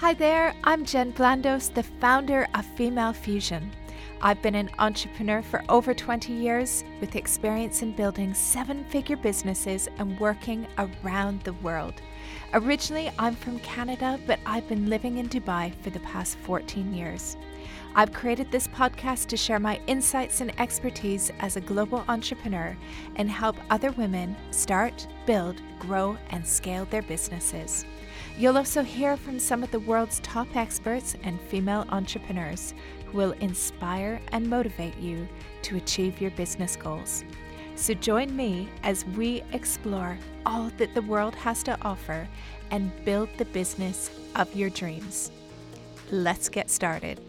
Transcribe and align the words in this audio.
Hi 0.00 0.14
there, 0.14 0.54
I'm 0.64 0.86
Jen 0.86 1.12
Blandos, 1.12 1.74
the 1.74 1.82
founder 1.82 2.48
of 2.54 2.64
Female 2.64 3.12
Fusion. 3.12 3.70
I've 4.22 4.40
been 4.40 4.54
an 4.54 4.70
entrepreneur 4.78 5.42
for 5.42 5.62
over 5.68 5.92
20 5.92 6.32
years 6.32 6.84
with 7.02 7.16
experience 7.16 7.82
in 7.82 7.92
building 7.92 8.32
seven 8.32 8.82
figure 8.84 9.18
businesses 9.18 9.90
and 9.98 10.18
working 10.18 10.66
around 10.78 11.42
the 11.42 11.52
world. 11.52 12.00
Originally, 12.54 13.12
I'm 13.18 13.34
from 13.36 13.58
Canada, 13.58 14.18
but 14.26 14.40
I've 14.46 14.66
been 14.70 14.88
living 14.88 15.18
in 15.18 15.28
Dubai 15.28 15.74
for 15.82 15.90
the 15.90 16.00
past 16.00 16.38
14 16.38 16.94
years. 16.94 17.36
I've 17.94 18.14
created 18.14 18.50
this 18.50 18.68
podcast 18.68 19.26
to 19.26 19.36
share 19.36 19.60
my 19.60 19.78
insights 19.86 20.40
and 20.40 20.58
expertise 20.58 21.30
as 21.40 21.56
a 21.56 21.60
global 21.60 22.06
entrepreneur 22.08 22.74
and 23.16 23.30
help 23.30 23.56
other 23.68 23.90
women 23.92 24.34
start, 24.50 25.06
build, 25.26 25.60
grow, 25.78 26.16
and 26.30 26.46
scale 26.46 26.86
their 26.86 27.02
businesses. 27.02 27.84
You'll 28.40 28.56
also 28.56 28.82
hear 28.82 29.18
from 29.18 29.38
some 29.38 29.62
of 29.62 29.70
the 29.70 29.80
world's 29.80 30.18
top 30.20 30.56
experts 30.56 31.14
and 31.24 31.38
female 31.38 31.84
entrepreneurs 31.90 32.72
who 33.04 33.18
will 33.18 33.32
inspire 33.32 34.18
and 34.32 34.48
motivate 34.48 34.96
you 34.96 35.28
to 35.60 35.76
achieve 35.76 36.22
your 36.22 36.30
business 36.30 36.74
goals. 36.74 37.22
So 37.76 37.92
join 37.92 38.34
me 38.34 38.70
as 38.82 39.04
we 39.04 39.42
explore 39.52 40.16
all 40.46 40.70
that 40.78 40.94
the 40.94 41.02
world 41.02 41.34
has 41.34 41.62
to 41.64 41.76
offer 41.82 42.26
and 42.70 42.90
build 43.04 43.28
the 43.36 43.44
business 43.44 44.10
of 44.34 44.56
your 44.56 44.70
dreams. 44.70 45.30
Let's 46.10 46.48
get 46.48 46.70
started. 46.70 47.20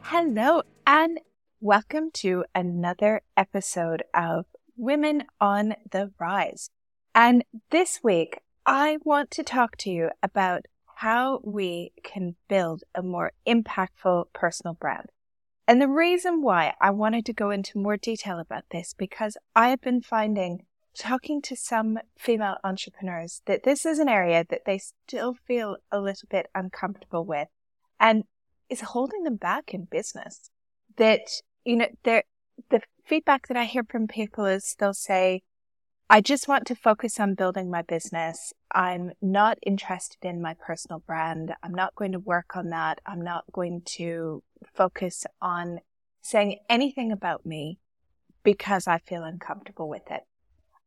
Hello, 0.00 0.62
and 0.86 1.20
welcome 1.60 2.10
to 2.14 2.46
another 2.54 3.20
episode 3.36 4.04
of 4.14 4.46
Women 4.74 5.24
on 5.38 5.74
the 5.90 6.12
Rise. 6.18 6.70
And 7.14 7.44
this 7.70 8.00
week, 8.02 8.38
I 8.66 8.98
want 9.04 9.30
to 9.32 9.42
talk 9.42 9.76
to 9.78 9.90
you 9.90 10.10
about 10.22 10.66
how 10.96 11.40
we 11.44 11.92
can 12.02 12.36
build 12.48 12.82
a 12.94 13.02
more 13.02 13.32
impactful 13.46 14.26
personal 14.32 14.74
brand. 14.74 15.10
And 15.68 15.82
the 15.82 15.88
reason 15.88 16.40
why 16.40 16.74
I 16.80 16.90
wanted 16.90 17.26
to 17.26 17.32
go 17.32 17.50
into 17.50 17.78
more 17.78 17.96
detail 17.96 18.38
about 18.38 18.64
this, 18.70 18.94
because 18.96 19.36
I 19.54 19.68
have 19.68 19.80
been 19.80 20.00
finding 20.00 20.64
talking 20.96 21.42
to 21.42 21.56
some 21.56 21.98
female 22.16 22.56
entrepreneurs 22.62 23.42
that 23.46 23.64
this 23.64 23.84
is 23.84 23.98
an 23.98 24.08
area 24.08 24.44
that 24.48 24.62
they 24.64 24.78
still 24.78 25.34
feel 25.34 25.76
a 25.90 26.00
little 26.00 26.28
bit 26.30 26.46
uncomfortable 26.54 27.24
with 27.24 27.48
and 27.98 28.24
is 28.70 28.80
holding 28.80 29.24
them 29.24 29.36
back 29.36 29.74
in 29.74 29.88
business. 29.90 30.50
That, 30.96 31.20
you 31.64 31.76
know, 31.76 31.88
the 32.04 32.22
feedback 33.04 33.48
that 33.48 33.56
I 33.56 33.64
hear 33.64 33.84
from 33.84 34.06
people 34.06 34.46
is 34.46 34.76
they'll 34.78 34.94
say, 34.94 35.42
I 36.10 36.20
just 36.20 36.48
want 36.48 36.66
to 36.66 36.74
focus 36.74 37.18
on 37.18 37.34
building 37.34 37.70
my 37.70 37.80
business. 37.80 38.52
I'm 38.70 39.12
not 39.22 39.58
interested 39.64 40.18
in 40.22 40.42
my 40.42 40.54
personal 40.54 40.98
brand. 40.98 41.54
I'm 41.62 41.72
not 41.72 41.94
going 41.94 42.12
to 42.12 42.18
work 42.18 42.56
on 42.56 42.68
that. 42.68 43.00
I'm 43.06 43.22
not 43.22 43.44
going 43.52 43.82
to 43.96 44.42
focus 44.74 45.24
on 45.40 45.80
saying 46.20 46.58
anything 46.68 47.10
about 47.10 47.46
me 47.46 47.78
because 48.42 48.86
I 48.86 48.98
feel 48.98 49.24
uncomfortable 49.24 49.88
with 49.88 50.10
it. 50.10 50.20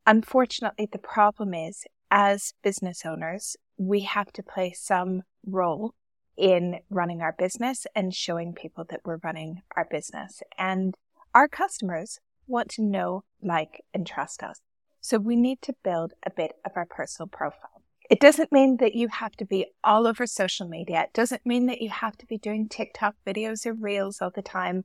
Unfortunately, 0.06 0.88
the 0.92 1.00
problem 1.00 1.54
is 1.54 1.84
as 2.12 2.54
business 2.64 3.04
owners, 3.04 3.58
we 3.76 4.02
have 4.02 4.32
to 4.34 4.44
play 4.44 4.72
some 4.72 5.24
role 5.46 5.96
in 6.38 6.80
running 6.92 7.22
our 7.22 7.34
business 7.38 7.88
and 7.96 8.14
showing 8.14 8.54
people 8.54 8.86
that 8.90 9.02
we're 9.04 9.18
running 9.24 9.64
our 9.76 9.88
business. 9.90 10.44
And 10.60 10.94
our 11.34 11.48
customers 11.48 12.20
want 12.46 12.70
to 12.70 12.84
know, 12.84 13.24
like, 13.42 13.84
and 13.96 14.06
trust 14.06 14.44
us. 14.44 14.62
So 15.08 15.20
we 15.20 15.38
need 15.38 15.62
to 15.62 15.74
build 15.86 16.12
a 16.26 16.30
bit 16.30 16.58
of 16.66 16.74
our 16.76 16.86
personal 16.86 17.30
profile. 17.30 17.82
It 18.10 18.20
doesn't 18.20 18.52
mean 18.52 18.76
that 18.82 18.94
you 18.94 19.08
have 19.08 19.38
to 19.38 19.46
be 19.46 19.68
all 19.82 20.06
over 20.06 20.28
social 20.28 20.68
media. 20.68 21.04
It 21.04 21.14
doesn't 21.14 21.46
mean 21.46 21.68
that 21.68 21.82
you 21.82 21.90
have 21.90 22.18
to 22.18 22.26
be 22.26 22.38
doing 22.38 22.68
TikTok 22.68 23.16
videos 23.26 23.66
or 23.66 23.74
reels 23.74 24.22
all 24.22 24.32
the 24.36 24.42
time. 24.42 24.84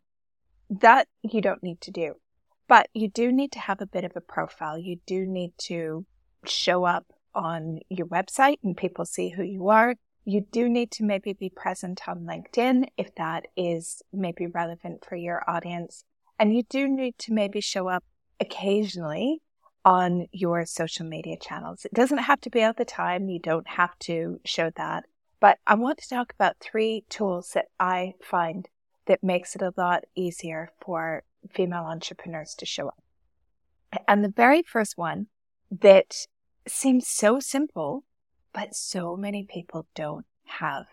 That 0.70 1.08
you 1.22 1.41
don't 1.41 1.64
need 1.64 1.80
to 1.80 1.91
do. 1.91 2.14
But 2.69 2.88
you 2.94 3.08
do 3.08 3.32
need 3.32 3.50
to 3.50 3.58
have 3.58 3.80
a 3.80 3.86
bit 3.86 4.04
of 4.04 4.12
a 4.14 4.20
profile. 4.20 4.78
You 4.78 5.00
do 5.08 5.26
need 5.26 5.54
to 5.62 6.06
show 6.46 6.84
up 6.84 7.06
on 7.34 7.80
your 7.88 8.06
website 8.06 8.58
and 8.62 8.76
people 8.76 9.04
see 9.04 9.30
who 9.30 9.42
you 9.42 9.70
are. 9.70 9.96
You 10.25 10.46
do 10.52 10.69
need 10.69 10.92
to 10.92 11.04
maybe 11.04 11.32
be 11.32 11.50
present 11.50 12.02
on 12.06 12.20
LinkedIn 12.20 12.86
if 12.96 13.12
that 13.16 13.48
is 13.56 14.02
maybe 14.12 14.46
relevant 14.46 15.04
for 15.04 15.16
your 15.16 15.42
audience. 15.50 16.04
And 16.38 16.54
you 16.54 16.62
do 16.62 16.86
need 16.86 17.19
to 17.19 17.32
maybe 17.32 17.60
show 17.60 17.88
up 17.88 18.04
occasionally 18.38 19.41
on 19.84 20.26
your 20.32 20.65
social 20.65 21.06
media 21.06 21.37
channels. 21.37 21.84
It 21.84 21.94
doesn't 21.94 22.19
have 22.19 22.41
to 22.43 22.50
be 22.50 22.62
all 22.62 22.72
the 22.72 22.84
time. 22.84 23.28
You 23.28 23.38
don't 23.38 23.66
have 23.66 23.98
to 24.00 24.41
show 24.44 24.70
that. 24.76 25.04
But 25.41 25.59
I 25.66 25.75
want 25.75 25.98
to 25.98 26.09
talk 26.09 26.32
about 26.32 26.56
three 26.60 27.04
tools 27.09 27.50
that 27.54 27.66
I 27.81 28.15
find 28.22 28.69
that 29.06 29.25
makes 29.25 29.56
it 29.56 29.62
a 29.62 29.75
lot 29.76 30.04
easier 30.15 30.70
for 30.81 31.25
female 31.53 31.82
entrepreneurs 31.82 32.54
to 32.59 32.66
show 32.66 32.88
up. 32.88 33.03
And 34.06 34.25
the 34.25 34.28
very 34.28 34.62
first 34.62 34.97
one 34.97 35.26
that 35.70 36.26
seems 36.66 37.09
so 37.09 37.41
simple, 37.41 38.04
but 38.53 38.75
so 38.75 39.16
many 39.16 39.44
people 39.44 39.87
don't 39.94 40.26
have. 40.44 40.87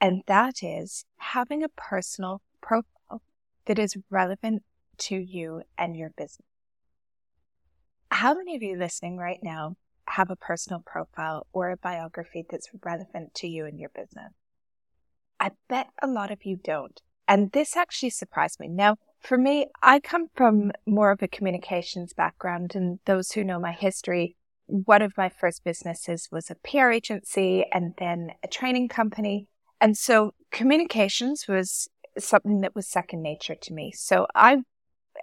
And 0.00 0.22
that 0.26 0.62
is 0.62 1.04
having 1.18 1.62
a 1.62 1.68
personal 1.68 2.40
profile 2.62 3.22
that 3.66 3.78
is 3.78 3.96
relevant 4.08 4.62
to 4.98 5.16
you 5.16 5.62
and 5.76 5.94
your 5.94 6.10
business. 6.16 6.49
How 8.20 8.34
many 8.34 8.54
of 8.54 8.62
you 8.62 8.76
listening 8.76 9.16
right 9.16 9.38
now 9.42 9.76
have 10.04 10.28
a 10.28 10.36
personal 10.36 10.82
profile 10.84 11.46
or 11.54 11.70
a 11.70 11.78
biography 11.78 12.44
that's 12.50 12.68
relevant 12.84 13.32
to 13.36 13.48
you 13.48 13.64
and 13.64 13.80
your 13.80 13.88
business? 13.88 14.34
I 15.40 15.52
bet 15.70 15.86
a 16.02 16.06
lot 16.06 16.30
of 16.30 16.44
you 16.44 16.58
don't. 16.62 17.00
And 17.26 17.50
this 17.52 17.78
actually 17.78 18.10
surprised 18.10 18.60
me. 18.60 18.68
Now, 18.68 18.96
for 19.20 19.38
me, 19.38 19.68
I 19.82 20.00
come 20.00 20.26
from 20.34 20.70
more 20.84 21.12
of 21.12 21.22
a 21.22 21.28
communications 21.28 22.12
background, 22.12 22.74
and 22.74 22.98
those 23.06 23.32
who 23.32 23.42
know 23.42 23.58
my 23.58 23.72
history, 23.72 24.36
one 24.66 25.00
of 25.00 25.16
my 25.16 25.30
first 25.30 25.64
businesses 25.64 26.28
was 26.30 26.50
a 26.50 26.56
PR 26.56 26.90
agency 26.90 27.64
and 27.72 27.94
then 27.96 28.32
a 28.44 28.48
training 28.48 28.88
company. 28.88 29.48
And 29.80 29.96
so 29.96 30.34
communications 30.52 31.48
was 31.48 31.88
something 32.18 32.60
that 32.60 32.74
was 32.74 32.86
second 32.86 33.22
nature 33.22 33.56
to 33.62 33.72
me. 33.72 33.92
So 33.92 34.26
I 34.34 34.58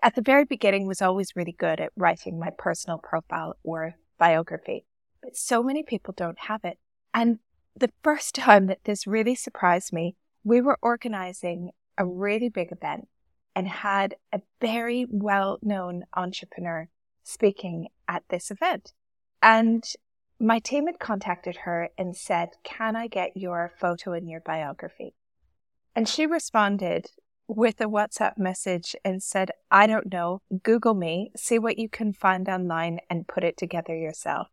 at 0.01 0.15
the 0.15 0.21
very 0.21 0.45
beginning 0.45 0.87
was 0.87 1.01
always 1.01 1.35
really 1.35 1.51
good 1.51 1.79
at 1.79 1.91
writing 1.95 2.39
my 2.39 2.49
personal 2.57 2.97
profile 2.97 3.55
or 3.63 3.95
biography, 4.17 4.85
but 5.21 5.35
so 5.35 5.63
many 5.63 5.83
people 5.83 6.13
don't 6.15 6.39
have 6.39 6.61
it. 6.63 6.77
And 7.13 7.39
the 7.75 7.91
first 8.03 8.35
time 8.35 8.67
that 8.67 8.83
this 8.83 9.07
really 9.07 9.35
surprised 9.35 9.93
me, 9.93 10.15
we 10.43 10.61
were 10.61 10.79
organizing 10.81 11.71
a 11.97 12.05
really 12.05 12.49
big 12.49 12.71
event 12.71 13.07
and 13.55 13.67
had 13.67 14.15
a 14.31 14.41
very 14.61 15.05
well 15.09 15.57
known 15.61 16.03
entrepreneur 16.15 16.87
speaking 17.23 17.87
at 18.07 18.23
this 18.29 18.51
event. 18.51 18.93
And 19.41 19.83
my 20.39 20.59
team 20.59 20.85
had 20.85 20.99
contacted 20.99 21.57
her 21.57 21.89
and 21.97 22.15
said, 22.15 22.49
Can 22.63 22.95
I 22.95 23.07
get 23.07 23.35
your 23.35 23.71
photo 23.79 24.13
in 24.13 24.27
your 24.27 24.41
biography? 24.41 25.15
And 25.95 26.07
she 26.07 26.25
responded 26.25 27.07
with 27.47 27.79
a 27.79 27.85
WhatsApp 27.85 28.37
message 28.37 28.95
and 29.03 29.23
said, 29.23 29.51
I 29.71 29.87
don't 29.87 30.11
know, 30.11 30.41
Google 30.63 30.93
me, 30.93 31.31
see 31.35 31.57
what 31.57 31.77
you 31.77 31.89
can 31.89 32.13
find 32.13 32.47
online 32.49 32.99
and 33.09 33.27
put 33.27 33.43
it 33.43 33.57
together 33.57 33.95
yourself. 33.95 34.47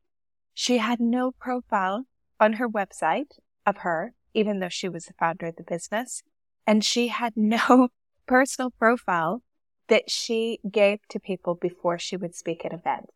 She 0.54 0.78
had 0.78 1.00
no 1.00 1.32
profile 1.32 2.06
on 2.38 2.54
her 2.54 2.68
website 2.68 3.38
of 3.66 3.78
her, 3.78 4.14
even 4.32 4.60
though 4.60 4.68
she 4.68 4.88
was 4.88 5.06
the 5.06 5.14
founder 5.14 5.46
of 5.46 5.56
the 5.56 5.64
business. 5.64 6.22
And 6.66 6.84
she 6.84 7.08
had 7.08 7.32
no 7.36 7.88
personal 8.26 8.70
profile 8.70 9.42
that 9.88 10.10
she 10.10 10.60
gave 10.70 11.00
to 11.10 11.20
people 11.20 11.54
before 11.54 11.98
she 11.98 12.16
would 12.16 12.34
speak 12.34 12.64
at 12.64 12.72
events. 12.72 13.12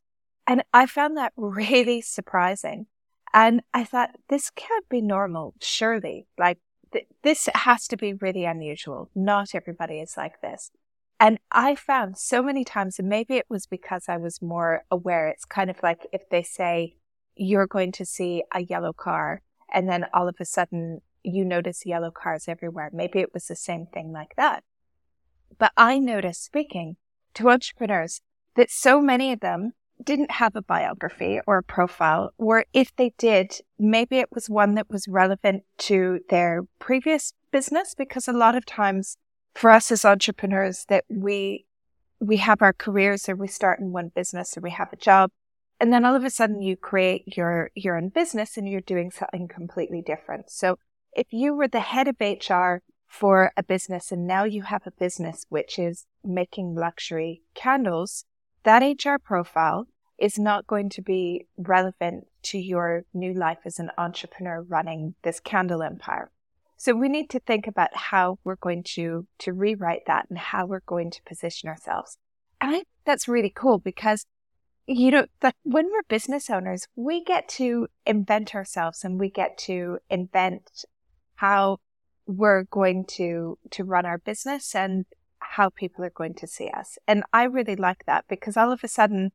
And 0.47 0.65
I 0.73 0.87
found 0.87 1.17
that 1.17 1.33
really 1.37 2.01
surprising. 2.01 2.87
And 3.35 3.63
I 3.75 3.85
thought, 3.85 4.11
this 4.29 4.51
can't 4.51 4.89
be 4.89 5.03
normal, 5.03 5.55
surely. 5.61 6.27
Like, 6.39 6.59
th- 6.93 7.07
this 7.23 7.49
has 7.55 7.87
to 7.89 7.97
be 7.97 8.15
really 8.15 8.45
unusual. 8.45 9.11
Not 9.15 9.55
everybody 9.55 10.01
is 10.01 10.17
like 10.17 10.41
this. 10.41 10.71
And 11.21 11.39
I 11.51 11.75
found 11.75 12.17
so 12.17 12.43
many 12.43 12.65
times, 12.65 12.99
and 12.99 13.09
maybe 13.09 13.37
it 13.37 13.47
was 13.49 13.67
because 13.67 14.05
I 14.09 14.17
was 14.19 14.41
more 14.41 14.85
aware, 14.91 15.29
it's 15.29 15.45
kind 15.45 15.69
of 15.69 15.83
like 15.83 16.07
if 16.13 16.29
they 16.31 16.43
say, 16.43 16.95
you're 17.35 17.67
going 17.67 17.93
to 17.93 18.05
see 18.05 18.45
a 18.53 18.63
yellow 18.63 18.93
car, 18.93 19.43
and 19.73 19.89
then 19.89 20.07
all 20.15 20.29
of 20.29 20.37
a 20.41 20.45
sudden 20.45 21.01
you 21.25 21.45
notice 21.45 21.85
yellow 21.85 22.11
cars 22.11 22.47
everywhere. 22.49 22.91
Maybe 22.93 23.19
it 23.21 23.35
was 23.35 23.47
the 23.47 23.57
same 23.57 23.87
thing 23.87 24.13
like 24.13 24.35
that. 24.37 24.63
But 25.59 25.73
I 25.77 25.99
noticed 25.99 26.45
speaking 26.45 26.97
to 27.35 27.51
entrepreneurs 27.51 28.21
that 28.55 28.71
so 28.71 29.01
many 29.01 29.33
of 29.33 29.41
them 29.41 29.73
didn't 30.03 30.33
have 30.33 30.57
a 30.57 30.63
biography 30.63 31.41
or 31.47 31.59
a 31.59 31.63
profile, 31.63 32.33
or 32.39 32.65
if 32.73 32.95
they 32.97 33.13
did, 33.19 33.61
maybe 33.79 34.19
it 34.19 34.33
was 34.33 34.49
one 34.49 34.75
that 34.75 34.91
was 34.91 35.09
relevant 35.09 35.65
to 35.79 36.21
their 36.31 36.63
previous 36.79 37.33
business, 37.51 37.95
because 37.97 38.29
a 38.29 38.33
lot 38.33 38.55
of 38.55 38.65
times 38.67 39.17
for 39.55 39.71
us 39.71 39.91
as 39.91 40.05
entrepreneurs 40.05 40.85
that 40.89 41.05
we, 41.09 41.67
we 42.21 42.37
have 42.37 42.63
our 42.63 42.73
careers 42.73 43.29
or 43.29 43.37
we 43.37 43.49
start 43.49 43.81
in 43.81 43.93
one 43.93 44.11
business 44.15 44.57
or 44.57 44.61
we 44.61 44.71
have 44.71 44.93
a 44.93 44.97
job 44.97 45.31
and 45.81 45.93
then 45.93 46.05
all 46.05 46.17
of 46.17 46.25
a 46.25 46.31
sudden 46.31 46.61
you 46.61 46.77
create 46.77 47.37
your, 47.37 47.71
your 47.75 47.97
own 47.97 48.09
business 48.09 48.57
and 48.57 48.69
you're 48.69 48.81
doing 48.81 49.11
something 49.11 49.49
completely 49.49 50.03
different. 50.03 50.51
So 50.51 50.79
if 51.13 51.27
you 51.31 51.55
were 51.55 51.69
the 51.69 51.81
head 51.81 52.09
of 52.09 52.17
HR 52.21 52.83
for 53.07 53.53
a 53.57 53.63
business 53.63 54.11
and 54.11 54.27
now 54.27 54.45
you 54.45 54.63
have 54.63 54.87
a 54.87 54.91
business 54.91 55.47
which 55.49 55.79
is 55.79 56.07
making 56.25 56.75
luxury 56.75 57.43
candles, 57.55 58.25
that 58.69 58.83
HR 58.83 59.17
profile 59.19 59.87
is 60.19 60.39
not 60.39 60.67
going 60.67 60.91
to 60.91 61.01
be 61.01 61.47
relevant 61.57 62.27
to 62.43 62.59
your 62.59 63.05
new 63.15 63.33
life 63.33 63.61
as 63.65 63.79
an 63.79 63.91
entrepreneur 63.97 64.61
running 64.61 65.15
this 65.23 65.41
candle 65.41 65.83
empire. 65.83 66.31
So 66.77 66.95
we 66.95 67.09
need 67.09 67.31
to 67.31 67.41
think 67.41 67.67
about 67.67 67.97
how 67.97 68.39
we're 68.45 68.57
going 68.57 68.83
to, 68.95 69.27
to 69.39 69.55
rewrite 69.55 70.03
that 70.07 70.27
and 70.29 70.39
how 70.39 70.67
we're 70.67 70.83
going 70.85 71.11
to 71.13 71.23
position 71.23 71.71
ourselves. 71.71 72.19
And 72.61 72.69
I 72.69 72.75
think 72.75 72.89
that's 73.07 73.27
really 73.27 73.51
cool 73.55 73.79
because, 73.79 74.27
you 74.87 75.13
know, 75.13 75.25
that 75.41 75.55
when 75.63 75.87
we're 75.87 76.03
business 76.07 76.51
owners, 76.51 76.87
we 76.95 77.25
get 77.25 77.49
to 77.61 77.89
invent 78.05 78.55
ourselves 78.55 79.03
and 79.03 79.19
we 79.19 79.31
get 79.31 79.57
to 79.61 79.99
invent 80.11 80.85
how 81.37 81.79
we're 82.27 82.65
going 82.65 83.07
to, 83.17 83.57
to 83.71 83.85
run 83.85 84.05
our 84.05 84.19
business 84.19 84.75
and 84.75 85.07
how 85.59 85.69
people 85.69 86.05
are 86.05 86.11
going 86.11 86.35
to 86.35 86.47
see 86.47 86.69
us. 86.69 86.99
And 87.09 87.25
I 87.33 87.43
really 87.43 87.75
like 87.75 88.05
that 88.07 88.25
because 88.29 88.57
all 88.57 88.71
of 88.71 88.85
a 88.85 88.89
sudden 88.89 89.33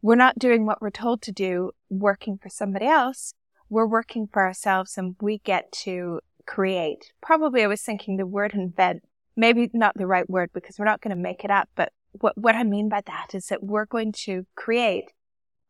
we're 0.00 0.14
not 0.14 0.38
doing 0.38 0.64
what 0.64 0.80
we're 0.80 1.02
told 1.04 1.20
to 1.22 1.32
do, 1.32 1.72
working 1.90 2.38
for 2.42 2.48
somebody 2.48 2.86
else. 2.86 3.34
We're 3.68 3.86
working 3.86 4.26
for 4.32 4.42
ourselves 4.42 4.96
and 4.96 5.16
we 5.20 5.36
get 5.38 5.70
to 5.84 6.20
create. 6.46 7.12
Probably 7.20 7.62
I 7.62 7.66
was 7.66 7.82
thinking 7.82 8.16
the 8.16 8.26
word 8.26 8.54
invent, 8.54 9.02
maybe 9.36 9.68
not 9.74 9.98
the 9.98 10.06
right 10.06 10.28
word 10.30 10.48
because 10.54 10.78
we're 10.78 10.86
not 10.86 11.02
going 11.02 11.14
to 11.14 11.22
make 11.22 11.44
it 11.44 11.50
up. 11.50 11.68
But 11.76 11.92
what, 12.12 12.38
what 12.38 12.54
I 12.54 12.64
mean 12.64 12.88
by 12.88 13.02
that 13.06 13.34
is 13.34 13.48
that 13.48 13.62
we're 13.62 13.84
going 13.84 14.12
to 14.24 14.46
create 14.54 15.12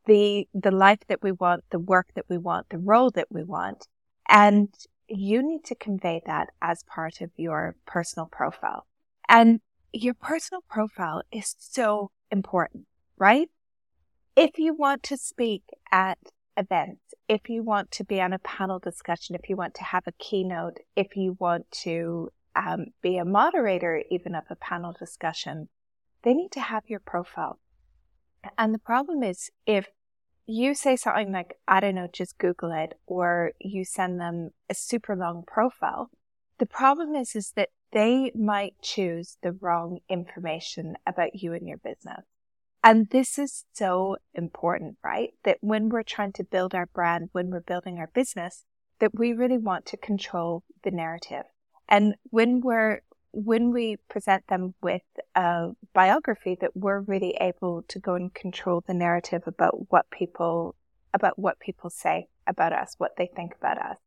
the, 0.05 0.47
the 0.53 0.71
life 0.71 1.01
that 1.09 1.21
we 1.21 1.33
want, 1.33 1.65
the 1.69 1.79
work 1.79 2.07
that 2.15 2.29
we 2.29 2.37
want, 2.37 2.69
the 2.69 2.77
role 2.77 3.11
that 3.11 3.27
we 3.29 3.43
want. 3.43 3.87
And 4.29 4.73
you 5.09 5.43
need 5.43 5.65
to 5.65 5.75
convey 5.75 6.21
that 6.25 6.47
as 6.61 6.83
part 6.83 7.19
of 7.19 7.31
your 7.35 7.75
personal 7.85 8.27
profile. 8.31 8.87
And 9.27 9.59
your 10.03 10.13
personal 10.13 10.61
profile 10.69 11.23
is 11.31 11.55
so 11.57 12.11
important, 12.31 12.85
right? 13.17 13.49
If 14.35 14.59
you 14.59 14.75
want 14.75 15.03
to 15.03 15.17
speak 15.17 15.63
at 15.91 16.19
events, 16.55 17.01
if 17.27 17.49
you 17.49 17.63
want 17.63 17.91
to 17.91 18.03
be 18.03 18.21
on 18.21 18.33
a 18.33 18.39
panel 18.39 18.79
discussion, 18.79 19.35
if 19.35 19.49
you 19.49 19.55
want 19.55 19.73
to 19.75 19.83
have 19.83 20.03
a 20.07 20.11
keynote, 20.13 20.79
if 20.95 21.15
you 21.15 21.35
want 21.39 21.69
to 21.83 22.29
um, 22.55 22.87
be 23.01 23.17
a 23.17 23.25
moderator 23.25 24.03
even 24.11 24.35
of 24.35 24.43
a 24.49 24.55
panel 24.55 24.93
discussion, 24.97 25.69
they 26.23 26.33
need 26.33 26.51
to 26.51 26.61
have 26.61 26.83
your 26.87 26.99
profile. 26.99 27.59
And 28.57 28.73
the 28.73 28.79
problem 28.79 29.23
is 29.23 29.49
if 29.65 29.87
you 30.45 30.75
say 30.75 30.95
something 30.95 31.31
like, 31.31 31.57
I 31.67 31.79
don't 31.79 31.95
know, 31.95 32.07
just 32.11 32.37
Google 32.37 32.71
it, 32.71 32.93
or 33.05 33.51
you 33.59 33.83
send 33.83 34.19
them 34.19 34.51
a 34.69 34.75
super 34.75 35.15
long 35.15 35.43
profile, 35.45 36.09
the 36.59 36.65
problem 36.65 37.15
is, 37.15 37.35
is 37.35 37.51
that 37.55 37.69
they 37.91 38.31
might 38.35 38.75
choose 38.81 39.37
the 39.41 39.53
wrong 39.53 39.99
information 40.09 40.95
about 41.05 41.35
you 41.35 41.53
and 41.53 41.67
your 41.67 41.77
business. 41.77 42.25
And 42.83 43.09
this 43.09 43.37
is 43.37 43.65
so 43.73 44.17
important, 44.33 44.97
right? 45.03 45.31
That 45.43 45.57
when 45.61 45.89
we're 45.89 46.03
trying 46.03 46.33
to 46.33 46.43
build 46.43 46.75
our 46.75 46.85
brand, 46.85 47.29
when 47.31 47.49
we're 47.49 47.61
building 47.61 47.97
our 47.97 48.09
business, 48.13 48.65
that 48.99 49.17
we 49.17 49.33
really 49.33 49.57
want 49.57 49.85
to 49.87 49.97
control 49.97 50.63
the 50.83 50.91
narrative. 50.91 51.43
And 51.89 52.15
when 52.29 52.61
we're 52.61 53.01
when 53.33 53.71
we 53.71 53.97
present 54.09 54.47
them 54.47 54.73
with 54.81 55.03
a 55.35 55.69
biography 55.93 56.57
that 56.59 56.75
we're 56.75 57.01
really 57.01 57.37
able 57.39 57.83
to 57.87 57.99
go 57.99 58.15
and 58.15 58.33
control 58.33 58.83
the 58.87 58.93
narrative 58.93 59.43
about 59.45 59.91
what 59.91 60.09
people 60.09 60.75
about 61.13 61.37
what 61.37 61.59
people 61.59 61.89
say 61.89 62.27
about 62.47 62.73
us, 62.73 62.95
what 62.97 63.11
they 63.17 63.29
think 63.35 63.53
about 63.55 63.77
us. 63.77 63.97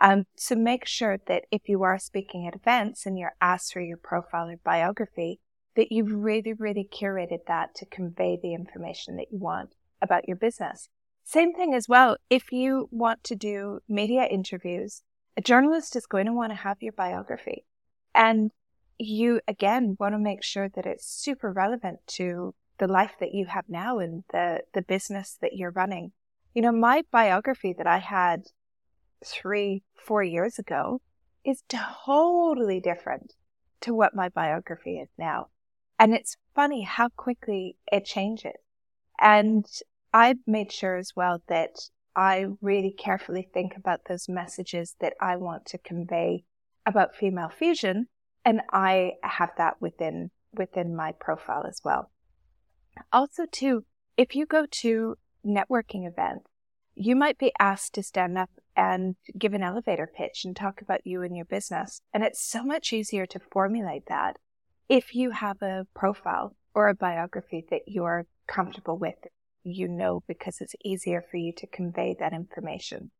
Um, 0.00 0.24
so 0.36 0.54
make 0.54 0.86
sure 0.86 1.18
that 1.26 1.44
if 1.50 1.62
you 1.68 1.82
are 1.82 1.98
speaking 1.98 2.46
at 2.46 2.54
events 2.54 3.04
and 3.04 3.18
you're 3.18 3.34
asked 3.40 3.72
for 3.72 3.80
your 3.80 3.96
profile 3.96 4.48
or 4.48 4.56
biography, 4.64 5.40
that 5.76 5.92
you've 5.92 6.12
really, 6.12 6.52
really 6.52 6.88
curated 6.90 7.46
that 7.46 7.74
to 7.76 7.86
convey 7.86 8.38
the 8.40 8.54
information 8.54 9.16
that 9.16 9.26
you 9.30 9.38
want 9.38 9.74
about 10.00 10.26
your 10.28 10.36
business. 10.36 10.88
Same 11.24 11.52
thing 11.52 11.74
as 11.74 11.88
well. 11.88 12.16
If 12.30 12.52
you 12.52 12.88
want 12.90 13.22
to 13.24 13.36
do 13.36 13.80
media 13.88 14.24
interviews, 14.24 15.02
a 15.36 15.40
journalist 15.40 15.94
is 15.94 16.06
going 16.06 16.26
to 16.26 16.32
want 16.32 16.50
to 16.50 16.56
have 16.56 16.78
your 16.80 16.92
biography. 16.92 17.64
And 18.14 18.50
you 18.98 19.40
again 19.46 19.96
want 20.00 20.14
to 20.14 20.18
make 20.18 20.42
sure 20.42 20.68
that 20.68 20.86
it's 20.86 21.06
super 21.06 21.52
relevant 21.52 22.00
to 22.06 22.54
the 22.78 22.88
life 22.88 23.12
that 23.20 23.32
you 23.32 23.46
have 23.46 23.64
now 23.68 23.98
and 23.98 24.24
the, 24.32 24.60
the 24.74 24.82
business 24.82 25.38
that 25.40 25.54
you're 25.54 25.70
running. 25.70 26.12
You 26.54 26.62
know, 26.62 26.72
my 26.72 27.02
biography 27.12 27.74
that 27.78 27.86
I 27.86 27.98
had 27.98 28.46
three, 29.24 29.82
four 29.94 30.22
years 30.22 30.58
ago 30.58 31.00
is 31.44 31.62
totally 31.68 32.80
different 32.80 33.34
to 33.80 33.94
what 33.94 34.14
my 34.14 34.28
biography 34.28 34.98
is 34.98 35.08
now. 35.18 35.48
And 35.98 36.14
it's 36.14 36.36
funny 36.54 36.82
how 36.82 37.08
quickly 37.10 37.76
it 37.90 38.04
changes. 38.04 38.54
And 39.20 39.66
I've 40.12 40.38
made 40.46 40.72
sure 40.72 40.96
as 40.96 41.12
well 41.16 41.42
that 41.48 41.90
I 42.14 42.46
really 42.60 42.94
carefully 42.96 43.48
think 43.52 43.76
about 43.76 44.00
those 44.08 44.28
messages 44.28 44.96
that 45.00 45.14
I 45.20 45.36
want 45.36 45.66
to 45.66 45.78
convey 45.78 46.44
about 46.86 47.14
female 47.14 47.48
fusion 47.48 48.08
and 48.44 48.62
I 48.72 49.12
have 49.22 49.50
that 49.58 49.80
within 49.80 50.30
within 50.54 50.96
my 50.96 51.12
profile 51.12 51.64
as 51.68 51.80
well. 51.84 52.10
Also 53.12 53.44
too, 53.46 53.84
if 54.16 54.34
you 54.34 54.46
go 54.46 54.66
to 54.66 55.16
networking 55.44 56.06
events, 56.08 56.46
you 56.94 57.14
might 57.14 57.38
be 57.38 57.52
asked 57.60 57.92
to 57.94 58.02
stand 58.02 58.38
up 58.38 58.50
and 58.78 59.16
give 59.36 59.54
an 59.54 59.62
elevator 59.64 60.08
pitch 60.16 60.44
and 60.44 60.54
talk 60.54 60.80
about 60.80 61.04
you 61.04 61.22
and 61.22 61.36
your 61.36 61.44
business. 61.44 62.00
And 62.14 62.22
it's 62.22 62.40
so 62.40 62.62
much 62.62 62.92
easier 62.92 63.26
to 63.26 63.40
formulate 63.52 64.06
that 64.06 64.36
if 64.88 65.16
you 65.16 65.32
have 65.32 65.60
a 65.60 65.84
profile 65.96 66.54
or 66.74 66.88
a 66.88 66.94
biography 66.94 67.66
that 67.70 67.82
you're 67.88 68.26
comfortable 68.46 68.96
with, 68.96 69.16
you 69.64 69.88
know, 69.88 70.22
because 70.28 70.60
it's 70.60 70.76
easier 70.84 71.24
for 71.28 71.38
you 71.38 71.52
to 71.56 71.66
convey 71.66 72.14
that 72.20 72.32
information. 72.32 73.10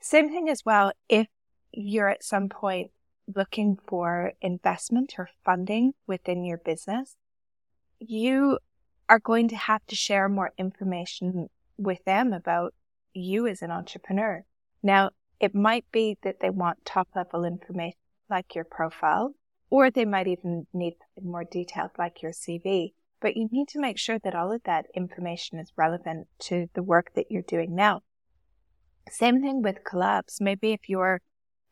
Same 0.00 0.30
thing 0.30 0.48
as 0.48 0.62
well, 0.64 0.92
if 1.08 1.26
you're 1.72 2.08
at 2.08 2.22
some 2.22 2.48
point 2.48 2.92
looking 3.34 3.78
for 3.88 4.32
investment 4.40 5.14
or 5.18 5.28
funding 5.44 5.94
within 6.06 6.44
your 6.44 6.58
business, 6.58 7.16
you 7.98 8.56
are 9.08 9.18
going 9.18 9.48
to 9.48 9.56
have 9.56 9.84
to 9.88 9.96
share 9.96 10.28
more 10.28 10.52
information 10.56 11.48
with 11.76 12.04
them 12.04 12.32
about 12.32 12.72
you 13.14 13.48
as 13.48 13.62
an 13.62 13.72
entrepreneur. 13.72 14.44
Now, 14.82 15.10
it 15.40 15.54
might 15.54 15.84
be 15.92 16.18
that 16.22 16.40
they 16.40 16.50
want 16.50 16.84
top 16.84 17.08
level 17.14 17.44
information 17.44 17.98
like 18.30 18.54
your 18.54 18.64
profile, 18.64 19.34
or 19.70 19.90
they 19.90 20.04
might 20.04 20.26
even 20.26 20.66
need 20.72 20.94
more 21.22 21.44
detailed 21.44 21.90
like 21.98 22.22
your 22.22 22.32
CV. 22.32 22.92
But 23.20 23.36
you 23.36 23.48
need 23.52 23.68
to 23.68 23.80
make 23.80 23.98
sure 23.98 24.18
that 24.18 24.34
all 24.34 24.52
of 24.52 24.62
that 24.64 24.86
information 24.94 25.58
is 25.58 25.72
relevant 25.76 26.26
to 26.40 26.68
the 26.74 26.82
work 26.82 27.12
that 27.14 27.30
you're 27.30 27.42
doing 27.42 27.74
now. 27.74 28.02
Same 29.08 29.40
thing 29.40 29.62
with 29.62 29.84
collabs. 29.84 30.40
Maybe 30.40 30.72
if 30.72 30.88
you're 30.88 31.20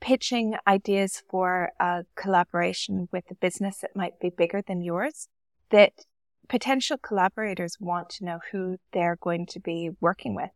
pitching 0.01 0.55
ideas 0.67 1.23
for 1.29 1.71
a 1.79 2.05
collaboration 2.17 3.09
with 3.13 3.25
a 3.31 3.35
business 3.35 3.79
that 3.79 3.97
might 3.97 4.19
be 4.21 4.31
bigger 4.31 4.63
than 4.63 4.83
yours, 4.83 5.29
that 5.71 5.93
potential 6.49 6.99
collaborators 6.99 7.77
want 7.81 8.09
to 8.11 8.25
know 8.25 8.41
who 8.51 8.77
they're 8.93 9.19
going 9.21 9.47
to 9.47 9.61
be 9.61 9.91
working 10.01 10.35
with. 10.35 10.51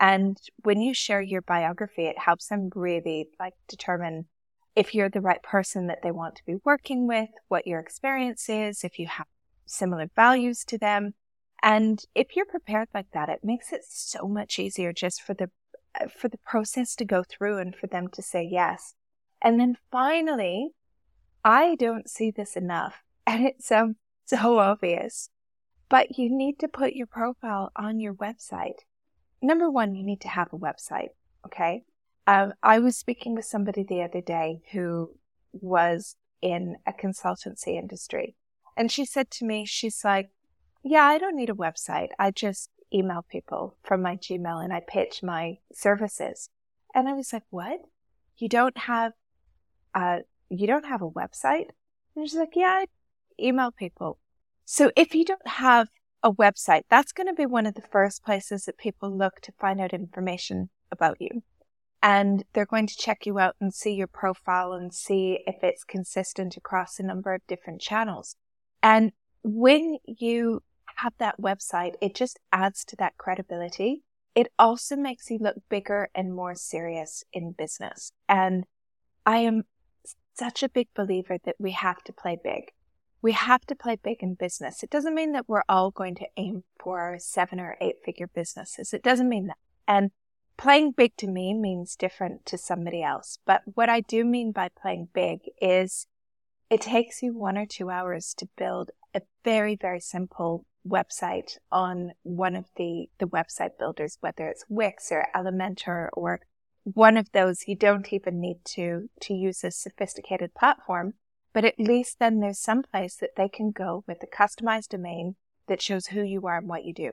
And 0.00 0.36
when 0.62 0.80
you 0.80 0.92
share 0.92 1.22
your 1.22 1.42
biography, 1.42 2.06
it 2.06 2.18
helps 2.18 2.48
them 2.48 2.70
really 2.74 3.28
like 3.38 3.54
determine 3.68 4.26
if 4.74 4.94
you're 4.94 5.08
the 5.08 5.20
right 5.20 5.42
person 5.42 5.86
that 5.86 6.02
they 6.02 6.10
want 6.10 6.34
to 6.36 6.44
be 6.44 6.56
working 6.64 7.06
with, 7.06 7.28
what 7.48 7.66
your 7.66 7.78
experience 7.78 8.48
is, 8.48 8.82
if 8.82 8.98
you 8.98 9.06
have 9.06 9.26
similar 9.66 10.10
values 10.16 10.64
to 10.64 10.78
them. 10.78 11.14
And 11.62 12.02
if 12.14 12.34
you're 12.34 12.46
prepared 12.46 12.88
like 12.92 13.06
that, 13.12 13.28
it 13.28 13.40
makes 13.42 13.72
it 13.72 13.82
so 13.88 14.26
much 14.26 14.58
easier 14.58 14.92
just 14.92 15.22
for 15.22 15.34
the 15.34 15.50
for 16.18 16.28
the 16.28 16.38
process 16.38 16.96
to 16.96 17.04
go 17.04 17.22
through 17.22 17.58
and 17.58 17.74
for 17.74 17.86
them 17.86 18.08
to 18.08 18.20
say 18.20 18.46
yes. 18.50 18.94
And 19.40 19.60
then 19.60 19.76
finally, 19.92 20.70
I 21.44 21.76
don't 21.76 22.10
see 22.10 22.30
this 22.30 22.56
enough 22.56 23.02
and 23.26 23.46
it's 23.46 23.70
um, 23.70 23.96
so 24.26 24.58
obvious, 24.58 25.30
but 25.88 26.18
you 26.18 26.28
need 26.30 26.58
to 26.60 26.68
put 26.68 26.94
your 26.94 27.06
profile 27.06 27.70
on 27.76 28.00
your 28.00 28.14
website. 28.14 28.80
Number 29.44 29.70
one, 29.70 29.94
you 29.94 30.02
need 30.02 30.22
to 30.22 30.28
have 30.28 30.52
a 30.52 30.58
website. 30.58 31.10
Okay. 31.44 31.84
Um, 32.26 32.54
I 32.62 32.78
was 32.78 32.96
speaking 32.96 33.34
with 33.34 33.44
somebody 33.44 33.82
the 33.82 34.00
other 34.00 34.22
day 34.22 34.62
who 34.72 35.10
was 35.52 36.16
in 36.40 36.76
a 36.86 36.92
consultancy 36.92 37.78
industry 37.78 38.36
and 38.76 38.90
she 38.90 39.04
said 39.04 39.30
to 39.32 39.44
me, 39.44 39.66
she's 39.66 40.02
like, 40.02 40.30
yeah, 40.82 41.04
I 41.04 41.18
don't 41.18 41.36
need 41.36 41.50
a 41.50 41.54
website. 41.54 42.08
I 42.18 42.30
just 42.30 42.70
email 42.92 43.24
people 43.28 43.76
from 43.82 44.00
my 44.00 44.16
Gmail 44.16 44.64
and 44.64 44.72
I 44.72 44.80
pitch 44.80 45.22
my 45.22 45.58
services. 45.74 46.48
And 46.94 47.06
I 47.06 47.12
was 47.12 47.30
like, 47.30 47.44
what? 47.50 47.80
You 48.38 48.48
don't 48.48 48.76
have, 48.78 49.12
uh, 49.94 50.20
you 50.48 50.66
don't 50.66 50.86
have 50.86 51.02
a 51.02 51.10
website? 51.10 51.68
And 52.16 52.26
she's 52.26 52.38
like, 52.38 52.54
yeah, 52.56 52.84
I 52.84 52.86
email 53.38 53.72
people. 53.72 54.18
So 54.64 54.90
if 54.96 55.14
you 55.14 55.26
don't 55.26 55.46
have 55.46 55.88
a 56.24 56.32
website, 56.32 56.82
that's 56.88 57.12
going 57.12 57.26
to 57.28 57.34
be 57.34 57.46
one 57.46 57.66
of 57.66 57.74
the 57.74 57.82
first 57.82 58.24
places 58.24 58.64
that 58.64 58.78
people 58.78 59.16
look 59.16 59.40
to 59.42 59.52
find 59.60 59.80
out 59.80 59.92
information 59.92 60.70
about 60.90 61.20
you. 61.20 61.42
And 62.02 62.44
they're 62.52 62.66
going 62.66 62.86
to 62.86 62.96
check 62.96 63.26
you 63.26 63.38
out 63.38 63.56
and 63.60 63.72
see 63.72 63.92
your 63.92 64.06
profile 64.06 64.72
and 64.72 64.92
see 64.92 65.40
if 65.46 65.62
it's 65.62 65.84
consistent 65.84 66.56
across 66.56 66.98
a 66.98 67.02
number 67.02 67.34
of 67.34 67.46
different 67.46 67.80
channels. 67.80 68.36
And 68.82 69.12
when 69.42 69.98
you 70.06 70.62
have 70.96 71.12
that 71.18 71.40
website, 71.40 71.94
it 72.00 72.14
just 72.14 72.40
adds 72.52 72.84
to 72.86 72.96
that 72.96 73.16
credibility. 73.18 74.02
It 74.34 74.48
also 74.58 74.96
makes 74.96 75.30
you 75.30 75.38
look 75.40 75.56
bigger 75.68 76.08
and 76.14 76.34
more 76.34 76.54
serious 76.54 77.22
in 77.32 77.52
business. 77.52 78.10
And 78.28 78.64
I 79.24 79.38
am 79.38 79.64
such 80.36 80.62
a 80.62 80.68
big 80.68 80.88
believer 80.94 81.38
that 81.44 81.56
we 81.58 81.72
have 81.72 82.02
to 82.04 82.12
play 82.12 82.38
big. 82.42 82.72
We 83.24 83.32
have 83.32 83.64
to 83.68 83.74
play 83.74 83.96
big 83.96 84.18
in 84.22 84.34
business. 84.34 84.82
It 84.82 84.90
doesn't 84.90 85.14
mean 85.14 85.32
that 85.32 85.48
we're 85.48 85.62
all 85.66 85.90
going 85.90 86.14
to 86.16 86.26
aim 86.36 86.64
for 86.78 87.16
seven 87.18 87.58
or 87.58 87.78
eight 87.80 87.96
figure 88.04 88.26
businesses. 88.26 88.92
It 88.92 89.02
doesn't 89.02 89.30
mean 89.30 89.46
that. 89.46 89.56
And 89.88 90.10
playing 90.58 90.90
big 90.90 91.16
to 91.16 91.26
me 91.26 91.54
means 91.54 91.96
different 91.96 92.44
to 92.44 92.58
somebody 92.58 93.02
else. 93.02 93.38
But 93.46 93.62
what 93.72 93.88
I 93.88 94.02
do 94.02 94.26
mean 94.26 94.52
by 94.52 94.68
playing 94.68 95.08
big 95.14 95.38
is 95.58 96.06
it 96.68 96.82
takes 96.82 97.22
you 97.22 97.32
one 97.32 97.56
or 97.56 97.64
two 97.64 97.88
hours 97.88 98.34
to 98.36 98.48
build 98.58 98.90
a 99.14 99.22
very, 99.42 99.74
very 99.74 100.00
simple 100.00 100.66
website 100.86 101.56
on 101.72 102.12
one 102.24 102.54
of 102.54 102.66
the, 102.76 103.06
the 103.20 103.26
website 103.26 103.78
builders, 103.78 104.18
whether 104.20 104.48
it's 104.48 104.66
Wix 104.68 105.10
or 105.10 105.28
Elementor 105.34 106.10
or 106.12 106.40
one 106.82 107.16
of 107.16 107.32
those, 107.32 107.64
you 107.66 107.74
don't 107.74 108.12
even 108.12 108.38
need 108.38 108.58
to, 108.66 109.08
to 109.22 109.32
use 109.32 109.64
a 109.64 109.70
sophisticated 109.70 110.52
platform, 110.52 111.14
but 111.54 111.64
at 111.64 111.78
least 111.78 112.18
then 112.18 112.40
there's 112.40 112.58
some 112.58 112.82
place 112.82 113.14
that 113.16 113.36
they 113.36 113.48
can 113.48 113.70
go 113.70 114.02
with 114.06 114.22
a 114.22 114.26
customized 114.26 114.88
domain 114.88 115.36
that 115.68 115.80
shows 115.80 116.08
who 116.08 116.20
you 116.20 116.46
are 116.46 116.58
and 116.58 116.68
what 116.68 116.84
you 116.84 116.92
do. 116.92 117.12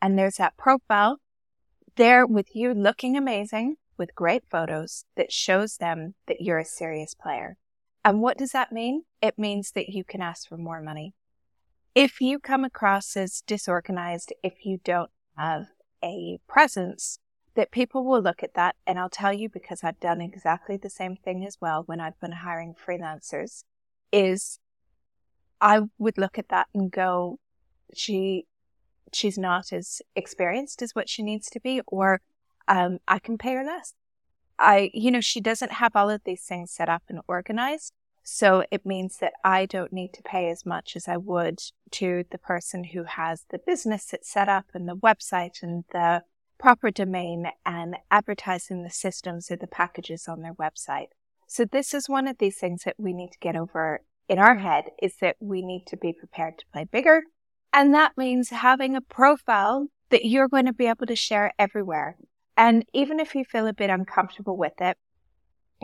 And 0.00 0.18
there's 0.18 0.36
that 0.36 0.56
profile 0.56 1.18
there 1.96 2.26
with 2.26 2.56
you 2.56 2.72
looking 2.72 3.16
amazing 3.16 3.76
with 3.98 4.14
great 4.14 4.44
photos 4.50 5.04
that 5.14 5.30
shows 5.30 5.76
them 5.76 6.14
that 6.26 6.40
you're 6.40 6.58
a 6.58 6.64
serious 6.64 7.14
player. 7.14 7.58
And 8.02 8.22
what 8.22 8.38
does 8.38 8.50
that 8.52 8.72
mean? 8.72 9.04
It 9.20 9.38
means 9.38 9.72
that 9.72 9.90
you 9.90 10.04
can 10.04 10.22
ask 10.22 10.48
for 10.48 10.56
more 10.56 10.80
money. 10.80 11.12
If 11.94 12.22
you 12.22 12.38
come 12.38 12.64
across 12.64 13.14
as 13.16 13.42
disorganized, 13.46 14.32
if 14.42 14.64
you 14.64 14.80
don't 14.82 15.10
have 15.36 15.66
a 16.02 16.40
presence, 16.48 17.18
that 17.54 17.70
people 17.70 18.04
will 18.04 18.22
look 18.22 18.42
at 18.42 18.54
that. 18.54 18.76
And 18.86 18.98
I'll 18.98 19.10
tell 19.10 19.34
you 19.34 19.50
because 19.50 19.84
I've 19.84 20.00
done 20.00 20.22
exactly 20.22 20.78
the 20.78 20.88
same 20.88 21.16
thing 21.16 21.44
as 21.44 21.58
well 21.60 21.82
when 21.84 22.00
I've 22.00 22.18
been 22.18 22.32
hiring 22.32 22.74
freelancers 22.74 23.64
is 24.12 24.58
I 25.60 25.82
would 25.98 26.18
look 26.18 26.38
at 26.38 26.48
that 26.50 26.68
and 26.74 26.90
go, 26.90 27.38
she, 27.94 28.46
she's 29.12 29.38
not 29.38 29.72
as 29.72 30.02
experienced 30.14 30.82
as 30.82 30.94
what 30.94 31.08
she 31.08 31.22
needs 31.22 31.48
to 31.50 31.60
be, 31.60 31.80
or, 31.86 32.20
um, 32.68 32.98
I 33.08 33.18
can 33.18 33.38
pay 33.38 33.54
her 33.54 33.64
less. 33.64 33.94
I, 34.58 34.90
you 34.94 35.10
know, 35.10 35.20
she 35.20 35.40
doesn't 35.40 35.72
have 35.72 35.96
all 35.96 36.10
of 36.10 36.22
these 36.24 36.42
things 36.42 36.70
set 36.70 36.88
up 36.88 37.02
and 37.08 37.20
organized. 37.26 37.92
So 38.22 38.64
it 38.70 38.86
means 38.86 39.18
that 39.18 39.32
I 39.44 39.66
don't 39.66 39.92
need 39.92 40.12
to 40.14 40.22
pay 40.22 40.48
as 40.48 40.64
much 40.64 40.94
as 40.94 41.08
I 41.08 41.16
would 41.16 41.60
to 41.92 42.24
the 42.30 42.38
person 42.38 42.84
who 42.84 43.04
has 43.04 43.46
the 43.50 43.58
business 43.58 44.06
that's 44.06 44.30
set 44.30 44.48
up 44.48 44.66
and 44.74 44.88
the 44.88 44.96
website 44.96 45.62
and 45.62 45.84
the 45.92 46.22
proper 46.58 46.92
domain 46.92 47.50
and 47.66 47.96
advertising 48.10 48.84
the 48.84 48.90
systems 48.90 49.50
or 49.50 49.56
the 49.56 49.66
packages 49.66 50.28
on 50.28 50.42
their 50.42 50.54
website. 50.54 51.08
So 51.52 51.66
this 51.66 51.92
is 51.92 52.08
one 52.08 52.26
of 52.28 52.38
these 52.38 52.56
things 52.56 52.84
that 52.84 52.94
we 52.96 53.12
need 53.12 53.30
to 53.32 53.38
get 53.38 53.56
over 53.56 54.00
in 54.26 54.38
our 54.38 54.56
head 54.56 54.84
is 55.02 55.16
that 55.20 55.36
we 55.38 55.60
need 55.60 55.84
to 55.88 55.98
be 55.98 56.14
prepared 56.14 56.56
to 56.58 56.64
play 56.72 56.84
bigger. 56.90 57.24
And 57.74 57.92
that 57.92 58.16
means 58.16 58.48
having 58.48 58.96
a 58.96 59.02
profile 59.02 59.88
that 60.08 60.24
you're 60.24 60.48
going 60.48 60.64
to 60.64 60.72
be 60.72 60.86
able 60.86 61.04
to 61.04 61.14
share 61.14 61.52
everywhere. 61.58 62.16
And 62.56 62.86
even 62.94 63.20
if 63.20 63.34
you 63.34 63.44
feel 63.44 63.66
a 63.66 63.74
bit 63.74 63.90
uncomfortable 63.90 64.56
with 64.56 64.80
it, 64.80 64.96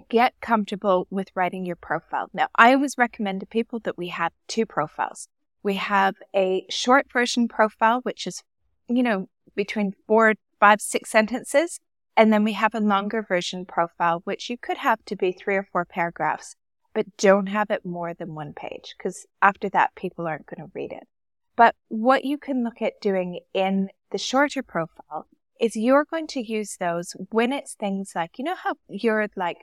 get 0.08 0.32
comfortable 0.40 1.06
with 1.10 1.28
writing 1.34 1.66
your 1.66 1.76
profile. 1.76 2.30
Now, 2.32 2.48
I 2.54 2.72
always 2.72 2.96
recommend 2.96 3.40
to 3.40 3.46
people 3.46 3.78
that 3.80 3.98
we 3.98 4.08
have 4.08 4.32
two 4.46 4.64
profiles. 4.64 5.28
We 5.62 5.74
have 5.74 6.14
a 6.34 6.64
short 6.70 7.12
version 7.12 7.46
profile, 7.46 8.00
which 8.04 8.26
is, 8.26 8.42
you 8.88 9.02
know, 9.02 9.26
between 9.54 9.92
four 10.06 10.32
five, 10.60 10.80
six 10.80 11.10
sentences. 11.10 11.78
And 12.18 12.32
then 12.32 12.42
we 12.42 12.54
have 12.54 12.74
a 12.74 12.80
longer 12.80 13.22
version 13.22 13.64
profile, 13.64 14.22
which 14.24 14.50
you 14.50 14.58
could 14.58 14.78
have 14.78 15.04
to 15.04 15.14
be 15.14 15.30
three 15.30 15.54
or 15.54 15.62
four 15.62 15.84
paragraphs, 15.84 16.56
but 16.92 17.16
don't 17.16 17.46
have 17.46 17.70
it 17.70 17.86
more 17.86 18.12
than 18.12 18.34
one 18.34 18.54
page 18.54 18.96
because 18.98 19.24
after 19.40 19.68
that, 19.68 19.94
people 19.94 20.26
aren't 20.26 20.46
going 20.46 20.66
to 20.66 20.72
read 20.74 20.90
it. 20.90 21.06
But 21.54 21.76
what 21.86 22.24
you 22.24 22.36
can 22.36 22.64
look 22.64 22.82
at 22.82 23.00
doing 23.00 23.38
in 23.54 23.90
the 24.10 24.18
shorter 24.18 24.64
profile 24.64 25.28
is 25.60 25.76
you're 25.76 26.06
going 26.10 26.26
to 26.28 26.44
use 26.44 26.76
those 26.80 27.14
when 27.30 27.52
it's 27.52 27.74
things 27.74 28.10
like, 28.16 28.32
you 28.36 28.44
know, 28.44 28.56
how 28.56 28.74
you're 28.88 29.28
like 29.36 29.58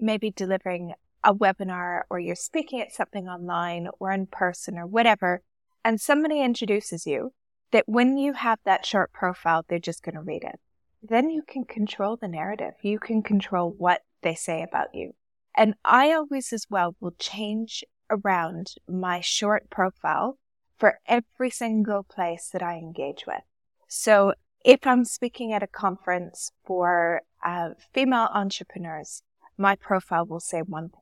maybe 0.00 0.32
delivering 0.32 0.94
a 1.22 1.32
webinar 1.32 2.00
or 2.10 2.18
you're 2.18 2.34
speaking 2.34 2.80
at 2.80 2.92
something 2.92 3.28
online 3.28 3.86
or 4.00 4.10
in 4.10 4.26
person 4.26 4.76
or 4.76 4.86
whatever, 4.86 5.42
and 5.84 6.00
somebody 6.00 6.40
introduces 6.40 7.06
you 7.06 7.34
that 7.70 7.88
when 7.88 8.18
you 8.18 8.32
have 8.32 8.58
that 8.64 8.84
short 8.84 9.12
profile, 9.12 9.64
they're 9.68 9.78
just 9.78 10.02
going 10.02 10.16
to 10.16 10.20
read 10.20 10.42
it. 10.42 10.58
Then 11.02 11.30
you 11.30 11.42
can 11.42 11.64
control 11.64 12.16
the 12.16 12.28
narrative. 12.28 12.74
You 12.82 12.98
can 12.98 13.22
control 13.22 13.74
what 13.76 14.02
they 14.22 14.34
say 14.34 14.62
about 14.62 14.94
you. 14.94 15.12
And 15.56 15.74
I 15.84 16.12
always 16.12 16.52
as 16.52 16.66
well 16.70 16.94
will 17.00 17.14
change 17.18 17.84
around 18.10 18.74
my 18.88 19.20
short 19.20 19.70
profile 19.70 20.38
for 20.78 20.98
every 21.06 21.50
single 21.50 22.02
place 22.02 22.48
that 22.52 22.62
I 22.62 22.76
engage 22.76 23.24
with. 23.26 23.42
So 23.88 24.34
if 24.64 24.86
I'm 24.86 25.04
speaking 25.04 25.52
at 25.52 25.62
a 25.62 25.66
conference 25.66 26.52
for 26.64 27.22
uh, 27.44 27.70
female 27.92 28.28
entrepreneurs, 28.32 29.22
my 29.56 29.76
profile 29.76 30.26
will 30.26 30.40
say 30.40 30.60
one 30.60 30.90
thing. 30.90 31.00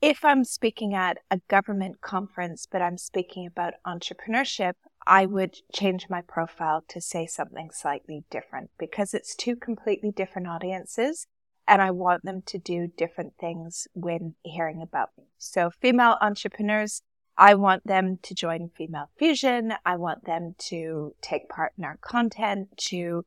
If 0.00 0.24
I'm 0.24 0.44
speaking 0.44 0.94
at 0.94 1.18
a 1.30 1.40
government 1.48 2.00
conference, 2.00 2.66
but 2.70 2.80
I'm 2.80 2.96
speaking 2.96 3.46
about 3.46 3.74
entrepreneurship, 3.86 4.74
I 5.10 5.26
would 5.26 5.56
change 5.72 6.06
my 6.08 6.22
profile 6.22 6.84
to 6.86 7.00
say 7.00 7.26
something 7.26 7.70
slightly 7.72 8.22
different 8.30 8.70
because 8.78 9.12
it's 9.12 9.34
two 9.34 9.56
completely 9.56 10.12
different 10.12 10.46
audiences 10.46 11.26
and 11.66 11.82
I 11.82 11.90
want 11.90 12.24
them 12.24 12.42
to 12.46 12.58
do 12.58 12.86
different 12.86 13.32
things 13.40 13.88
when 13.92 14.36
hearing 14.44 14.80
about 14.80 15.10
me. 15.18 15.24
So 15.36 15.68
female 15.68 16.16
entrepreneurs, 16.20 17.02
I 17.36 17.54
want 17.54 17.84
them 17.88 18.20
to 18.22 18.34
join 18.36 18.70
Female 18.76 19.10
Fusion. 19.16 19.74
I 19.84 19.96
want 19.96 20.26
them 20.26 20.54
to 20.68 21.16
take 21.20 21.48
part 21.48 21.72
in 21.76 21.84
our 21.84 21.96
content, 21.96 22.68
to, 22.88 23.24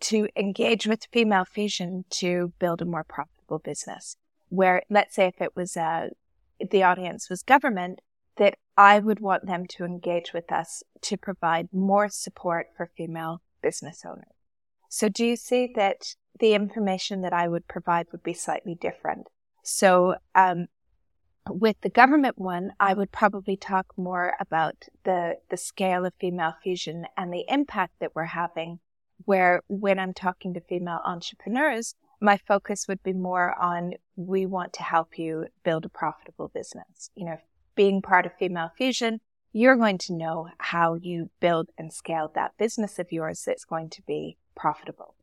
to 0.00 0.28
engage 0.34 0.88
with 0.88 1.06
Female 1.12 1.44
Fusion 1.44 2.04
to 2.10 2.52
build 2.58 2.82
a 2.82 2.84
more 2.84 3.04
profitable 3.04 3.60
business. 3.60 4.16
Where, 4.48 4.82
let's 4.90 5.14
say 5.14 5.26
if 5.26 5.40
it 5.40 5.54
was, 5.54 5.76
uh, 5.76 6.08
the 6.58 6.82
audience 6.82 7.30
was 7.30 7.44
government, 7.44 8.00
that 8.38 8.58
I 8.76 8.98
would 8.98 9.20
want 9.20 9.46
them 9.46 9.66
to 9.76 9.84
engage 9.84 10.32
with 10.32 10.50
us 10.50 10.82
to 11.02 11.16
provide 11.16 11.68
more 11.72 12.08
support 12.08 12.68
for 12.76 12.90
female 12.96 13.42
business 13.62 14.04
owners. 14.04 14.24
So 14.88 15.08
do 15.08 15.24
you 15.24 15.36
see 15.36 15.72
that 15.74 16.14
the 16.38 16.54
information 16.54 17.22
that 17.22 17.32
I 17.32 17.48
would 17.48 17.68
provide 17.68 18.06
would 18.12 18.22
be 18.22 18.34
slightly 18.34 18.74
different? 18.74 19.28
So, 19.62 20.16
um, 20.34 20.66
with 21.48 21.76
the 21.80 21.88
government 21.88 22.38
one, 22.38 22.72
I 22.78 22.94
would 22.94 23.10
probably 23.10 23.56
talk 23.56 23.86
more 23.96 24.34
about 24.38 24.84
the, 25.04 25.38
the 25.50 25.56
scale 25.56 26.04
of 26.04 26.14
female 26.20 26.54
fusion 26.62 27.06
and 27.16 27.32
the 27.32 27.44
impact 27.48 27.94
that 28.00 28.14
we're 28.14 28.26
having. 28.26 28.78
Where 29.24 29.62
when 29.68 29.98
I'm 29.98 30.14
talking 30.14 30.54
to 30.54 30.60
female 30.60 31.00
entrepreneurs, 31.04 31.94
my 32.20 32.36
focus 32.36 32.86
would 32.88 33.02
be 33.02 33.12
more 33.12 33.54
on 33.60 33.94
we 34.16 34.46
want 34.46 34.72
to 34.74 34.82
help 34.82 35.18
you 35.18 35.46
build 35.64 35.84
a 35.84 35.88
profitable 35.88 36.48
business. 36.48 37.10
You 37.14 37.26
know, 37.26 37.38
being 37.74 38.02
part 38.02 38.26
of 38.26 38.32
Female 38.38 38.70
Fusion, 38.76 39.20
you're 39.52 39.76
going 39.76 39.98
to 39.98 40.14
know 40.14 40.48
how 40.58 40.94
you 40.94 41.30
build 41.40 41.68
and 41.76 41.92
scale 41.92 42.30
that 42.34 42.56
business 42.58 42.98
of 42.98 43.12
yours 43.12 43.42
that's 43.44 43.64
going 43.64 43.90
to 43.90 44.02
be 44.02 44.36
profitable. 44.54 45.14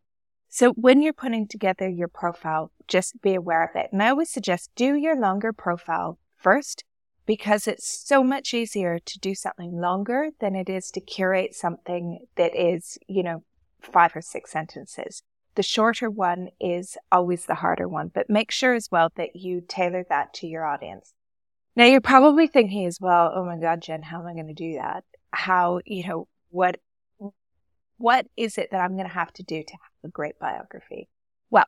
So 0.49 0.71
when 0.71 1.01
you're 1.01 1.13
putting 1.13 1.47
together 1.47 1.87
your 1.87 2.07
profile, 2.07 2.71
just 2.87 3.21
be 3.21 3.35
aware 3.35 3.63
of 3.63 3.75
it. 3.75 3.89
And 3.91 4.01
I 4.01 4.09
always 4.09 4.31
suggest 4.31 4.71
do 4.75 4.95
your 4.95 5.15
longer 5.15 5.53
profile 5.53 6.17
first 6.37 6.83
because 7.25 7.67
it's 7.67 7.87
so 7.87 8.23
much 8.23 8.55
easier 8.55 8.97
to 8.97 9.19
do 9.19 9.35
something 9.35 9.79
longer 9.79 10.29
than 10.39 10.55
it 10.55 10.67
is 10.67 10.89
to 10.91 10.99
curate 10.99 11.53
something 11.53 12.25
that 12.35 12.55
is, 12.55 12.97
you 13.07 13.21
know, 13.21 13.43
five 13.79 14.15
or 14.15 14.21
six 14.21 14.51
sentences. 14.51 15.21
The 15.53 15.63
shorter 15.63 16.09
one 16.09 16.49
is 16.59 16.97
always 17.11 17.45
the 17.45 17.55
harder 17.55 17.87
one, 17.87 18.09
but 18.13 18.29
make 18.29 18.49
sure 18.49 18.73
as 18.73 18.89
well 18.91 19.09
that 19.15 19.35
you 19.35 19.61
tailor 19.61 20.05
that 20.09 20.33
to 20.35 20.47
your 20.47 20.65
audience. 20.65 21.13
Now 21.75 21.85
you're 21.85 22.01
probably 22.01 22.47
thinking 22.47 22.85
as 22.85 22.99
well, 22.99 23.31
oh 23.33 23.45
my 23.45 23.57
God, 23.57 23.81
Jen, 23.81 24.01
how 24.01 24.19
am 24.19 24.27
I 24.27 24.33
going 24.33 24.47
to 24.47 24.53
do 24.53 24.73
that? 24.73 25.03
How, 25.31 25.79
you 25.85 26.05
know, 26.07 26.27
what, 26.49 26.77
what 27.97 28.27
is 28.35 28.57
it 28.57 28.71
that 28.71 28.81
I'm 28.81 28.95
going 28.95 29.07
to 29.07 29.13
have 29.13 29.31
to 29.33 29.43
do 29.43 29.63
to 29.63 29.73
have 29.73 30.03
a 30.03 30.09
great 30.09 30.37
biography? 30.39 31.07
Well, 31.49 31.65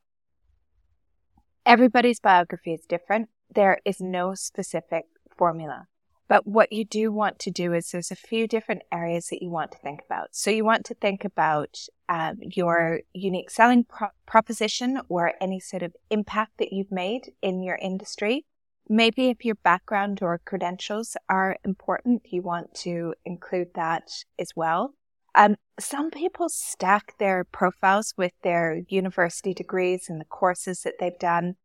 everybody's 1.66 2.20
biography 2.20 2.74
is 2.74 2.86
different. 2.86 3.30
There 3.54 3.80
is 3.86 4.02
no 4.02 4.34
specific 4.34 5.06
formula, 5.38 5.88
But 6.32 6.48
what 6.48 6.72
you 6.72 6.86
do 6.86 7.12
want 7.12 7.40
to 7.40 7.52
do 7.52 7.74
is 7.74 7.92
there's 7.92 8.10
a 8.10 8.16
few 8.16 8.48
different 8.48 8.84
areas 8.90 9.28
that 9.28 9.42
you 9.42 9.50
want 9.50 9.74
to 9.74 9.78
think 9.80 10.00
about. 10.06 10.30
So 10.32 10.50
you 10.50 10.64
want 10.64 10.86
to 10.86 10.94
think 10.94 11.26
about 11.26 11.78
um, 12.08 12.38
your 12.40 13.02
unique 13.12 13.50
selling 13.50 13.84
pro- 13.84 14.16
proposition 14.26 15.02
or 15.10 15.34
any 15.42 15.60
sort 15.60 15.84
of 15.84 15.94
impact 16.10 16.54
that 16.60 16.72
you've 16.72 16.90
made 16.90 17.34
in 17.42 17.62
your 17.62 17.76
industry. 17.82 18.46
Maybe 18.90 19.30
if 19.30 19.46
your 19.46 19.56
background 19.56 20.22
or 20.22 20.40
credentials 20.44 21.16
are 21.30 21.58
important, 21.64 22.24
you 22.30 22.42
want 22.42 22.74
to 22.76 23.14
include 23.26 23.70
that 23.76 24.12
as 24.38 24.52
well. 24.56 24.96
Um, 25.34 25.56
some 25.80 26.12
people 26.12 26.50
stack 26.50 27.18
their 27.18 27.44
profiles 27.46 28.14
with 28.18 28.34
their 28.44 28.82
university 28.90 29.54
degrees 29.54 30.10
and 30.10 30.20
the 30.20 30.26
courses 30.26 30.82
that 30.82 30.96
they've 31.00 31.18
done. 31.18 31.56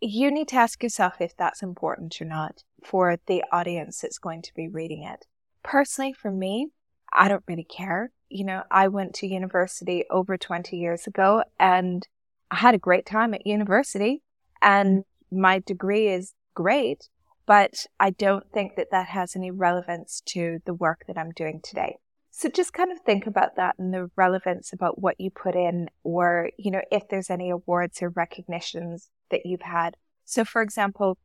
You 0.00 0.30
need 0.30 0.48
to 0.48 0.56
ask 0.56 0.82
yourself 0.82 1.20
if 1.20 1.36
that's 1.36 1.62
important 1.62 2.20
or 2.20 2.24
not 2.24 2.62
for 2.84 3.18
the 3.26 3.44
audience 3.52 4.00
that's 4.00 4.18
going 4.18 4.42
to 4.42 4.54
be 4.54 4.68
reading 4.68 5.02
it. 5.02 5.26
Personally, 5.62 6.12
for 6.12 6.30
me, 6.30 6.68
I 7.12 7.28
don't 7.28 7.44
really 7.46 7.64
care. 7.64 8.12
You 8.28 8.44
know, 8.44 8.62
I 8.70 8.88
went 8.88 9.14
to 9.16 9.26
university 9.26 10.04
over 10.10 10.36
20 10.36 10.76
years 10.76 11.06
ago 11.06 11.44
and 11.58 12.06
I 12.50 12.56
had 12.56 12.74
a 12.74 12.78
great 12.78 13.06
time 13.06 13.34
at 13.34 13.46
university 13.46 14.22
and 14.62 15.04
my 15.30 15.60
degree 15.60 16.08
is 16.08 16.34
great, 16.54 17.08
but 17.46 17.86
I 18.00 18.10
don't 18.10 18.50
think 18.52 18.76
that 18.76 18.90
that 18.90 19.08
has 19.08 19.36
any 19.36 19.50
relevance 19.50 20.22
to 20.26 20.58
the 20.64 20.74
work 20.74 21.04
that 21.06 21.18
I'm 21.18 21.30
doing 21.30 21.60
today. 21.62 21.98
So 22.30 22.50
just 22.50 22.74
kind 22.74 22.92
of 22.92 23.00
think 23.00 23.26
about 23.26 23.56
that 23.56 23.76
and 23.78 23.94
the 23.94 24.10
relevance 24.14 24.72
about 24.72 25.00
what 25.00 25.18
you 25.18 25.30
put 25.30 25.54
in 25.54 25.88
or, 26.02 26.50
you 26.58 26.70
know, 26.70 26.82
if 26.90 27.08
there's 27.08 27.30
any 27.30 27.48
awards 27.48 28.02
or 28.02 28.10
recognitions 28.10 29.08
that 29.30 29.46
you've 29.46 29.62
had. 29.62 29.96
So 30.24 30.44
for 30.44 30.60
example, 30.60 31.16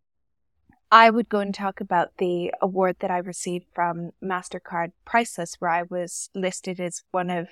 I 0.92 1.10
would 1.10 1.30
go 1.30 1.40
and 1.40 1.54
talk 1.54 1.82
about 1.82 2.18
the 2.18 2.54
award 2.62 2.98
that 3.00 3.12
I 3.12 3.18
received 3.18 3.66
from 3.74 4.12
MasterCard 4.24 4.92
Priceless, 5.06 5.56
where 5.60 5.72
I 5.72 5.84
was 5.84 6.30
listed 6.36 6.80
as 6.80 7.04
one 7.12 7.30
of 7.30 7.48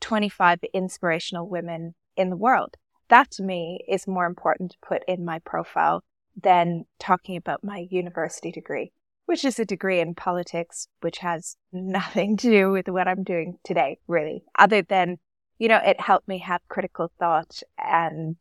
25 0.00 0.60
inspirational 0.74 1.48
women 1.48 1.94
in 2.16 2.28
the 2.28 2.36
world. 2.36 2.76
That 3.12 3.30
to 3.32 3.42
me 3.42 3.84
is 3.86 4.08
more 4.08 4.26
important 4.26 4.72
to 4.72 4.78
put 4.82 5.04
in 5.06 5.24
my 5.24 5.38
profile 5.38 6.02
than 6.34 6.86
talking 6.98 7.36
about 7.36 7.62
my 7.62 7.86
university 7.90 8.50
degree 8.50 8.92
which 9.26 9.44
is 9.44 9.58
a 9.58 9.64
degree 9.64 10.00
in 10.00 10.14
politics, 10.14 10.88
which 11.00 11.18
has 11.18 11.56
nothing 11.72 12.36
to 12.36 12.50
do 12.50 12.70
with 12.70 12.88
what 12.88 13.08
I'm 13.08 13.22
doing 13.22 13.58
today, 13.64 13.98
really, 14.06 14.44
other 14.58 14.82
than, 14.82 15.18
you 15.58 15.68
know, 15.68 15.80
it 15.84 16.00
helped 16.00 16.28
me 16.28 16.38
have 16.40 16.60
critical 16.68 17.10
thought 17.18 17.62
and 17.78 18.36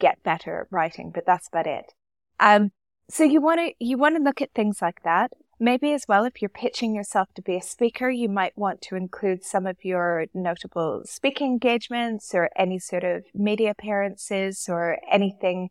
get 0.00 0.22
better 0.22 0.62
at 0.62 0.66
writing, 0.72 1.12
but 1.14 1.26
that's 1.26 1.48
about 1.48 1.66
it. 1.66 1.92
Um, 2.40 2.72
so 3.08 3.22
you 3.24 3.40
want 3.40 3.60
to, 3.60 3.72
you 3.78 3.98
want 3.98 4.16
to 4.16 4.22
look 4.22 4.42
at 4.42 4.50
things 4.52 4.82
like 4.82 5.02
that. 5.04 5.30
Maybe 5.58 5.92
as 5.92 6.04
well, 6.06 6.24
if 6.24 6.42
you're 6.42 6.50
pitching 6.50 6.94
yourself 6.94 7.28
to 7.34 7.42
be 7.42 7.56
a 7.56 7.62
speaker, 7.62 8.10
you 8.10 8.28
might 8.28 8.56
want 8.58 8.82
to 8.82 8.96
include 8.96 9.42
some 9.42 9.66
of 9.66 9.76
your 9.82 10.26
notable 10.34 11.02
speaking 11.06 11.52
engagements 11.52 12.34
or 12.34 12.50
any 12.56 12.78
sort 12.78 13.04
of 13.04 13.24
media 13.34 13.70
appearances 13.70 14.68
or 14.68 14.98
anything 15.10 15.70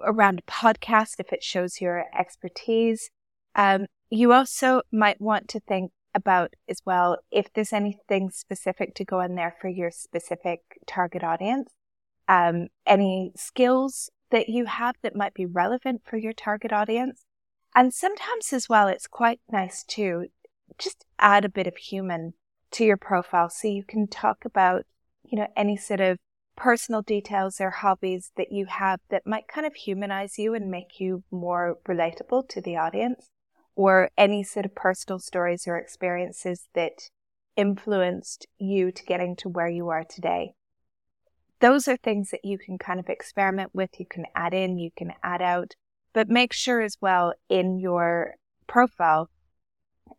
around 0.00 0.40
a 0.40 0.50
podcast 0.50 1.14
if 1.18 1.32
it 1.32 1.42
shows 1.42 1.80
your 1.80 2.04
expertise. 2.18 3.10
Um, 3.54 3.86
you 4.10 4.32
also 4.32 4.82
might 4.92 5.20
want 5.20 5.48
to 5.48 5.60
think 5.60 5.92
about 6.14 6.52
as 6.68 6.82
well 6.84 7.16
if 7.30 7.50
there's 7.54 7.72
anything 7.72 8.28
specific 8.28 8.94
to 8.96 9.04
go 9.04 9.20
in 9.20 9.34
there 9.34 9.56
for 9.58 9.68
your 9.68 9.90
specific 9.90 10.60
target 10.86 11.24
audience, 11.24 11.72
um, 12.28 12.68
any 12.86 13.32
skills 13.34 14.10
that 14.30 14.50
you 14.50 14.66
have 14.66 14.96
that 15.02 15.16
might 15.16 15.32
be 15.32 15.46
relevant 15.46 16.02
for 16.04 16.18
your 16.18 16.34
target 16.34 16.70
audience. 16.70 17.24
And 17.74 17.92
sometimes 17.92 18.52
as 18.52 18.68
well, 18.68 18.88
it's 18.88 19.06
quite 19.06 19.40
nice 19.50 19.82
to 19.84 20.26
just 20.78 21.04
add 21.18 21.44
a 21.44 21.50
bit 21.50 21.66
of 21.66 21.76
human 21.76 22.34
to 22.72 22.84
your 22.84 22.96
profile 22.96 23.48
so 23.48 23.68
you 23.68 23.84
can 23.84 24.06
talk 24.06 24.44
about, 24.44 24.84
you 25.24 25.38
know, 25.38 25.48
any 25.56 25.76
sort 25.76 26.00
of 26.00 26.18
personal 26.56 27.02
details 27.02 27.60
or 27.60 27.70
hobbies 27.70 28.30
that 28.36 28.52
you 28.52 28.66
have 28.66 29.00
that 29.08 29.26
might 29.26 29.48
kind 29.48 29.66
of 29.66 29.74
humanize 29.74 30.38
you 30.38 30.54
and 30.54 30.70
make 30.70 31.00
you 31.00 31.22
more 31.30 31.78
relatable 31.88 32.48
to 32.48 32.60
the 32.60 32.76
audience 32.76 33.30
or 33.74 34.10
any 34.18 34.42
sort 34.42 34.66
of 34.66 34.74
personal 34.74 35.18
stories 35.18 35.66
or 35.66 35.76
experiences 35.76 36.68
that 36.74 37.08
influenced 37.56 38.46
you 38.58 38.92
to 38.92 39.04
getting 39.04 39.34
to 39.36 39.48
where 39.48 39.68
you 39.68 39.88
are 39.88 40.04
today. 40.04 40.52
Those 41.60 41.88
are 41.88 41.96
things 41.96 42.30
that 42.30 42.44
you 42.44 42.58
can 42.58 42.76
kind 42.76 43.00
of 43.00 43.08
experiment 43.08 43.70
with. 43.72 43.90
You 43.98 44.06
can 44.06 44.26
add 44.34 44.52
in, 44.52 44.78
you 44.78 44.90
can 44.96 45.12
add 45.22 45.40
out, 45.40 45.74
but 46.12 46.28
make 46.28 46.52
sure 46.52 46.80
as 46.80 46.96
well 47.00 47.34
in 47.48 47.78
your 47.78 48.34
profile, 48.66 49.28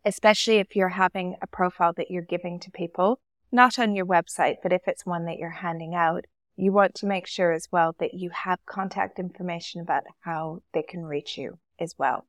especially 0.04 0.56
if 0.56 0.74
you're 0.76 0.90
having 0.90 1.36
a 1.40 1.46
profile 1.46 1.92
that 1.96 2.10
you're 2.10 2.22
giving 2.22 2.58
to 2.60 2.70
people, 2.70 3.20
not 3.52 3.78
on 3.78 3.94
your 3.94 4.06
website, 4.06 4.56
but 4.62 4.72
if 4.72 4.82
it's 4.86 5.06
one 5.06 5.24
that 5.26 5.38
you're 5.38 5.50
handing 5.50 5.94
out, 5.94 6.24
you 6.56 6.72
want 6.72 6.94
to 6.94 7.06
make 7.06 7.26
sure 7.26 7.52
as 7.52 7.68
well 7.72 7.94
that 7.98 8.14
you 8.14 8.30
have 8.30 8.64
contact 8.66 9.18
information 9.18 9.80
about 9.80 10.04
how 10.20 10.60
they 10.72 10.82
can 10.82 11.04
reach 11.04 11.36
you 11.36 11.58
as 11.78 11.94
well. 11.98 12.26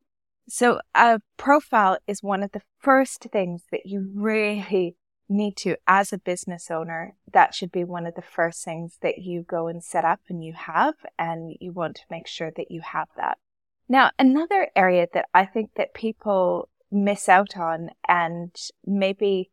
So 0.47 0.79
a 0.93 1.19
profile 1.37 1.97
is 2.07 2.21
one 2.21 2.43
of 2.43 2.51
the 2.51 2.61
first 2.79 3.27
things 3.31 3.63
that 3.71 3.85
you 3.85 4.11
really 4.13 4.95
need 5.27 5.57
to, 5.57 5.75
as 5.87 6.13
a 6.13 6.19
business 6.19 6.69
owner, 6.69 7.15
that 7.33 7.55
should 7.55 7.71
be 7.71 7.83
one 7.83 8.05
of 8.05 8.13
the 8.13 8.21
first 8.21 8.63
things 8.63 8.97
that 9.01 9.19
you 9.19 9.41
go 9.41 9.67
and 9.67 9.83
set 9.83 10.05
up 10.05 10.19
and 10.29 10.43
you 10.43 10.53
have, 10.53 10.93
and 11.17 11.55
you 11.59 11.71
want 11.71 11.95
to 11.95 12.03
make 12.11 12.27
sure 12.27 12.51
that 12.55 12.69
you 12.69 12.81
have 12.81 13.07
that. 13.17 13.39
Now, 13.87 14.11
another 14.17 14.69
area 14.75 15.07
that 15.13 15.25
I 15.33 15.45
think 15.45 15.71
that 15.75 15.93
people 15.93 16.69
miss 16.91 17.29
out 17.29 17.57
on 17.57 17.91
and 18.07 18.55
maybe 18.85 19.51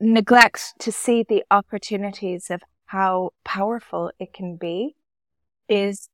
neglect 0.00 0.74
to 0.78 0.92
see 0.92 1.22
the 1.22 1.44
opportunities 1.50 2.50
of 2.50 2.62
how 2.86 3.30
powerful 3.44 4.10
it 4.18 4.32
can 4.32 4.56
be 4.56 4.96
is 5.68 6.08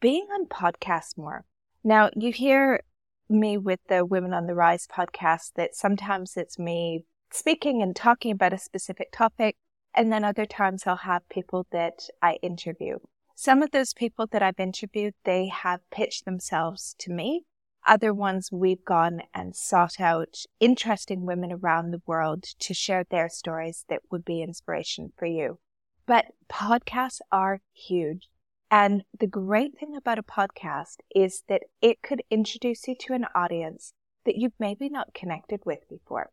being 0.00 0.26
on 0.32 0.46
podcasts 0.46 1.18
more. 1.18 1.44
Now, 1.82 2.08
you 2.16 2.32
hear 2.32 2.80
me 3.28 3.58
with 3.58 3.80
the 3.88 4.06
Women 4.06 4.32
on 4.32 4.46
the 4.46 4.54
Rise 4.54 4.86
podcast 4.86 5.52
that 5.56 5.74
sometimes 5.74 6.36
it's 6.36 6.58
me 6.58 7.04
speaking 7.30 7.82
and 7.82 7.94
talking 7.94 8.32
about 8.32 8.52
a 8.54 8.58
specific 8.58 9.12
topic, 9.12 9.56
and 9.94 10.10
then 10.10 10.24
other 10.24 10.46
times 10.46 10.84
I'll 10.86 10.96
have 10.96 11.28
people 11.28 11.66
that 11.70 12.08
I 12.22 12.38
interview. 12.42 12.98
Some 13.34 13.62
of 13.62 13.72
those 13.72 13.92
people 13.92 14.26
that 14.30 14.42
I've 14.42 14.60
interviewed, 14.60 15.14
they 15.24 15.48
have 15.48 15.88
pitched 15.90 16.24
themselves 16.24 16.94
to 17.00 17.12
me. 17.12 17.44
Other 17.86 18.14
ones 18.14 18.50
we've 18.52 18.84
gone 18.84 19.22
and 19.34 19.54
sought 19.54 20.00
out 20.00 20.38
interesting 20.60 21.26
women 21.26 21.52
around 21.52 21.90
the 21.90 22.02
world 22.06 22.44
to 22.60 22.72
share 22.72 23.04
their 23.04 23.28
stories 23.28 23.84
that 23.88 24.00
would 24.10 24.24
be 24.24 24.40
inspiration 24.40 25.12
for 25.18 25.26
you. 25.26 25.58
But 26.06 26.26
podcasts 26.50 27.18
are 27.32 27.60
huge. 27.72 28.28
And 28.70 29.04
the 29.18 29.26
great 29.26 29.78
thing 29.78 29.94
about 29.96 30.18
a 30.18 30.22
podcast 30.22 30.96
is 31.14 31.42
that 31.48 31.62
it 31.82 32.02
could 32.02 32.22
introduce 32.30 32.88
you 32.88 32.94
to 33.00 33.12
an 33.14 33.26
audience 33.34 33.92
that 34.24 34.36
you've 34.36 34.58
maybe 34.58 34.88
not 34.88 35.12
connected 35.12 35.60
with 35.66 35.88
before. 35.88 36.30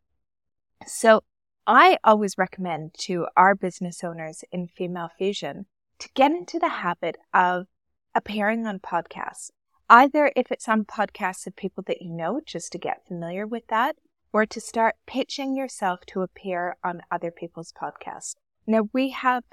So 0.87 1.23
I 1.67 1.97
always 2.03 2.37
recommend 2.37 2.93
to 2.99 3.27
our 3.35 3.55
business 3.55 4.03
owners 4.03 4.43
in 4.51 4.67
Female 4.67 5.09
Fusion 5.17 5.65
to 6.01 6.09
get 6.15 6.31
into 6.31 6.57
the 6.59 6.69
habit 6.69 7.17
of 7.33 7.67
appearing 8.15 8.65
on 8.65 8.79
podcasts. 8.79 9.51
Either 9.89 10.31
if 10.35 10.51
it's 10.51 10.67
on 10.67 10.83
podcasts 10.83 11.45
of 11.45 11.55
people 11.55 11.83
that 11.87 12.01
you 12.01 12.11
know, 12.11 12.41
just 12.45 12.71
to 12.71 12.77
get 12.77 13.07
familiar 13.07 13.45
with 13.45 13.67
that, 13.67 13.95
or 14.33 14.45
to 14.45 14.59
start 14.59 14.95
pitching 15.05 15.55
yourself 15.55 15.99
to 16.07 16.21
appear 16.21 16.75
on 16.83 17.01
other 17.11 17.31
people's 17.31 17.73
podcasts. 17.73 18.35
Now 18.65 18.89
we 18.93 19.09
have 19.09 19.43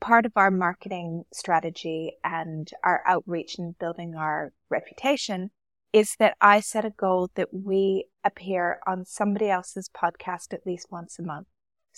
part 0.00 0.24
of 0.24 0.32
our 0.36 0.50
marketing 0.50 1.24
strategy 1.32 2.16
and 2.24 2.70
our 2.84 3.02
outreach 3.06 3.58
and 3.58 3.78
building 3.78 4.14
our 4.14 4.52
reputation 4.70 5.50
is 5.92 6.16
that 6.18 6.36
I 6.40 6.60
set 6.60 6.84
a 6.84 6.90
goal 6.90 7.30
that 7.34 7.48
we 7.52 8.06
appear 8.22 8.78
on 8.86 9.04
somebody 9.04 9.50
else's 9.50 9.88
podcast 9.88 10.52
at 10.52 10.66
least 10.66 10.86
once 10.90 11.18
a 11.18 11.22
month. 11.22 11.48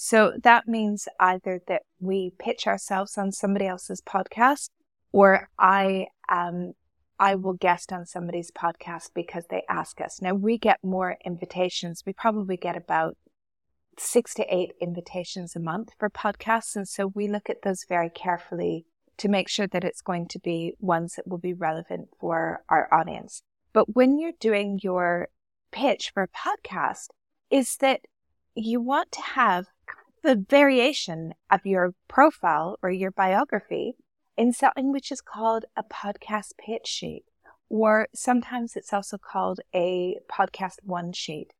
So 0.02 0.32
that 0.44 0.66
means 0.66 1.08
either 1.20 1.60
that 1.68 1.82
we 1.98 2.32
pitch 2.38 2.66
ourselves 2.66 3.18
on 3.18 3.32
somebody 3.32 3.66
else's 3.66 4.00
podcast 4.00 4.70
or 5.12 5.50
I 5.58 6.06
um 6.30 6.72
I 7.18 7.34
will 7.34 7.52
guest 7.52 7.92
on 7.92 8.06
somebody's 8.06 8.50
podcast 8.50 9.10
because 9.14 9.44
they 9.50 9.62
ask 9.68 10.00
us. 10.00 10.22
Now 10.22 10.32
we 10.32 10.56
get 10.56 10.78
more 10.82 11.18
invitations. 11.22 12.02
We 12.06 12.14
probably 12.14 12.56
get 12.56 12.78
about 12.78 13.18
six 13.98 14.32
to 14.36 14.46
eight 14.48 14.72
invitations 14.80 15.54
a 15.54 15.60
month 15.60 15.90
for 15.98 16.08
podcasts. 16.08 16.76
And 16.76 16.88
so 16.88 17.08
we 17.08 17.28
look 17.28 17.50
at 17.50 17.60
those 17.60 17.84
very 17.86 18.08
carefully 18.08 18.86
to 19.18 19.28
make 19.28 19.50
sure 19.50 19.66
that 19.66 19.84
it's 19.84 20.00
going 20.00 20.28
to 20.28 20.38
be 20.38 20.76
ones 20.80 21.16
that 21.16 21.28
will 21.28 21.36
be 21.36 21.52
relevant 21.52 22.08
for 22.18 22.62
our 22.70 22.88
audience. 22.90 23.42
But 23.74 23.94
when 23.94 24.18
you're 24.18 24.32
doing 24.40 24.80
your 24.82 25.28
pitch 25.72 26.10
for 26.14 26.22
a 26.22 26.28
podcast, 26.28 27.08
is 27.50 27.76
that 27.80 28.00
you 28.54 28.80
want 28.80 29.12
to 29.12 29.20
have 29.20 29.66
the 30.22 30.44
variation 30.48 31.35
of 31.50 31.64
your 31.64 31.94
profile 32.09 32.78
or 32.83 32.90
your 32.90 33.11
biography 33.11 33.94
in 34.37 34.52
something 34.52 34.92
which 34.92 35.11
is 35.11 35.20
called 35.20 35.64
a 35.76 35.83
podcast 35.83 36.52
pitch 36.59 36.87
sheet 36.87 37.24
or 37.70 38.09
sometimes 38.12 38.76
it's 38.76 38.92
also 38.92 39.16
called 39.16 39.61
a 39.72 40.16
podcast 40.30 40.78
one 40.83 41.12
sheet. 41.12 41.52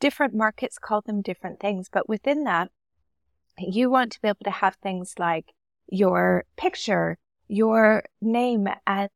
Different 0.00 0.34
markets 0.34 0.78
call 0.78 1.02
them 1.02 1.20
different 1.20 1.60
things, 1.60 1.88
but 1.92 2.08
within 2.08 2.44
that, 2.44 2.70
you 3.58 3.90
want 3.90 4.12
to 4.12 4.20
be 4.20 4.28
able 4.28 4.38
to 4.44 4.50
have 4.50 4.76
things 4.76 5.14
like 5.18 5.52
your 5.88 6.44
picture, 6.56 7.18
your 7.48 8.04
name 8.20 8.66
and 8.86 9.10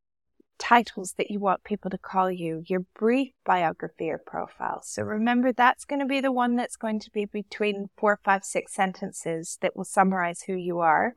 titles 0.57 1.13
that 1.17 1.29
you 1.29 1.39
want 1.39 1.63
people 1.63 1.89
to 1.91 1.97
call 1.97 2.31
you, 2.31 2.63
your 2.67 2.81
brief 2.97 3.31
biography 3.45 4.09
or 4.09 4.17
profile. 4.17 4.81
So 4.83 5.03
remember, 5.03 5.51
that's 5.51 5.85
going 5.85 5.99
to 5.99 6.05
be 6.05 6.21
the 6.21 6.31
one 6.31 6.55
that's 6.55 6.75
going 6.75 6.99
to 7.01 7.11
be 7.11 7.25
between 7.25 7.89
four, 7.97 8.19
five, 8.23 8.43
six 8.43 8.73
sentences 8.73 9.57
that 9.61 9.75
will 9.75 9.85
summarize 9.85 10.43
who 10.43 10.53
you 10.53 10.79
are. 10.79 11.15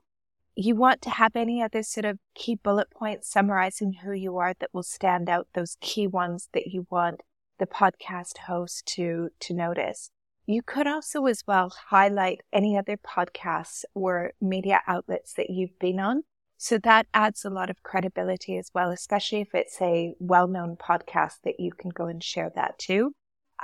You 0.54 0.74
want 0.74 1.02
to 1.02 1.10
have 1.10 1.36
any 1.36 1.62
other 1.62 1.82
sort 1.82 2.06
of 2.06 2.18
key 2.34 2.54
bullet 2.56 2.90
points 2.90 3.30
summarizing 3.30 3.92
who 4.02 4.12
you 4.12 4.38
are 4.38 4.54
that 4.58 4.70
will 4.72 4.82
stand 4.82 5.28
out, 5.28 5.48
those 5.54 5.76
key 5.80 6.06
ones 6.06 6.48
that 6.54 6.68
you 6.68 6.86
want 6.90 7.22
the 7.58 7.66
podcast 7.66 8.38
host 8.46 8.86
to, 8.86 9.30
to 9.40 9.54
notice. 9.54 10.10
You 10.46 10.62
could 10.62 10.86
also 10.86 11.26
as 11.26 11.42
well 11.46 11.72
highlight 11.88 12.40
any 12.52 12.78
other 12.78 12.96
podcasts 12.96 13.84
or 13.94 14.32
media 14.40 14.80
outlets 14.86 15.34
that 15.34 15.50
you've 15.50 15.78
been 15.78 15.98
on 15.98 16.22
so 16.56 16.78
that 16.78 17.06
adds 17.12 17.44
a 17.44 17.50
lot 17.50 17.70
of 17.70 17.82
credibility 17.82 18.56
as 18.56 18.70
well, 18.74 18.90
especially 18.90 19.40
if 19.40 19.54
it's 19.54 19.80
a 19.80 20.14
well 20.18 20.48
known 20.48 20.76
podcast 20.76 21.42
that 21.44 21.60
you 21.60 21.72
can 21.72 21.90
go 21.90 22.06
and 22.06 22.22
share 22.22 22.50
that 22.54 22.78
too. 22.78 23.12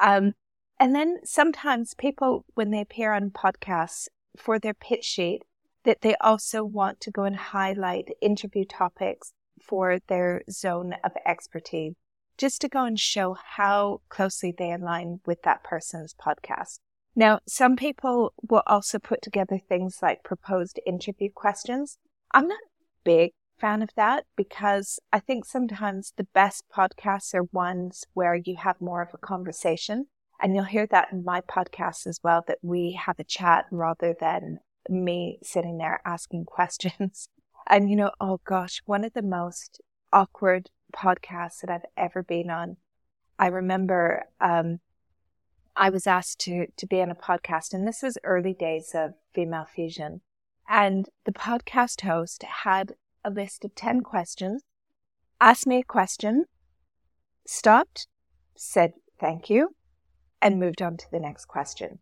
Um, 0.01 0.35
and 0.79 0.95
then 0.95 1.19
sometimes 1.25 1.95
people, 1.95 2.45
when 2.55 2.71
they 2.71 2.81
appear 2.81 3.13
on 3.13 3.31
podcasts 3.31 4.09
for 4.37 4.59
their 4.59 4.75
pitch 4.75 5.05
sheet, 5.05 5.43
that 5.85 6.01
they 6.01 6.15
also 6.17 6.65
want 6.65 7.01
to 7.01 7.11
go 7.11 7.25
and 7.25 7.37
highlight 7.37 8.09
interview 8.21 8.65
topics 8.65 9.33
for 9.61 9.99
their 10.09 10.43
zone 10.51 10.95
of 11.05 11.13
expertise, 11.27 11.95
just 12.37 12.61
to 12.61 12.69
go 12.69 12.85
and 12.85 12.99
show 12.99 13.37
how 13.57 14.01
closely 14.09 14.55
they 14.57 14.73
align 14.73 15.21
with 15.27 15.43
that 15.43 15.63
person's 15.63 16.15
podcast. 16.15 16.79
Now, 17.15 17.41
some 17.47 17.77
people 17.77 18.33
will 18.49 18.63
also 18.67 18.99
put 18.99 19.23
together 19.23 19.59
things 19.59 19.99
like 20.03 20.25
proposed 20.25 20.81
interview 20.87 21.29
questions. 21.35 21.99
I'm 22.33 22.49
not 22.49 22.59
big 23.05 23.33
fan 23.61 23.83
of 23.83 23.91
that 23.97 24.25
because 24.37 24.99
I 25.13 25.21
think 25.21 25.45
sometimes 25.45 26.13
the 26.17 26.27
best 26.35 26.65
podcasts 26.75 27.33
are 27.35 27.45
ones 27.53 28.05
where 28.13 28.35
you 28.35 28.57
have 28.57 28.81
more 28.81 29.03
of 29.03 29.15
a 29.15 29.19
conversation. 29.19 30.07
And 30.41 30.57
you'll 30.57 30.65
hear 30.65 30.89
that 30.89 31.13
in 31.13 31.25
my 31.25 31.41
podcast 31.41 32.07
as 32.09 32.19
well, 32.25 32.43
that 32.49 32.59
we 32.63 32.99
have 33.01 33.21
a 33.21 33.25
chat 33.25 33.67
rather 33.71 34.17
than 34.19 34.59
me 34.89 35.39
sitting 35.43 35.79
there 35.79 36.01
asking 36.05 36.45
questions. 36.47 37.29
And, 37.69 37.89
you 37.89 37.95
know, 37.95 38.11
oh 38.21 38.41
gosh, 38.45 38.83
one 38.85 39.05
of 39.05 39.13
the 39.13 39.23
most 39.23 39.81
awkward 40.13 40.71
podcasts 40.93 41.61
that 41.61 41.71
I've 41.71 41.87
ever 41.97 42.23
been 42.23 42.51
on. 42.51 42.77
I 43.39 43.47
remember 43.47 44.25
um, 44.41 44.81
I 45.77 45.91
was 45.91 46.07
asked 46.07 46.41
to, 46.41 46.67
to 46.77 46.87
be 46.87 47.01
on 47.01 47.11
a 47.11 47.15
podcast, 47.15 47.73
and 47.73 47.87
this 47.87 48.03
was 48.03 48.19
early 48.25 48.55
days 48.55 48.91
of 48.95 49.15
Female 49.35 49.67
Fusion. 49.73 50.21
And 50.69 51.09
the 51.25 51.33
podcast 51.33 52.03
host 52.03 52.43
had 52.43 52.95
a 53.25 53.31
list 53.31 53.65
of 53.65 53.75
10 53.75 54.03
questions, 54.03 54.63
asked 55.41 55.67
me 55.67 55.79
a 55.79 55.85
question, 55.85 56.47
stopped, 57.47 58.07
said 58.57 58.93
thank 59.21 59.51
you, 59.51 59.75
and 60.41 60.59
moved 60.59 60.83
on 60.83 60.97
to 60.97 61.11
the 61.11 61.21
next 61.21 61.47
question. 61.47 61.99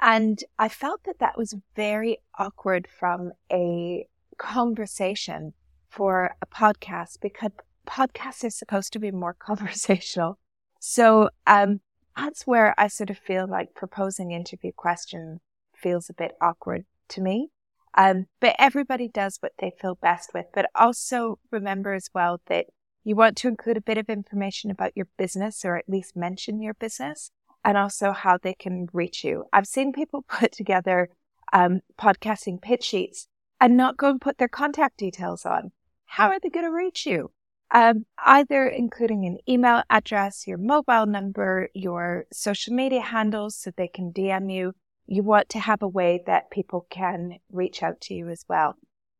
And 0.00 0.42
I 0.58 0.68
felt 0.68 1.04
that 1.04 1.18
that 1.18 1.38
was 1.38 1.54
very 1.76 2.18
awkward 2.38 2.88
from 2.98 3.32
a 3.50 4.06
conversation 4.38 5.54
for 5.88 6.34
a 6.42 6.46
podcast 6.46 7.20
because 7.20 7.52
podcasts 7.86 8.44
are 8.44 8.50
supposed 8.50 8.92
to 8.92 8.98
be 8.98 9.10
more 9.10 9.34
conversational. 9.38 10.38
So, 10.80 11.30
um, 11.46 11.80
that's 12.16 12.46
where 12.46 12.74
I 12.78 12.88
sort 12.88 13.10
of 13.10 13.18
feel 13.18 13.48
like 13.48 13.74
proposing 13.74 14.30
interview 14.30 14.70
questions 14.76 15.40
feels 15.74 16.08
a 16.08 16.14
bit 16.14 16.32
awkward 16.40 16.84
to 17.08 17.20
me. 17.20 17.50
Um, 17.96 18.26
but 18.40 18.56
everybody 18.58 19.08
does 19.08 19.38
what 19.40 19.52
they 19.58 19.72
feel 19.80 19.94
best 19.94 20.32
with. 20.34 20.46
But 20.52 20.70
also 20.74 21.38
remember 21.50 21.92
as 21.92 22.08
well 22.14 22.40
that 22.46 22.66
you 23.04 23.14
want 23.14 23.36
to 23.38 23.48
include 23.48 23.76
a 23.76 23.82
bit 23.82 23.98
of 23.98 24.08
information 24.08 24.70
about 24.70 24.96
your 24.96 25.06
business 25.16 25.64
or 25.64 25.76
at 25.76 25.88
least 25.88 26.16
mention 26.16 26.60
your 26.60 26.74
business 26.74 27.30
and 27.64 27.78
also 27.78 28.12
how 28.12 28.38
they 28.38 28.54
can 28.54 28.88
reach 28.92 29.24
you. 29.24 29.44
I've 29.52 29.66
seen 29.66 29.92
people 29.92 30.22
put 30.28 30.52
together 30.52 31.10
um, 31.52 31.80
podcasting 31.98 32.60
pitch 32.60 32.84
sheets 32.84 33.28
and 33.60 33.76
not 33.76 33.96
go 33.96 34.10
and 34.10 34.20
put 34.20 34.38
their 34.38 34.48
contact 34.48 34.96
details 34.96 35.46
on. 35.46 35.72
How 36.06 36.28
are 36.28 36.40
they 36.40 36.50
going 36.50 36.66
to 36.66 36.72
reach 36.72 37.06
you? 37.06 37.30
Um, 37.70 38.06
either 38.24 38.68
including 38.68 39.24
an 39.24 39.38
email 39.48 39.82
address, 39.90 40.46
your 40.46 40.58
mobile 40.58 41.06
number, 41.06 41.70
your 41.74 42.26
social 42.32 42.74
media 42.74 43.00
handles 43.00 43.56
so 43.56 43.70
they 43.70 43.88
can 43.88 44.12
DM 44.12 44.52
you, 44.52 44.74
you 45.06 45.22
want 45.22 45.48
to 45.50 45.58
have 45.58 45.82
a 45.82 45.88
way 45.88 46.22
that 46.26 46.50
people 46.50 46.86
can 46.90 47.38
reach 47.50 47.82
out 47.82 48.00
to 48.02 48.14
you 48.14 48.28
as 48.28 48.44
well. 48.48 48.76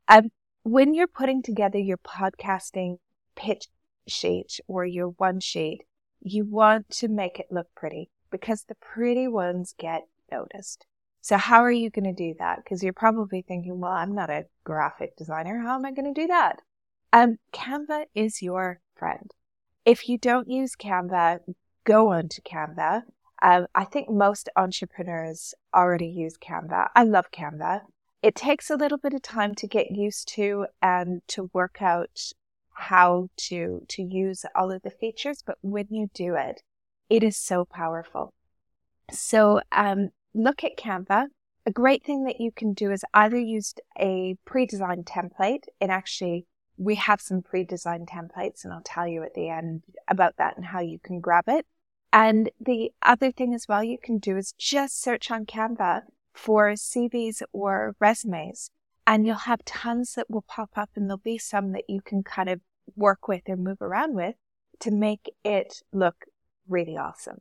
Um, 0.09 0.31
when 0.63 0.95
you're 0.95 1.07
putting 1.07 1.43
together 1.43 1.79
your 1.79 1.99
podcasting 1.99 2.99
pitch 3.37 3.69
sheet 4.07 4.61
or 4.67 4.85
your 4.85 5.09
one 5.09 5.41
sheet, 5.41 5.83
you 6.21 6.45
want 6.45 6.89
to 6.89 7.09
make 7.09 7.39
it 7.39 7.47
look 7.51 7.69
pretty 7.75 8.11
because 8.31 8.65
the 8.65 8.77
pretty 8.77 9.29
ones 9.29 9.75
get 9.79 10.03
noticed. 10.33 10.87
So 11.21 11.37
how 11.37 11.61
are 11.61 11.73
you 11.73 11.91
going 11.91 12.05
to 12.05 12.13
do 12.13 12.35
that? 12.39 12.59
Because 12.63 12.83
you're 12.83 12.93
probably 12.93 13.43
thinking, 13.43 13.81
well, 13.81 13.93
I'm 13.93 14.15
not 14.15 14.31
a 14.31 14.47
graphic 14.63 15.17
designer. 15.17 15.61
How 15.61 15.75
am 15.75 15.85
I 15.85 15.93
going 15.93 16.13
to 16.13 16.21
do 16.21 16.27
that? 16.27 16.61
Um, 17.13 17.39
Canva 17.53 18.07
is 18.15 18.43
your 18.43 18.81
friend. 18.95 19.31
If 19.85 20.09
you 20.09 20.19
don't 20.19 20.49
use 20.49 20.75
Canva, 20.77 21.41
go 21.85 22.13
onto 22.13 22.43
Canva 22.43 23.03
um, 23.45 23.67
I 23.75 23.85
think 23.85 24.09
most 24.09 24.49
entrepreneurs 24.57 25.53
already 25.75 26.07
use 26.07 26.39
Canva. 26.39 26.89
I 26.97 27.05
love 27.05 27.31
Canva. 27.31 27.83
It 28.23 28.35
takes 28.35 28.71
a 28.71 28.77
little 28.77 28.97
bit 28.97 29.13
of 29.13 29.21
time 29.21 29.55
to 29.57 29.67
get 29.67 29.91
used 29.91 30.29
to 30.29 30.67
and 30.81 31.21
to 31.29 31.51
work 31.53 31.83
out 31.83 32.33
how 32.73 33.29
to 33.37 33.83
to 33.87 34.03
use 34.03 34.47
all 34.57 34.73
of 34.73 34.81
the 34.81 34.91
features, 34.91 35.43
but 35.47 35.59
when 35.61 35.87
you 35.91 36.09
do 36.15 36.35
it, 36.35 36.63
it 37.11 37.23
is 37.23 37.37
so 37.37 37.67
powerful. 37.67 38.33
So 39.11 39.61
um, 39.71 40.09
look 40.33 40.65
at 40.65 40.79
Canva. 40.79 41.27
A 41.67 41.71
great 41.71 42.03
thing 42.03 42.25
that 42.25 42.41
you 42.41 42.51
can 42.51 42.73
do 42.73 42.91
is 42.91 43.05
either 43.13 43.39
use 43.39 43.75
a 43.99 44.37
pre-designed 44.47 45.05
template, 45.05 45.65
and 45.83 45.91
actually 45.91 46.47
we 46.79 46.95
have 46.95 47.21
some 47.21 47.43
pre-designed 47.43 48.09
templates, 48.09 48.65
and 48.65 48.73
I'll 48.73 48.81
tell 48.83 49.07
you 49.07 49.23
at 49.23 49.35
the 49.35 49.51
end 49.51 49.83
about 50.09 50.37
that 50.39 50.57
and 50.57 50.65
how 50.65 50.81
you 50.81 50.99
can 50.99 51.21
grab 51.21 51.45
it. 51.47 51.67
And 52.15 52.49
the 52.61 52.93
other 53.03 53.33
thing 53.33 53.55
as 53.55 53.67
well 53.69 53.83
you 53.83 53.99
can 54.01 54.19
do 54.19 54.37
is 54.37 54.53
just 54.57 55.03
search 55.03 55.33
on 55.33 55.47
Canva 55.47 56.03
for 56.33 56.71
CVs 56.71 57.43
or 57.53 57.97
resumes 57.99 58.71
and 59.05 59.27
you'll 59.27 59.35
have 59.35 59.65
tons 59.65 60.15
that 60.15 60.31
will 60.31 60.45
pop 60.47 60.71
up 60.77 60.91
and 60.95 61.11
there'll 61.11 61.19
be 61.19 61.39
some 61.39 61.73
that 61.73 61.91
you 61.91 62.01
can 62.01 62.23
kind 62.23 62.49
of 62.49 62.61
work 62.95 63.27
with 63.27 63.43
or 63.49 63.57
move 63.57 63.83
around 63.83 64.15
with 64.15 64.37
to 64.79 64.93
make 64.93 65.29
it 65.45 65.83
look 65.93 66.27
really 66.69 66.97
awesome. 66.97 67.39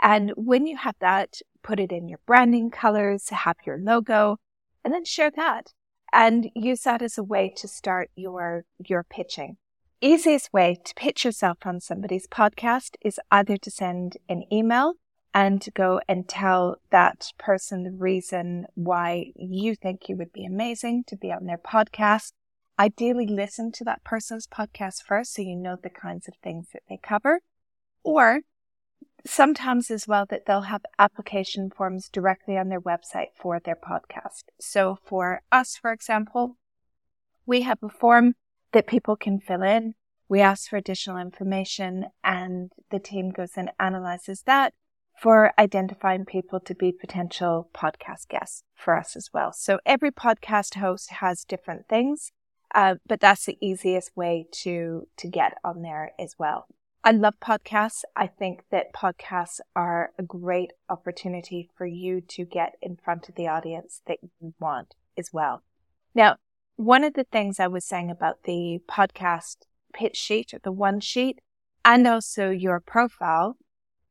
And 0.00 0.32
when 0.34 0.66
you 0.66 0.76
have 0.76 0.96
that, 0.98 1.38
put 1.62 1.78
it 1.78 1.92
in 1.92 2.08
your 2.08 2.18
branding 2.26 2.70
colors, 2.70 3.28
have 3.28 3.58
your 3.64 3.78
logo, 3.78 4.38
and 4.84 4.92
then 4.92 5.04
share 5.04 5.30
that 5.36 5.72
and 6.12 6.50
use 6.52 6.82
that 6.82 7.00
as 7.00 7.16
a 7.16 7.22
way 7.22 7.54
to 7.58 7.68
start 7.68 8.10
your, 8.16 8.64
your 8.84 9.04
pitching 9.04 9.56
easiest 10.06 10.52
way 10.52 10.78
to 10.84 10.94
pitch 10.94 11.24
yourself 11.24 11.58
on 11.64 11.80
somebody's 11.80 12.28
podcast 12.28 12.94
is 13.00 13.18
either 13.32 13.56
to 13.56 13.70
send 13.72 14.16
an 14.28 14.44
email 14.52 14.94
and 15.34 15.60
to 15.60 15.70
go 15.72 16.00
and 16.08 16.28
tell 16.28 16.76
that 16.90 17.32
person 17.38 17.82
the 17.82 17.90
reason 17.90 18.66
why 18.74 19.32
you 19.34 19.74
think 19.74 20.08
you 20.08 20.16
would 20.16 20.32
be 20.32 20.44
amazing 20.44 21.02
to 21.08 21.16
be 21.16 21.32
on 21.32 21.46
their 21.46 21.58
podcast. 21.58 22.32
Ideally, 22.78 23.26
listen 23.26 23.72
to 23.72 23.84
that 23.84 24.04
person's 24.04 24.46
podcast 24.46 25.02
first 25.02 25.34
so 25.34 25.42
you 25.42 25.56
know 25.56 25.76
the 25.82 25.90
kinds 25.90 26.28
of 26.28 26.34
things 26.40 26.68
that 26.72 26.82
they 26.88 27.00
cover. 27.02 27.40
Or 28.04 28.42
sometimes 29.26 29.90
as 29.90 30.06
well 30.06 30.24
that 30.26 30.46
they'll 30.46 30.62
have 30.62 30.82
application 31.00 31.68
forms 31.68 32.08
directly 32.08 32.56
on 32.56 32.68
their 32.68 32.80
website 32.80 33.34
for 33.34 33.58
their 33.58 33.76
podcast. 33.76 34.44
So 34.60 34.98
for 35.04 35.42
us, 35.50 35.76
for 35.76 35.90
example, 35.90 36.58
we 37.44 37.62
have 37.62 37.78
a 37.82 37.88
form 37.88 38.34
that 38.76 38.86
people 38.86 39.16
can 39.16 39.40
fill 39.40 39.62
in. 39.62 39.94
We 40.28 40.42
ask 40.42 40.68
for 40.68 40.76
additional 40.76 41.16
information 41.16 42.08
and 42.22 42.70
the 42.90 42.98
team 42.98 43.30
goes 43.30 43.52
and 43.56 43.70
analyzes 43.80 44.42
that 44.42 44.74
for 45.18 45.54
identifying 45.58 46.26
people 46.26 46.60
to 46.60 46.74
be 46.74 46.92
potential 46.92 47.70
podcast 47.74 48.28
guests 48.28 48.64
for 48.74 48.94
us 48.94 49.16
as 49.16 49.30
well. 49.32 49.50
So 49.54 49.78
every 49.86 50.10
podcast 50.10 50.74
host 50.74 51.08
has 51.10 51.42
different 51.42 51.88
things, 51.88 52.32
uh, 52.74 52.96
but 53.06 53.18
that's 53.18 53.46
the 53.46 53.56
easiest 53.62 54.14
way 54.14 54.46
to, 54.60 55.08
to 55.16 55.26
get 55.26 55.56
on 55.64 55.80
there 55.80 56.10
as 56.18 56.34
well. 56.38 56.66
I 57.02 57.12
love 57.12 57.40
podcasts. 57.40 58.02
I 58.14 58.26
think 58.26 58.64
that 58.70 58.92
podcasts 58.92 59.60
are 59.74 60.10
a 60.18 60.22
great 60.22 60.74
opportunity 60.90 61.70
for 61.78 61.86
you 61.86 62.20
to 62.20 62.44
get 62.44 62.74
in 62.82 62.98
front 63.02 63.30
of 63.30 63.36
the 63.36 63.48
audience 63.48 64.02
that 64.06 64.18
you 64.22 64.52
want 64.60 64.96
as 65.16 65.30
well. 65.32 65.62
Now, 66.14 66.36
one 66.76 67.04
of 67.04 67.14
the 67.14 67.24
things 67.24 67.58
I 67.58 67.66
was 67.66 67.84
saying 67.84 68.10
about 68.10 68.44
the 68.44 68.80
podcast 68.88 69.56
pitch 69.92 70.16
sheet 70.16 70.52
or 70.52 70.60
the 70.62 70.72
one 70.72 71.00
sheet, 71.00 71.40
and 71.84 72.06
also 72.06 72.50
your 72.50 72.80
profile, 72.80 73.56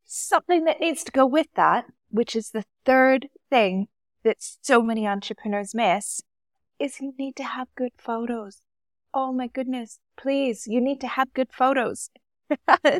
something 0.04 0.64
that 0.66 0.80
needs 0.80 1.04
to 1.04 1.12
go 1.12 1.26
with 1.26 1.48
that, 1.56 1.86
which 2.10 2.36
is 2.36 2.50
the 2.50 2.66
third 2.86 3.28
thing 3.50 3.88
that 4.24 4.38
so 4.40 4.82
many 4.82 5.08
entrepreneurs 5.08 5.76
miss, 5.76 6.22
is 6.80 7.00
you 7.00 7.14
need 7.18 7.36
to 7.36 7.44
have 7.44 7.68
good 7.76 7.92
photos. 7.98 8.62
Oh 9.14 9.32
my 9.32 9.48
goodness, 9.48 10.00
please, 10.18 10.66
you 10.68 10.82
need 10.82 11.00
to 11.02 11.08
have 11.08 11.34
good 11.34 11.50
photos. 11.52 12.10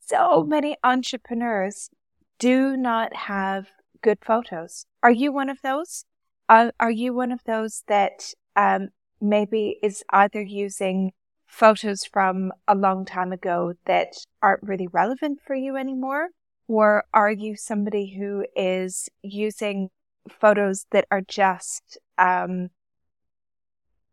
so 0.00 0.44
many 0.44 0.76
entrepreneurs 0.84 1.90
do 2.38 2.76
not 2.76 3.14
have 3.14 3.68
good 4.02 4.18
photos. 4.24 4.86
Are 5.02 5.10
you 5.10 5.32
one 5.32 5.48
of 5.48 5.62
those? 5.62 6.04
Uh, 6.48 6.70
are 6.78 6.90
you 6.90 7.12
one 7.12 7.32
of 7.32 7.42
those 7.44 7.82
that 7.88 8.32
um, 8.56 8.88
maybe 9.20 9.78
is 9.82 10.02
either 10.10 10.40
using 10.40 11.12
photos 11.46 12.04
from 12.04 12.52
a 12.66 12.74
long 12.74 13.04
time 13.04 13.32
ago 13.32 13.74
that 13.84 14.14
aren't 14.42 14.62
really 14.62 14.88
relevant 14.88 15.40
for 15.46 15.54
you 15.54 15.76
anymore? 15.76 16.28
Or 16.68 17.04
are 17.14 17.30
you 17.30 17.56
somebody 17.56 18.16
who 18.18 18.44
is 18.56 19.08
using 19.22 19.90
photos 20.28 20.86
that 20.90 21.06
are 21.10 21.20
just 21.20 21.98
um, 22.18 22.70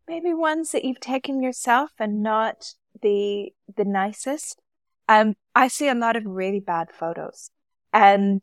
maybe 0.07 0.33
ones 0.33 0.71
that 0.71 0.85
you've 0.85 0.99
taken 0.99 1.41
yourself 1.41 1.91
and 1.99 2.21
not 2.21 2.75
the 3.01 3.53
the 3.75 3.85
nicest? 3.85 4.61
Um, 5.09 5.35
I 5.55 5.67
see 5.67 5.89
a 5.89 5.95
lot 5.95 6.15
of 6.15 6.25
really 6.25 6.59
bad 6.59 6.89
photos, 6.91 7.49
and 7.91 8.41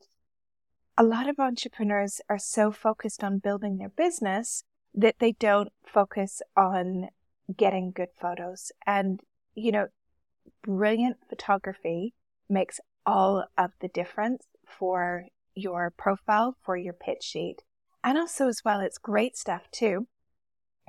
a 0.99 1.05
lot 1.05 1.29
of 1.29 1.39
entrepreneurs 1.39 2.21
are 2.29 2.39
so 2.39 2.73
focused 2.73 3.23
on 3.23 3.39
building 3.39 3.79
their 3.79 3.89
business 3.89 4.65
that 4.95 5.17
they 5.19 5.33
don't 5.33 5.73
focus 5.85 6.43
on 6.57 7.09
getting 7.57 7.91
good 7.91 8.09
photos. 8.21 8.73
And, 8.87 9.21
you 9.55 9.73
know, 9.73 9.89
brilliant 10.63 11.17
photography 11.29 12.15
makes 12.49 12.81
all 13.07 13.45
of 13.57 13.71
the 13.81 13.89
difference 13.89 14.45
for 14.67 15.27
your 15.55 15.93
profile, 15.97 16.57
for 16.63 16.77
your 16.77 16.93
pitch 16.93 17.23
sheet. 17.23 17.63
And 18.03 18.19
also, 18.19 18.49
as 18.49 18.63
well, 18.65 18.81
it's 18.81 18.99
great 18.99 19.37
stuff 19.37 19.71
too 19.71 20.07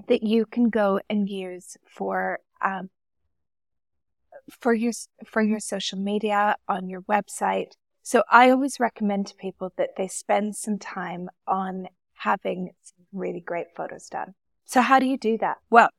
that 0.07 0.23
you 0.23 0.45
can 0.45 0.69
go 0.69 0.99
and 1.09 1.29
use 1.29 1.77
for 1.85 2.39
um, 2.61 2.89
for 4.49 4.73
your 4.73 4.93
for 5.25 5.41
your 5.41 5.59
social 5.59 5.99
media 5.99 6.55
on 6.67 6.89
your 6.89 7.01
website. 7.01 7.71
So 8.03 8.23
I 8.31 8.49
always 8.49 8.79
recommend 8.79 9.27
to 9.27 9.35
people 9.35 9.71
that 9.77 9.95
they 9.97 10.07
spend 10.07 10.55
some 10.55 10.79
time 10.79 11.29
on 11.47 11.87
having 12.15 12.71
really 13.11 13.39
great 13.39 13.67
photos 13.75 14.07
done. 14.07 14.33
So 14.65 14.81
how 14.81 14.99
do 14.99 15.05
you 15.05 15.17
do 15.17 15.37
that? 15.39 15.57
Well, 15.69 15.89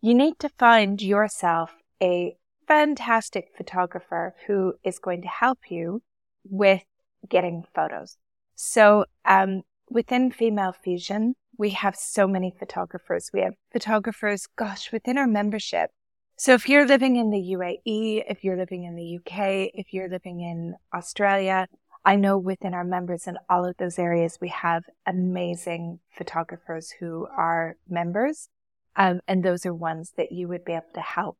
you 0.00 0.14
need 0.14 0.38
to 0.40 0.48
find 0.48 1.00
yourself 1.00 1.72
a 2.02 2.36
fantastic 2.66 3.48
photographer 3.56 4.34
who 4.46 4.74
is 4.84 4.98
going 4.98 5.22
to 5.22 5.28
help 5.28 5.58
you 5.70 6.02
with 6.48 6.82
getting 7.28 7.64
photos. 7.74 8.16
So, 8.54 9.06
um, 9.24 9.62
within 9.90 10.30
Female 10.30 10.72
Fusion, 10.72 11.34
we 11.58 11.70
have 11.70 11.96
so 11.96 12.26
many 12.26 12.54
photographers. 12.58 13.30
We 13.32 13.40
have 13.40 13.54
photographers, 13.72 14.46
gosh, 14.56 14.92
within 14.92 15.18
our 15.18 15.26
membership. 15.26 15.90
So 16.38 16.54
if 16.54 16.70
you're 16.70 16.86
living 16.86 17.16
in 17.16 17.30
the 17.30 17.54
UAE, 17.54 18.24
if 18.26 18.42
you're 18.42 18.56
living 18.56 18.84
in 18.84 18.96
the 18.96 19.18
UK, 19.18 19.70
if 19.74 19.92
you're 19.92 20.08
living 20.08 20.40
in 20.40 20.74
Australia, 20.94 21.68
I 22.04 22.16
know 22.16 22.38
within 22.38 22.72
our 22.72 22.84
members 22.84 23.26
in 23.26 23.36
all 23.48 23.66
of 23.66 23.76
those 23.76 23.98
areas, 23.98 24.38
we 24.40 24.48
have 24.48 24.84
amazing 25.06 26.00
photographers 26.10 26.94
who 26.98 27.26
are 27.26 27.76
members. 27.88 28.48
Um, 28.96 29.20
and 29.28 29.44
those 29.44 29.66
are 29.66 29.74
ones 29.74 30.12
that 30.16 30.32
you 30.32 30.48
would 30.48 30.64
be 30.64 30.72
able 30.72 30.92
to 30.94 31.00
help, 31.00 31.38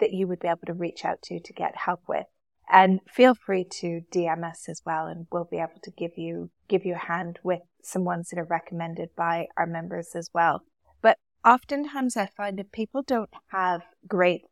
that 0.00 0.12
you 0.12 0.26
would 0.26 0.40
be 0.40 0.48
able 0.48 0.66
to 0.66 0.72
reach 0.72 1.04
out 1.04 1.22
to 1.22 1.40
to 1.40 1.52
get 1.52 1.76
help 1.76 2.00
with. 2.08 2.26
And 2.70 3.00
feel 3.08 3.34
free 3.34 3.64
to 3.80 4.02
DM 4.12 4.44
us 4.44 4.68
as 4.68 4.82
well, 4.84 5.06
and 5.06 5.26
we'll 5.30 5.48
be 5.50 5.58
able 5.58 5.80
to 5.82 5.90
give 5.90 6.18
you 6.18 6.50
give 6.68 6.84
you 6.84 6.94
a 6.94 7.06
hand 7.06 7.38
with 7.42 7.60
some 7.82 8.04
ones 8.04 8.28
that 8.28 8.38
are 8.38 8.44
recommended 8.44 9.10
by 9.16 9.46
our 9.56 9.66
members 9.66 10.14
as 10.14 10.30
well. 10.34 10.62
But 11.00 11.18
oftentimes, 11.44 12.16
I 12.16 12.26
find 12.26 12.58
that 12.58 12.72
people 12.72 13.02
don't 13.02 13.30
have 13.48 13.82
great 14.06 14.42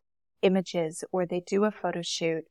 images 0.41 1.03
or 1.11 1.25
they 1.25 1.41
do 1.41 1.63
a 1.63 1.71
photo 1.71 2.01
shoot 2.01 2.45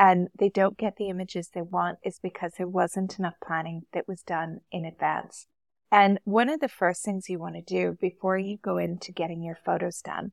and 0.00 0.28
they 0.36 0.48
don't 0.48 0.76
get 0.78 0.96
the 0.96 1.10
images 1.10 1.50
they 1.54 1.62
want, 1.62 1.98
is 2.02 2.18
because 2.18 2.54
there 2.56 2.66
wasn't 2.66 3.20
enough 3.20 3.36
planning 3.44 3.82
that 3.92 4.08
was 4.08 4.22
done 4.22 4.60
in 4.72 4.84
advance. 4.84 5.46
And 5.92 6.18
one 6.24 6.48
of 6.48 6.60
the 6.60 6.68
first 6.68 7.04
things 7.04 7.28
you 7.28 7.38
want 7.38 7.54
to 7.54 7.62
do 7.62 7.96
before 8.00 8.38
you 8.38 8.56
go 8.56 8.78
into 8.78 9.12
getting 9.12 9.42
your 9.42 9.58
photos 9.64 10.00
done 10.00 10.32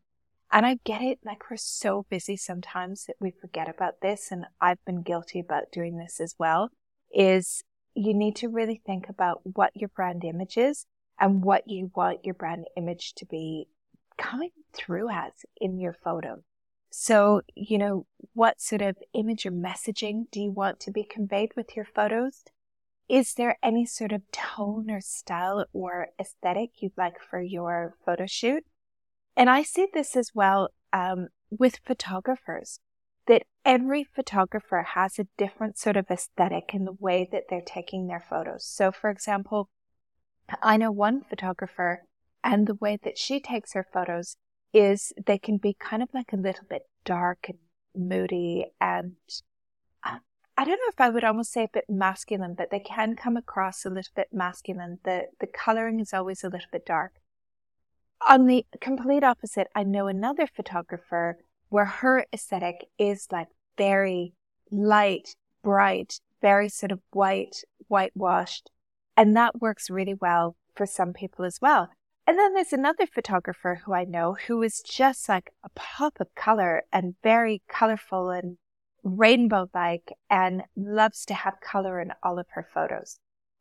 and 0.51 0.65
I 0.65 0.79
get 0.85 1.01
it, 1.01 1.19
like 1.25 1.49
we're 1.49 1.57
so 1.57 2.05
busy 2.09 2.37
sometimes 2.37 3.05
that 3.05 3.17
we 3.19 3.31
forget 3.31 3.67
about 3.67 4.01
this. 4.01 4.31
And 4.31 4.45
I've 4.61 4.83
been 4.85 5.01
guilty 5.01 5.39
about 5.39 5.71
doing 5.71 5.97
this 5.97 6.19
as 6.21 6.35
well, 6.39 6.69
is 7.13 7.63
you 7.93 8.13
need 8.13 8.35
to 8.37 8.47
really 8.47 8.81
think 8.85 9.09
about 9.09 9.41
what 9.43 9.75
your 9.75 9.89
brand 9.89 10.23
image 10.23 10.57
is 10.57 10.85
and 11.19 11.43
what 11.43 11.67
you 11.67 11.91
want 11.95 12.23
your 12.23 12.35
brand 12.35 12.65
image 12.77 13.13
to 13.15 13.25
be 13.25 13.67
coming 14.17 14.51
through 14.73 15.09
as 15.09 15.31
in 15.59 15.79
your 15.79 15.93
photo. 15.93 16.43
So, 16.99 17.41
you 17.53 17.77
know, 17.77 18.07
what 18.33 18.59
sort 18.59 18.81
of 18.81 18.97
image 19.13 19.45
or 19.45 19.51
messaging 19.51 20.31
do 20.31 20.41
you 20.41 20.49
want 20.49 20.79
to 20.79 20.91
be 20.91 21.03
conveyed 21.03 21.51
with 21.55 21.75
your 21.75 21.85
photos? 21.85 22.43
Is 23.07 23.35
there 23.35 23.59
any 23.61 23.85
sort 23.85 24.11
of 24.11 24.23
tone 24.31 24.89
or 24.89 24.99
style 24.99 25.67
or 25.73 26.07
aesthetic 26.19 26.81
you'd 26.81 26.97
like 26.97 27.21
for 27.21 27.39
your 27.39 27.95
photo 28.03 28.25
shoot? 28.25 28.65
And 29.35 29.47
I 29.47 29.61
see 29.61 29.85
this 29.93 30.15
as 30.15 30.31
well 30.33 30.69
um, 30.91 31.27
with 31.51 31.81
photographers, 31.85 32.79
that 33.27 33.43
every 33.63 34.03
photographer 34.03 34.81
has 34.95 35.19
a 35.19 35.27
different 35.37 35.77
sort 35.77 35.97
of 35.97 36.09
aesthetic 36.09 36.71
in 36.73 36.85
the 36.85 36.97
way 36.99 37.29
that 37.31 37.43
they're 37.47 37.61
taking 37.61 38.07
their 38.07 38.25
photos. 38.27 38.65
So, 38.65 38.91
for 38.91 39.11
example, 39.11 39.69
I 40.63 40.77
know 40.77 40.91
one 40.91 41.21
photographer, 41.21 42.05
and 42.43 42.65
the 42.65 42.73
way 42.73 42.97
that 43.03 43.19
she 43.19 43.39
takes 43.39 43.73
her 43.73 43.85
photos 43.93 44.35
is 44.73 45.13
they 45.25 45.37
can 45.37 45.57
be 45.57 45.75
kind 45.79 46.03
of 46.03 46.09
like 46.13 46.33
a 46.33 46.37
little 46.37 46.65
bit 46.69 46.83
dark 47.05 47.47
and 47.47 47.57
moody 47.95 48.65
and 48.79 49.13
uh, 50.03 50.17
I 50.57 50.65
don't 50.65 50.77
know 50.77 50.89
if 50.89 50.99
I 50.99 51.09
would 51.09 51.23
almost 51.23 51.51
say 51.51 51.63
a 51.63 51.69
bit 51.71 51.85
masculine, 51.87 52.55
but 52.55 52.71
they 52.71 52.79
can 52.79 53.15
come 53.15 53.37
across 53.37 53.85
a 53.85 53.89
little 53.89 54.11
bit 54.15 54.29
masculine. 54.31 54.99
The 55.03 55.27
the 55.39 55.47
coloring 55.47 55.99
is 55.99 56.13
always 56.13 56.43
a 56.43 56.49
little 56.49 56.69
bit 56.71 56.85
dark. 56.85 57.13
On 58.27 58.47
the 58.47 58.65
complete 58.81 59.23
opposite, 59.23 59.67
I 59.75 59.83
know 59.83 60.07
another 60.07 60.47
photographer 60.47 61.37
where 61.69 61.85
her 61.85 62.25
aesthetic 62.33 62.87
is 62.97 63.27
like 63.31 63.47
very 63.77 64.33
light, 64.71 65.35
bright, 65.63 66.19
very 66.41 66.69
sort 66.69 66.91
of 66.91 66.99
white, 67.11 67.63
whitewashed. 67.87 68.71
And 69.15 69.35
that 69.35 69.61
works 69.61 69.89
really 69.89 70.13
well 70.13 70.55
for 70.75 70.85
some 70.85 71.13
people 71.13 71.45
as 71.45 71.59
well. 71.61 71.89
And 72.27 72.37
then 72.37 72.53
there's 72.53 72.73
another 72.73 73.07
photographer 73.07 73.83
who 73.85 73.93
I 73.93 74.03
know 74.03 74.35
who 74.47 74.61
is 74.61 74.81
just 74.81 75.29
like 75.29 75.51
a 75.63 75.69
pop 75.69 76.19
of 76.19 76.35
color 76.35 76.83
and 76.91 77.15
very 77.23 77.61
colorful 77.69 78.29
and 78.29 78.57
rainbow 79.01 79.69
like 79.73 80.11
and 80.29 80.63
loves 80.75 81.23
to 81.27 81.33
have 81.33 81.61
color 81.61 82.01
in 82.01 82.11
all 82.21 82.37
of 82.37 82.47
her 82.49 82.67
photos. 82.73 83.19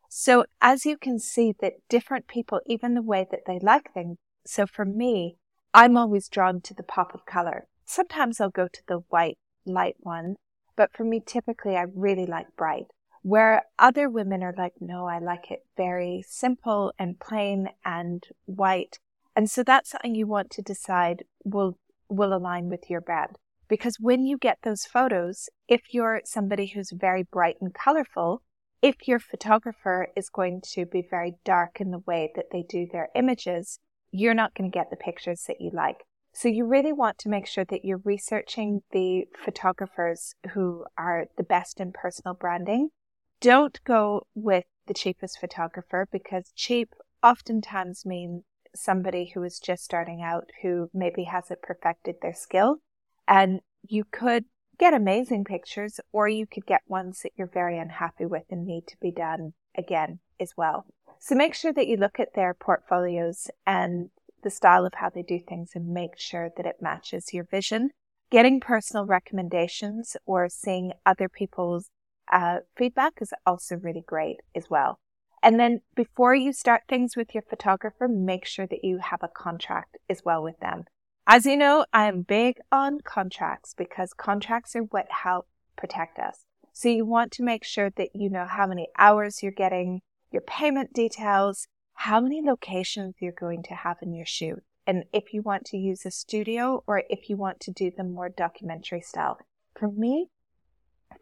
So 0.09 0.46
as 0.61 0.85
you 0.85 0.98
can 0.98 1.20
see 1.20 1.55
that 1.61 1.74
different 1.88 2.26
people, 2.26 2.61
even 2.66 2.94
the 2.94 3.02
way 3.02 3.24
that 3.31 3.42
they 3.46 3.61
like 3.61 3.94
things, 3.94 4.16
so 4.44 4.66
for 4.66 4.85
me, 4.85 5.37
I'm 5.72 5.96
always 5.96 6.29
drawn 6.29 6.61
to 6.62 6.74
the 6.74 6.83
pop 6.83 7.14
of 7.14 7.24
color. 7.24 7.68
Sometimes 7.85 8.40
I'll 8.40 8.50
go 8.50 8.66
to 8.66 8.83
the 8.88 9.05
white, 9.11 9.38
light 9.64 9.96
one, 10.00 10.37
but 10.74 10.92
for 10.92 11.05
me, 11.05 11.22
typically 11.24 11.76
I 11.76 11.85
really 11.94 12.26
like 12.26 12.57
bright. 12.57 12.87
Where 13.26 13.64
other 13.76 14.08
women 14.08 14.44
are 14.44 14.54
like, 14.56 14.74
no, 14.78 15.06
I 15.06 15.18
like 15.18 15.50
it 15.50 15.66
very 15.76 16.22
simple 16.28 16.92
and 16.96 17.18
plain 17.18 17.70
and 17.84 18.22
white. 18.44 19.00
And 19.34 19.50
so 19.50 19.64
that's 19.64 19.90
something 19.90 20.14
you 20.14 20.28
want 20.28 20.48
to 20.50 20.62
decide 20.62 21.24
will, 21.42 21.76
will 22.08 22.32
align 22.32 22.68
with 22.68 22.88
your 22.88 23.00
brand. 23.00 23.36
Because 23.66 23.98
when 23.98 24.26
you 24.26 24.38
get 24.38 24.58
those 24.62 24.84
photos, 24.84 25.48
if 25.66 25.92
you're 25.92 26.20
somebody 26.24 26.66
who's 26.66 26.92
very 26.92 27.24
bright 27.24 27.56
and 27.60 27.74
colorful, 27.74 28.42
if 28.80 29.08
your 29.08 29.18
photographer 29.18 30.06
is 30.14 30.28
going 30.28 30.60
to 30.74 30.86
be 30.86 31.02
very 31.02 31.34
dark 31.44 31.80
in 31.80 31.90
the 31.90 32.04
way 32.06 32.30
that 32.36 32.52
they 32.52 32.62
do 32.62 32.86
their 32.86 33.08
images, 33.16 33.80
you're 34.12 34.34
not 34.34 34.54
going 34.54 34.70
to 34.70 34.78
get 34.78 34.88
the 34.88 34.96
pictures 34.96 35.42
that 35.48 35.60
you 35.60 35.72
like. 35.74 36.04
So 36.32 36.46
you 36.46 36.64
really 36.64 36.92
want 36.92 37.18
to 37.18 37.28
make 37.28 37.48
sure 37.48 37.64
that 37.64 37.84
you're 37.84 38.02
researching 38.04 38.82
the 38.92 39.24
photographers 39.44 40.36
who 40.52 40.84
are 40.96 41.24
the 41.36 41.42
best 41.42 41.80
in 41.80 41.90
personal 41.90 42.34
branding. 42.34 42.90
Don't 43.40 43.83
go 43.85 44.27
with 44.35 44.64
the 44.87 44.94
cheapest 44.94 45.38
photographer 45.38 46.09
because 46.11 46.53
cheap 46.55 46.94
oftentimes 47.22 48.07
means 48.07 48.44
somebody 48.75 49.33
who 49.35 49.42
is 49.42 49.59
just 49.59 49.85
starting 49.85 50.22
out 50.22 50.51
who 50.62 50.90
maybe 50.92 51.25
hasn't 51.25 51.62
perfected 51.62 52.16
their 52.20 52.35
skill. 52.35 52.77
And 53.27 53.61
you 53.83 54.05
could 54.05 54.44
get 54.79 54.94
amazing 54.94 55.44
pictures 55.44 56.01
or 56.12 56.29
you 56.29 56.46
could 56.46 56.66
get 56.66 56.83
ones 56.87 57.22
that 57.22 57.33
you're 57.37 57.46
very 57.46 57.79
unhappy 57.79 58.27
with 58.27 58.44
and 58.51 58.66
need 58.66 58.87
to 58.88 58.96
be 59.01 59.11
done 59.11 59.55
again 59.77 60.20
as 60.38 60.53
well. 60.57 60.87
So 61.18 61.35
make 61.35 61.55
sure 61.55 61.72
that 61.72 61.87
you 61.87 61.96
look 61.96 62.20
at 62.20 62.35
their 62.35 62.55
portfolios 62.55 63.51
and 63.66 64.11
the 64.42 64.51
style 64.51 64.85
of 64.85 64.94
how 64.94 65.09
they 65.09 65.22
do 65.22 65.40
things 65.40 65.72
and 65.75 65.88
make 65.88 66.18
sure 66.18 66.51
that 66.57 66.66
it 66.66 66.77
matches 66.83 67.33
your 67.33 67.44
vision 67.44 67.90
getting 68.31 68.61
personal 68.61 69.07
recommendations 69.07 70.16
or 70.27 70.49
seeing 70.49 70.92
other 71.05 71.29
people's 71.29 71.90
uh, 72.32 72.58
feedback 72.76 73.14
is 73.20 73.32
also 73.44 73.76
really 73.76 74.04
great 74.06 74.38
as 74.54 74.68
well. 74.70 74.98
And 75.42 75.60
then 75.60 75.80
before 75.94 76.34
you 76.34 76.52
start 76.52 76.82
things 76.88 77.16
with 77.16 77.34
your 77.34 77.44
photographer, 77.48 78.08
make 78.08 78.46
sure 78.46 78.66
that 78.66 78.82
you 78.82 78.98
have 78.98 79.22
a 79.22 79.28
contract 79.28 79.96
as 80.08 80.22
well 80.24 80.42
with 80.42 80.58
them. 80.60 80.84
As 81.26 81.44
you 81.44 81.56
know, 81.56 81.84
I 81.92 82.06
am 82.06 82.22
big 82.22 82.56
on 82.70 83.00
contracts 83.00 83.74
because 83.76 84.12
contracts 84.12 84.74
are 84.76 84.82
what 84.82 85.06
help 85.10 85.46
protect 85.76 86.18
us. 86.18 86.44
So 86.72 86.88
you 86.88 87.04
want 87.04 87.32
to 87.32 87.42
make 87.42 87.64
sure 87.64 87.90
that 87.90 88.10
you 88.14 88.28
know 88.30 88.46
how 88.46 88.66
many 88.66 88.88
hours 88.98 89.42
you're 89.42 89.52
getting, 89.52 90.02
your 90.30 90.42
payment 90.42 90.92
details, 90.92 91.68
how 91.94 92.20
many 92.20 92.42
locations 92.42 93.14
you're 93.20 93.32
going 93.32 93.62
to 93.64 93.74
have 93.74 93.96
in 94.02 94.14
your 94.14 94.26
shoot, 94.26 94.62
and 94.86 95.04
if 95.12 95.32
you 95.32 95.42
want 95.42 95.64
to 95.66 95.76
use 95.76 96.04
a 96.04 96.10
studio 96.10 96.84
or 96.86 97.02
if 97.08 97.28
you 97.28 97.36
want 97.36 97.60
to 97.60 97.72
do 97.72 97.90
the 97.96 98.04
more 98.04 98.28
documentary 98.28 99.00
style. 99.00 99.38
For 99.78 99.90
me, 99.90 100.28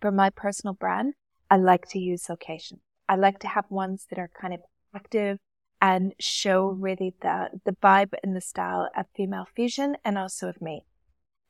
for 0.00 0.10
my 0.10 0.30
personal 0.30 0.74
brand, 0.74 1.14
I 1.50 1.56
like 1.56 1.86
to 1.88 1.98
use 1.98 2.28
location. 2.28 2.80
I 3.08 3.16
like 3.16 3.38
to 3.40 3.48
have 3.48 3.64
ones 3.68 4.06
that 4.10 4.18
are 4.18 4.30
kind 4.40 4.54
of 4.54 4.60
active 4.94 5.38
and 5.80 6.14
show 6.18 6.66
really 6.66 7.14
the, 7.20 7.48
the 7.64 7.76
vibe 7.82 8.14
and 8.22 8.34
the 8.34 8.40
style 8.40 8.88
of 8.96 9.06
female 9.14 9.46
fusion 9.54 9.96
and 10.04 10.16
also 10.16 10.48
of 10.48 10.62
me. 10.62 10.84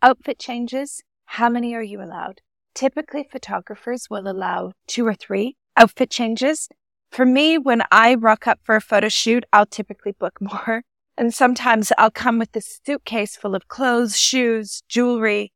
Outfit 0.03 0.39
changes. 0.39 1.03
How 1.27 1.49
many 1.49 1.75
are 1.75 1.83
you 1.83 2.03
allowed? 2.03 2.41
Typically, 2.75 3.27
photographers 3.31 4.09
will 4.11 4.29
allow 4.29 4.73
two 4.87 5.07
or 5.07 5.15
three 5.15 5.57
outfit 5.77 6.11
changes. 6.11 6.69
For 7.11 7.25
me, 7.25 7.59
when 7.59 7.83
I 7.93 8.17
rock 8.17 8.49
up 8.49 8.59
for 8.65 8.75
a 8.75 8.81
photo 8.81 9.09
shoot, 9.09 9.45
I'll 9.53 9.67
typically 9.67 10.13
book 10.13 10.41
more. 10.41 10.83
And 11.17 11.33
sometimes 11.33 11.93
I'll 11.97 12.11
come 12.11 12.41
with 12.41 12.57
a 12.57 12.61
suitcase 12.61 13.37
full 13.37 13.55
of 13.55 13.69
clothes, 13.69 14.19
shoes, 14.19 14.83
jewelry, 14.89 15.53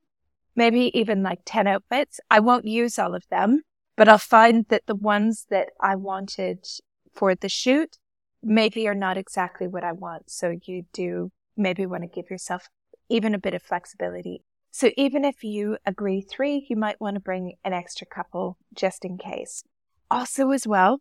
maybe 0.58 0.90
even 0.92 1.22
like 1.22 1.38
10 1.46 1.68
outfits. 1.68 2.18
I 2.28 2.40
won't 2.40 2.66
use 2.66 2.98
all 2.98 3.14
of 3.14 3.24
them, 3.30 3.62
but 3.96 4.08
I'll 4.08 4.18
find 4.18 4.66
that 4.70 4.86
the 4.86 4.96
ones 4.96 5.46
that 5.50 5.68
I 5.80 5.94
wanted 5.94 6.66
for 7.14 7.34
the 7.36 7.48
shoot 7.48 7.96
maybe 8.42 8.88
are 8.88 8.94
not 8.94 9.16
exactly 9.16 9.68
what 9.68 9.84
I 9.84 9.92
want. 9.92 10.30
So 10.30 10.58
you 10.64 10.82
do 10.92 11.30
maybe 11.56 11.86
want 11.86 12.02
to 12.02 12.08
give 12.08 12.28
yourself 12.28 12.68
even 13.08 13.34
a 13.34 13.38
bit 13.38 13.54
of 13.54 13.62
flexibility. 13.62 14.42
So 14.72 14.90
even 14.96 15.24
if 15.24 15.44
you 15.44 15.78
agree 15.86 16.20
three, 16.20 16.66
you 16.68 16.76
might 16.76 17.00
want 17.00 17.14
to 17.14 17.20
bring 17.20 17.54
an 17.64 17.72
extra 17.72 18.06
couple 18.06 18.58
just 18.74 19.04
in 19.04 19.16
case. 19.16 19.62
Also, 20.10 20.50
as 20.50 20.66
well, 20.66 21.00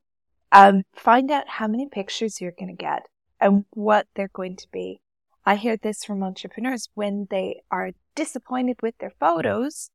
um, 0.51 0.83
find 0.95 1.31
out 1.31 1.49
how 1.49 1.67
many 1.67 1.87
pictures 1.87 2.39
you're 2.39 2.53
going 2.57 2.75
to 2.75 2.83
get 2.83 3.07
and 3.41 3.65
what 3.71 4.07
they're 4.15 4.31
going 4.33 4.55
to 4.57 4.67
be. 4.71 5.01
I 5.47 5.55
hear 5.55 5.77
this 5.77 6.03
from 6.03 6.23
entrepreneurs 6.23 6.89
when 6.93 7.27
they 7.29 7.61
are 7.71 7.91
disappointed 8.15 8.81
with 8.81 8.97
their 8.97 9.13
photos. 9.17 9.91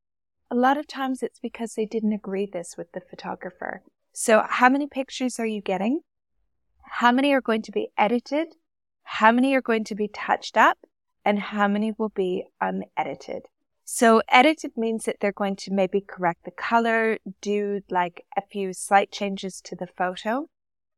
A 0.50 0.54
lot 0.54 0.78
of 0.78 0.86
times 0.86 1.22
it's 1.22 1.40
because 1.40 1.74
they 1.74 1.84
didn't 1.84 2.14
agree 2.14 2.46
this 2.50 2.74
with 2.78 2.90
the 2.92 3.02
photographer. 3.02 3.82
So 4.14 4.46
how 4.48 4.70
many 4.70 4.86
pictures 4.86 5.38
are 5.38 5.44
you 5.44 5.60
getting? 5.60 6.00
How 6.80 7.12
many 7.12 7.34
are 7.34 7.42
going 7.42 7.60
to 7.62 7.70
be 7.70 7.88
edited? 7.98 8.54
How 9.02 9.30
many 9.30 9.54
are 9.54 9.60
going 9.60 9.84
to 9.84 9.94
be 9.94 10.08
touched 10.08 10.56
up? 10.56 10.78
And 11.22 11.38
how 11.38 11.68
many 11.68 11.92
will 11.98 12.08
be 12.08 12.46
unedited? 12.58 13.42
So 13.84 14.22
edited 14.30 14.78
means 14.78 15.04
that 15.04 15.16
they're 15.20 15.32
going 15.32 15.56
to 15.56 15.70
maybe 15.70 16.00
correct 16.00 16.46
the 16.46 16.50
color, 16.50 17.18
do 17.42 17.82
like 17.90 18.24
a 18.38 18.40
few 18.40 18.72
slight 18.72 19.12
changes 19.12 19.60
to 19.66 19.76
the 19.76 19.86
photo. 19.86 20.48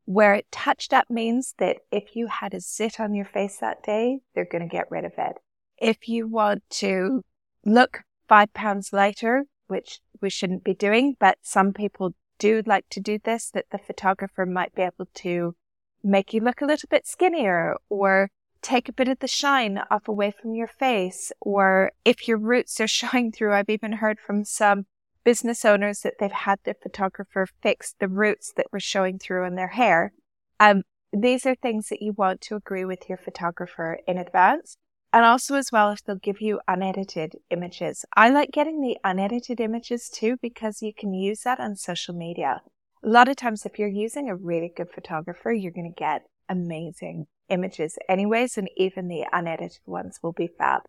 Where 0.06 0.34
it 0.34 0.50
touched 0.52 0.92
up 0.92 1.08
means 1.08 1.54
that 1.58 1.78
if 1.90 2.14
you 2.14 2.26
had 2.26 2.52
a 2.54 2.60
zit 2.60 3.00
on 3.00 3.14
your 3.14 3.24
face 3.24 3.58
that 3.58 3.82
day, 3.82 4.20
they're 4.34 4.44
going 4.44 4.68
to 4.68 4.72
get 4.72 4.90
rid 4.90 5.04
of 5.04 5.12
it. 5.16 5.36
If 5.78 6.08
you 6.08 6.28
want 6.28 6.62
to 6.70 7.22
look 7.64 8.02
five 8.28 8.52
pounds 8.52 8.92
lighter, 8.92 9.44
which 9.66 10.00
we 10.20 10.30
shouldn't 10.30 10.64
be 10.64 10.74
doing, 10.74 11.16
but 11.18 11.38
some 11.42 11.72
people 11.72 12.14
do 12.38 12.62
like 12.66 12.88
to 12.90 13.00
do 13.00 13.18
this, 13.22 13.50
that 13.50 13.66
the 13.70 13.78
photographer 13.78 14.44
might 14.44 14.74
be 14.74 14.82
able 14.82 15.08
to 15.14 15.54
make 16.02 16.34
you 16.34 16.40
look 16.40 16.60
a 16.60 16.66
little 16.66 16.88
bit 16.90 17.06
skinnier 17.06 17.76
or 17.88 18.30
take 18.60 18.88
a 18.88 18.92
bit 18.92 19.08
of 19.08 19.18
the 19.20 19.28
shine 19.28 19.80
off 19.90 20.08
away 20.08 20.30
from 20.30 20.54
your 20.54 20.66
face. 20.66 21.32
Or 21.40 21.92
if 22.04 22.28
your 22.28 22.38
roots 22.38 22.80
are 22.80 22.88
showing 23.00 23.32
through, 23.32 23.52
I've 23.52 23.70
even 23.70 23.92
heard 23.92 24.18
from 24.20 24.44
some 24.44 24.86
business 25.24 25.64
owners 25.64 26.00
that 26.00 26.14
they've 26.20 26.30
had 26.30 26.58
their 26.64 26.76
photographer 26.80 27.46
fix 27.62 27.94
the 27.98 28.08
roots 28.08 28.52
that 28.56 28.66
were 28.72 28.80
showing 28.80 29.18
through 29.18 29.44
in 29.44 29.54
their 29.54 29.68
hair. 29.68 30.12
Um, 30.60 30.82
these 31.12 31.46
are 31.46 31.54
things 31.54 31.88
that 31.88 32.02
you 32.02 32.12
want 32.12 32.40
to 32.42 32.56
agree 32.56 32.84
with 32.84 33.08
your 33.08 33.18
photographer 33.18 33.98
in 34.06 34.18
advance. 34.18 34.76
And 35.12 35.24
also, 35.24 35.54
as 35.54 35.70
well, 35.70 35.92
if 35.92 36.02
they'll 36.02 36.16
give 36.16 36.40
you 36.40 36.60
unedited 36.66 37.36
images. 37.48 38.04
I 38.16 38.30
like 38.30 38.50
getting 38.50 38.80
the 38.80 38.98
unedited 39.04 39.60
images 39.60 40.10
too 40.10 40.36
because 40.42 40.82
you 40.82 40.92
can 40.92 41.14
use 41.14 41.42
that 41.42 41.60
on 41.60 41.76
social 41.76 42.14
media. 42.14 42.62
A 43.04 43.08
lot 43.08 43.28
of 43.28 43.36
times, 43.36 43.64
if 43.64 43.78
you're 43.78 43.86
using 43.86 44.28
a 44.28 44.34
really 44.34 44.72
good 44.74 44.90
photographer, 44.90 45.52
you're 45.52 45.70
going 45.70 45.92
to 45.92 46.00
get 46.00 46.26
amazing 46.48 47.28
images, 47.48 47.96
anyways, 48.08 48.58
and 48.58 48.68
even 48.76 49.06
the 49.06 49.24
unedited 49.32 49.78
ones 49.86 50.18
will 50.20 50.32
be 50.32 50.48
fab. 50.48 50.82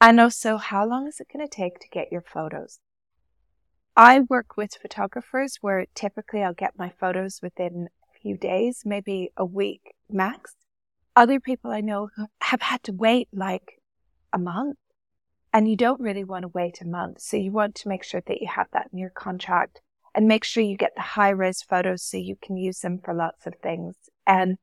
And 0.00 0.18
also, 0.18 0.56
how 0.56 0.84
long 0.84 1.06
is 1.06 1.20
it 1.20 1.28
going 1.32 1.46
to 1.46 1.54
take 1.54 1.78
to 1.78 1.88
get 1.90 2.10
your 2.10 2.22
photos? 2.22 2.80
I 3.96 4.20
work 4.20 4.56
with 4.56 4.78
photographers 4.80 5.58
where 5.60 5.86
typically 5.94 6.42
I'll 6.42 6.54
get 6.54 6.78
my 6.78 6.90
photos 6.90 7.40
within 7.42 7.88
a 7.88 8.20
few 8.20 8.36
days, 8.36 8.82
maybe 8.84 9.32
a 9.36 9.44
week 9.44 9.94
max. 10.08 10.54
Other 11.16 11.40
people 11.40 11.70
I 11.70 11.80
know 11.80 12.08
have 12.40 12.62
had 12.62 12.82
to 12.84 12.92
wait 12.92 13.28
like 13.32 13.80
a 14.32 14.38
month 14.38 14.78
and 15.52 15.68
you 15.68 15.76
don't 15.76 16.00
really 16.00 16.24
want 16.24 16.42
to 16.42 16.48
wait 16.48 16.80
a 16.80 16.86
month. 16.86 17.20
So 17.20 17.36
you 17.36 17.50
want 17.50 17.74
to 17.76 17.88
make 17.88 18.04
sure 18.04 18.22
that 18.26 18.40
you 18.40 18.48
have 18.48 18.68
that 18.72 18.88
in 18.92 18.98
your 18.98 19.10
contract 19.10 19.80
and 20.14 20.26
make 20.26 20.44
sure 20.44 20.62
you 20.62 20.76
get 20.76 20.94
the 20.94 21.02
high 21.02 21.30
res 21.30 21.62
photos 21.62 22.02
so 22.02 22.16
you 22.16 22.36
can 22.40 22.56
use 22.56 22.80
them 22.80 23.00
for 23.04 23.14
lots 23.14 23.46
of 23.46 23.54
things. 23.62 23.96
And 24.26 24.58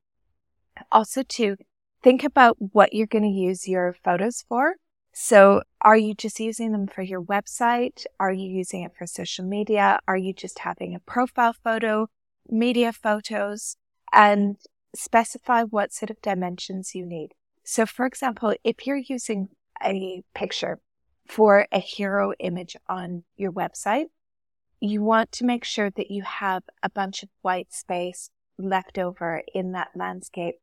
also 0.91 1.23
to 1.23 1.57
think 2.03 2.23
about 2.23 2.57
what 2.59 2.93
you're 2.93 3.07
going 3.07 3.23
to 3.23 3.29
use 3.29 3.67
your 3.67 3.95
photos 4.03 4.43
for. 4.47 4.75
So 5.19 5.63
are 5.81 5.97
you 5.97 6.13
just 6.13 6.39
using 6.39 6.73
them 6.73 6.85
for 6.85 7.01
your 7.01 7.23
website? 7.23 8.05
Are 8.19 8.31
you 8.31 8.47
using 8.47 8.83
it 8.83 8.93
for 8.95 9.07
social 9.07 9.43
media? 9.43 9.99
Are 10.07 10.15
you 10.15 10.31
just 10.31 10.59
having 10.59 10.93
a 10.93 10.99
profile 10.99 11.53
photo, 11.53 12.07
media 12.47 12.93
photos, 12.93 13.77
and 14.13 14.57
specify 14.95 15.63
what 15.63 15.91
sort 15.91 16.11
of 16.11 16.21
dimensions 16.21 16.93
you 16.93 17.03
need? 17.03 17.29
So 17.63 17.87
for 17.87 18.05
example, 18.05 18.53
if 18.63 18.85
you're 18.85 18.95
using 18.95 19.49
a 19.83 20.21
picture 20.35 20.81
for 21.25 21.65
a 21.71 21.79
hero 21.79 22.33
image 22.39 22.77
on 22.87 23.23
your 23.35 23.51
website, 23.51 24.09
you 24.79 25.01
want 25.01 25.31
to 25.31 25.45
make 25.45 25.65
sure 25.65 25.89
that 25.89 26.11
you 26.11 26.21
have 26.21 26.61
a 26.83 26.91
bunch 26.91 27.23
of 27.23 27.29
white 27.41 27.73
space 27.73 28.29
left 28.59 28.99
over 28.99 29.41
in 29.51 29.71
that 29.71 29.89
landscape 29.95 30.57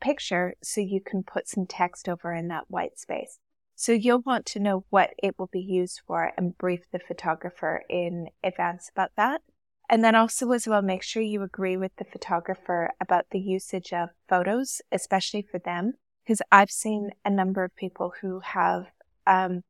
picture 0.00 0.54
so 0.62 0.80
you 0.80 1.00
can 1.00 1.24
put 1.24 1.48
some 1.48 1.66
text 1.66 2.08
over 2.08 2.32
in 2.32 2.46
that 2.46 2.66
white 2.68 2.96
space. 2.96 3.40
So 3.80 3.92
you'll 3.92 4.22
want 4.26 4.44
to 4.46 4.58
know 4.58 4.84
what 4.90 5.10
it 5.22 5.38
will 5.38 5.46
be 5.52 5.60
used 5.60 6.00
for 6.04 6.32
and 6.36 6.58
brief 6.58 6.90
the 6.90 6.98
photographer 6.98 7.84
in 7.88 8.26
advance 8.42 8.90
about 8.92 9.12
that. 9.16 9.42
And 9.88 10.02
then 10.02 10.16
also 10.16 10.50
as 10.50 10.66
well, 10.66 10.82
make 10.82 11.04
sure 11.04 11.22
you 11.22 11.44
agree 11.44 11.76
with 11.76 11.92
the 11.94 12.04
photographer 12.04 12.90
about 13.00 13.26
the 13.30 13.38
usage 13.38 13.92
of 13.92 14.08
photos, 14.28 14.82
especially 14.90 15.42
for 15.42 15.60
them, 15.60 15.92
because 16.24 16.42
I've 16.50 16.72
seen 16.72 17.10
a 17.24 17.30
number 17.30 17.62
of 17.62 17.76
people 17.76 18.14
who 18.20 18.40
have 18.40 18.86
um, 19.28 19.62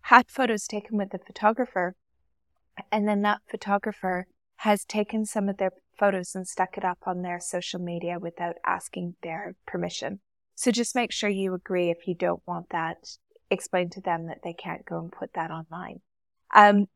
had 0.00 0.28
photos 0.28 0.66
taken 0.66 0.98
with 0.98 1.10
the 1.10 1.20
photographer, 1.24 1.94
and 2.90 3.06
then 3.06 3.22
that 3.22 3.42
photographer 3.48 4.26
has 4.56 4.84
taken 4.84 5.24
some 5.24 5.48
of 5.48 5.58
their 5.58 5.70
photos 5.96 6.34
and 6.34 6.48
stuck 6.48 6.76
it 6.76 6.84
up 6.84 6.98
on 7.06 7.22
their 7.22 7.38
social 7.38 7.78
media 7.78 8.18
without 8.18 8.56
asking 8.66 9.14
their 9.22 9.54
permission. 9.68 10.18
So 10.56 10.72
just 10.72 10.96
make 10.96 11.12
sure 11.12 11.30
you 11.30 11.54
agree 11.54 11.90
if 11.90 12.08
you 12.08 12.16
don't 12.16 12.42
want 12.44 12.70
that 12.70 13.18
explain 13.52 13.90
to 13.90 14.00
them 14.00 14.26
that 14.26 14.42
they 14.42 14.52
can't 14.52 14.84
go 14.84 14.98
and 14.98 15.12
put 15.12 15.34
that 15.34 15.50
online. 15.50 16.00
Um, 16.54 16.86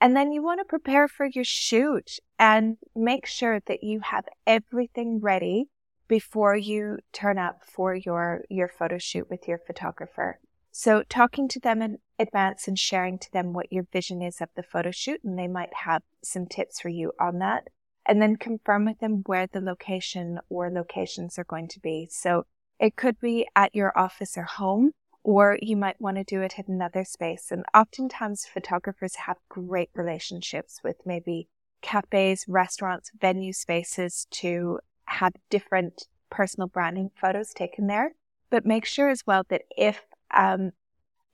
and 0.00 0.16
then 0.16 0.32
you 0.32 0.42
want 0.42 0.60
to 0.60 0.64
prepare 0.64 1.08
for 1.08 1.26
your 1.26 1.44
shoot 1.44 2.18
and 2.38 2.76
make 2.94 3.26
sure 3.26 3.60
that 3.66 3.82
you 3.82 4.00
have 4.00 4.24
everything 4.46 5.20
ready 5.20 5.68
before 6.08 6.56
you 6.56 6.98
turn 7.12 7.38
up 7.38 7.62
for 7.64 7.94
your, 7.94 8.42
your 8.50 8.68
photo 8.68 8.98
shoot 8.98 9.30
with 9.30 9.48
your 9.48 9.58
photographer. 9.58 10.38
So 10.70 11.04
talking 11.08 11.48
to 11.48 11.60
them 11.60 11.80
in 11.80 11.98
advance 12.18 12.68
and 12.68 12.78
sharing 12.78 13.18
to 13.20 13.32
them 13.32 13.52
what 13.52 13.72
your 13.72 13.86
vision 13.92 14.20
is 14.20 14.40
of 14.40 14.48
the 14.56 14.62
photo 14.62 14.90
shoot, 14.90 15.20
and 15.24 15.38
they 15.38 15.46
might 15.46 15.72
have 15.84 16.02
some 16.22 16.46
tips 16.46 16.80
for 16.80 16.88
you 16.88 17.12
on 17.20 17.38
that. 17.38 17.68
And 18.06 18.20
then 18.20 18.36
confirm 18.36 18.84
with 18.84 18.98
them 18.98 19.22
where 19.24 19.46
the 19.46 19.60
location 19.60 20.40
or 20.50 20.70
locations 20.70 21.38
are 21.38 21.44
going 21.44 21.68
to 21.68 21.80
be. 21.80 22.08
So 22.10 22.44
it 22.78 22.96
could 22.96 23.18
be 23.20 23.46
at 23.56 23.74
your 23.74 23.96
office 23.96 24.36
or 24.36 24.42
home 24.42 24.90
or 25.24 25.58
you 25.62 25.76
might 25.76 26.00
want 26.00 26.18
to 26.18 26.24
do 26.24 26.42
it 26.42 26.54
in 26.58 26.66
another 26.68 27.02
space. 27.02 27.50
And 27.50 27.64
oftentimes 27.74 28.44
photographers 28.44 29.16
have 29.16 29.38
great 29.48 29.90
relationships 29.94 30.80
with 30.84 30.96
maybe 31.06 31.48
cafes, 31.80 32.44
restaurants, 32.46 33.10
venue 33.18 33.52
spaces 33.52 34.26
to 34.30 34.78
have 35.06 35.32
different 35.50 36.06
personal 36.30 36.68
branding 36.68 37.10
photos 37.20 37.52
taken 37.54 37.86
there. 37.86 38.12
But 38.50 38.66
make 38.66 38.84
sure 38.84 39.08
as 39.08 39.26
well 39.26 39.44
that 39.48 39.62
if 39.76 40.02
um, 40.34 40.72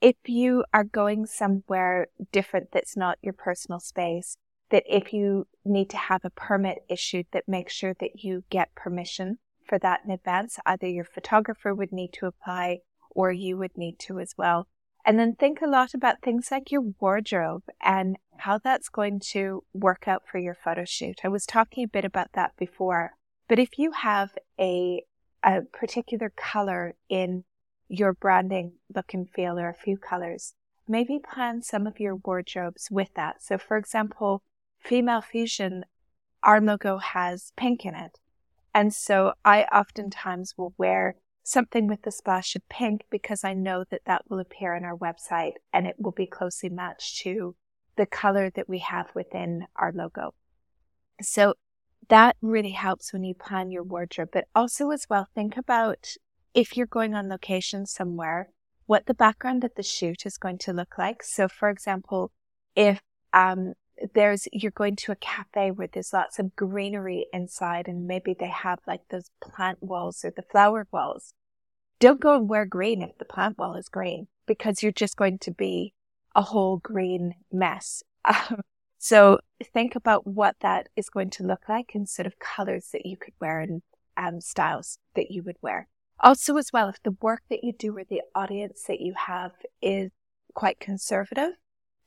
if 0.01 0.17
you 0.27 0.65
are 0.73 0.85
going 0.85 1.27
somewhere 1.27 2.07
different 2.33 2.69
that's 2.73 2.97
not 2.97 3.19
your 3.23 3.35
personal 3.35 3.81
space, 3.81 4.37
that 4.71 4.85
if 4.89 5.13
you 5.13 5.47
need 5.65 5.91
to 5.91 5.97
have 5.97 6.25
a 6.25 6.31
permit 6.31 6.79
issued, 6.89 7.27
that 7.33 7.49
make 7.49 7.69
sure 7.69 7.95
that 8.01 8.23
you 8.23 8.45
get 8.51 8.75
permission 8.75 9.39
for 9.67 9.79
that 9.81 10.01
in 10.05 10.11
advance. 10.11 10.59
Either 10.65 10.87
your 10.87 11.05
photographer 11.05 11.75
would 11.75 11.93
need 11.93 12.13
to 12.15 12.27
apply 12.27 12.79
or 13.11 13.33
you 13.33 13.57
would 13.59 13.77
need 13.77 13.99
to 14.01 14.21
as 14.21 14.35
well. 14.37 14.67
And 15.05 15.19
then 15.19 15.35
think 15.35 15.61
a 15.61 15.67
lot 15.67 15.95
about 15.95 16.23
things 16.23 16.51
like 16.51 16.71
your 16.71 16.93
wardrobe 17.01 17.63
and 17.83 18.17
how 18.39 18.59
that's 18.59 18.89
going 18.89 19.21
to 19.31 19.65
work 19.73 20.07
out 20.07 20.23
for 20.31 20.39
your 20.39 20.55
photo 20.55 20.85
shoot. 20.85 21.21
I 21.25 21.29
was 21.29 21.47
talking 21.47 21.85
a 21.85 21.89
bit 21.89 22.05
about 22.05 22.33
that 22.35 22.53
before, 22.59 23.13
but 23.49 23.59
if 23.59 23.79
you 23.79 23.93
have 23.93 24.31
a, 24.59 25.05
a 25.43 25.63
particular 25.73 26.33
color 26.37 26.95
in 27.09 27.45
your 27.89 28.13
branding 28.13 28.73
look 28.95 29.15
and 29.15 29.29
feel 29.29 29.59
or 29.59 29.69
a 29.69 29.75
few 29.75 29.97
colors, 29.97 30.55
maybe 30.87 31.19
plan 31.19 31.63
some 31.63 31.87
of 31.87 31.99
your 31.99 32.17
wardrobes 32.17 32.89
with 32.91 33.09
that. 33.15 33.43
So 33.43 33.59
for 33.59 33.77
example, 33.77 34.43
Female 34.79 35.23
Fusion, 35.23 35.85
our 36.43 36.61
logo 36.61 36.99
has 36.99 37.53
pink 37.57 37.85
in 37.85 37.95
it. 37.95 38.19
And 38.75 38.95
so 38.95 39.33
I 39.45 39.65
oftentimes 39.65 40.55
will 40.57 40.75
wear 40.79 41.17
something 41.51 41.87
with 41.87 42.07
a 42.07 42.11
splash 42.11 42.55
of 42.55 42.69
pink 42.69 43.03
because 43.11 43.45
I 43.45 43.55
know 43.55 43.85
that 43.91 44.03
that 44.07 44.23
will 44.29 44.39
appear 44.39 44.75
on 44.75 44.85
our 44.85 44.97
website 44.97 45.55
and 45.73 45.87
it 45.87 45.97
will 45.99 46.13
be 46.13 46.27
closely 46.27 46.69
matched 46.69 47.19
to 47.19 47.57
the 47.97 48.07
color 48.07 48.51
that 48.51 48.69
we 48.69 48.79
have 48.79 49.11
within 49.15 49.67
our 49.77 49.93
logo. 49.93 50.35
So 51.21 51.55
that 52.09 52.37
really 52.41 52.71
helps 52.71 53.13
when 53.13 53.25
you 53.25 53.35
plan 53.35 53.71
your 53.71 53.83
wardrobe, 53.83 54.31
but 54.33 54.47
also 54.55 54.91
as 54.91 55.07
well, 55.11 55.29
think 55.35 55.57
about 55.57 56.15
if 56.55 56.77
you're 56.77 56.87
going 56.87 57.15
on 57.15 57.29
location 57.29 57.87
somewhere, 57.87 58.51
what 58.87 59.07
the 59.07 59.15
background 59.15 59.65
of 59.65 59.73
the 59.77 59.83
shoot 59.83 60.25
is 60.25 60.39
going 60.39 60.59
to 60.59 60.73
look 60.73 60.99
like. 60.99 61.23
So 61.23 61.49
for 61.49 61.69
example, 61.69 62.33
if 62.75 63.01
um, 63.33 63.75
there's 64.15 64.49
you're 64.53 64.73
going 64.73 64.97
to 64.97 65.13
a 65.13 65.17
cafe 65.17 65.71
where 65.71 65.89
there's 65.93 66.13
lots 66.13 66.39
of 66.39 66.57
greenery 66.57 67.27
inside 67.33 67.87
and 67.87 68.07
maybe 68.07 68.35
they 68.39 68.49
have 68.49 68.79
like 68.87 69.03
those 69.11 69.31
plant 69.43 69.83
walls 69.83 70.25
or 70.25 70.33
the 70.35 70.43
flower 70.43 70.87
walls 70.91 71.35
don't 72.01 72.21
go 72.21 72.35
and 72.35 72.49
wear 72.49 72.67
green 72.67 73.03
if 73.03 73.17
the 73.19 73.25
plant 73.25 73.57
wall 73.57 73.75
is 73.75 73.89
green 73.89 74.27
because 74.47 74.83
you're 74.83 74.93
just 74.93 75.17
going 75.17 75.39
to 75.39 75.51
be 75.53 75.93
a 76.35 76.43
whole 76.43 76.79
green 76.79 77.35
mess 77.53 78.03
um, 78.25 78.61
so 78.99 79.39
think 79.73 79.95
about 79.95 80.27
what 80.27 80.57
that 80.61 80.89
is 80.97 81.09
going 81.09 81.31
to 81.31 81.45
look 81.45 81.69
like 81.69 81.93
and 81.95 82.09
sort 82.09 82.27
of 82.27 82.39
colors 82.39 82.89
that 82.93 83.07
you 83.07 83.17
could 83.17 83.35
wear 83.41 83.61
and 83.61 83.83
um, 84.17 84.41
styles 84.41 84.99
that 85.15 85.31
you 85.31 85.43
would 85.43 85.57
wear 85.63 85.89
also 86.19 86.57
as 86.57 86.73
well 86.73 86.89
if 86.89 87.03
the 87.03 87.17
work 87.23 87.43
that 87.49 87.63
you 87.63 87.73
do 87.73 87.97
or 87.97 88.05
the 88.05 88.23
audience 88.35 88.83
that 88.89 89.01
you 89.01 89.15
have 89.17 89.53
is 89.81 90.11
quite 90.55 90.81
conservative 90.81 91.53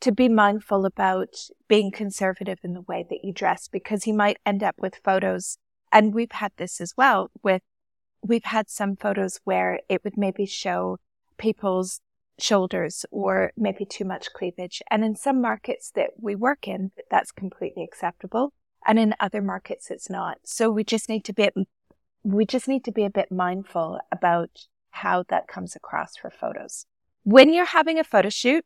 to 0.03 0.11
be 0.11 0.27
mindful 0.27 0.85
about 0.85 1.33
being 1.69 1.89
conservative 1.89 2.59
in 2.61 2.73
the 2.73 2.81
way 2.81 3.05
that 3.09 3.23
you 3.23 3.31
dress 3.31 3.69
because 3.69 4.05
you 4.05 4.13
might 4.13 4.37
end 4.45 4.61
up 4.61 4.75
with 4.77 4.99
photos. 5.01 5.57
And 5.93 6.13
we've 6.13 6.33
had 6.33 6.51
this 6.57 6.81
as 6.81 6.93
well 6.97 7.31
with, 7.41 7.61
we've 8.23 8.45
had 8.45 8.69
some 8.69 8.95
photos 8.95 9.39
where 9.43 9.81
it 9.89 10.03
would 10.03 10.17
maybe 10.17 10.45
show 10.45 10.97
people's 11.37 11.99
shoulders 12.39 13.05
or 13.11 13.51
maybe 13.55 13.85
too 13.85 14.05
much 14.05 14.33
cleavage. 14.33 14.81
And 14.89 15.05
in 15.05 15.15
some 15.15 15.41
markets 15.41 15.91
that 15.95 16.11
we 16.19 16.35
work 16.35 16.67
in, 16.67 16.91
that's 17.11 17.31
completely 17.31 17.83
acceptable. 17.83 18.53
And 18.87 18.97
in 18.97 19.15
other 19.19 19.41
markets, 19.41 19.91
it's 19.91 20.09
not. 20.09 20.39
So 20.43 20.69
we 20.69 20.83
just 20.83 21.09
need 21.09 21.23
to 21.25 21.33
be, 21.33 21.49
we 22.23 22.45
just 22.45 22.67
need 22.67 22.83
to 22.85 22.91
be 22.91 23.05
a 23.05 23.09
bit 23.09 23.31
mindful 23.31 23.99
about 24.11 24.67
how 24.91 25.23
that 25.29 25.47
comes 25.47 25.75
across 25.75 26.17
for 26.17 26.29
photos. 26.29 26.85
When 27.23 27.53
you're 27.53 27.65
having 27.65 27.99
a 27.99 28.03
photo 28.03 28.29
shoot, 28.29 28.65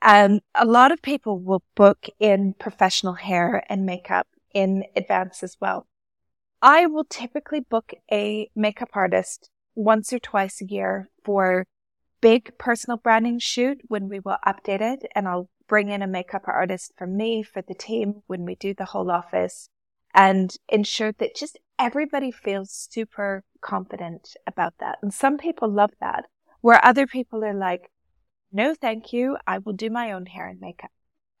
um, 0.00 0.40
a 0.54 0.64
lot 0.64 0.92
of 0.92 1.02
people 1.02 1.40
will 1.40 1.62
book 1.74 2.06
in 2.20 2.54
professional 2.54 3.14
hair 3.14 3.64
and 3.68 3.84
makeup 3.84 4.28
in 4.54 4.84
advance 4.94 5.42
as 5.42 5.56
well. 5.60 5.87
I 6.60 6.86
will 6.86 7.04
typically 7.04 7.60
book 7.60 7.92
a 8.10 8.50
makeup 8.56 8.90
artist 8.94 9.50
once 9.74 10.12
or 10.12 10.18
twice 10.18 10.60
a 10.60 10.66
year 10.66 11.08
for 11.24 11.66
big 12.20 12.58
personal 12.58 12.96
branding 12.96 13.38
shoot 13.38 13.80
when 13.86 14.08
we 14.08 14.18
will 14.18 14.38
update 14.44 14.80
it 14.80 15.04
and 15.14 15.28
I'll 15.28 15.48
bring 15.68 15.90
in 15.90 16.02
a 16.02 16.06
makeup 16.06 16.42
artist 16.48 16.92
for 16.96 17.06
me, 17.06 17.42
for 17.42 17.62
the 17.62 17.74
team 17.74 18.22
when 18.26 18.44
we 18.44 18.56
do 18.56 18.74
the 18.74 18.86
whole 18.86 19.10
office 19.10 19.68
and 20.14 20.56
ensure 20.68 21.12
that 21.12 21.36
just 21.36 21.58
everybody 21.78 22.32
feels 22.32 22.88
super 22.90 23.44
confident 23.60 24.34
about 24.46 24.74
that. 24.80 24.98
And 25.00 25.14
some 25.14 25.38
people 25.38 25.70
love 25.70 25.92
that 26.00 26.24
where 26.60 26.84
other 26.84 27.06
people 27.06 27.44
are 27.44 27.54
like, 27.54 27.92
no, 28.50 28.74
thank 28.74 29.12
you. 29.12 29.36
I 29.46 29.58
will 29.58 29.74
do 29.74 29.90
my 29.90 30.10
own 30.10 30.26
hair 30.26 30.48
and 30.48 30.60
makeup. 30.60 30.90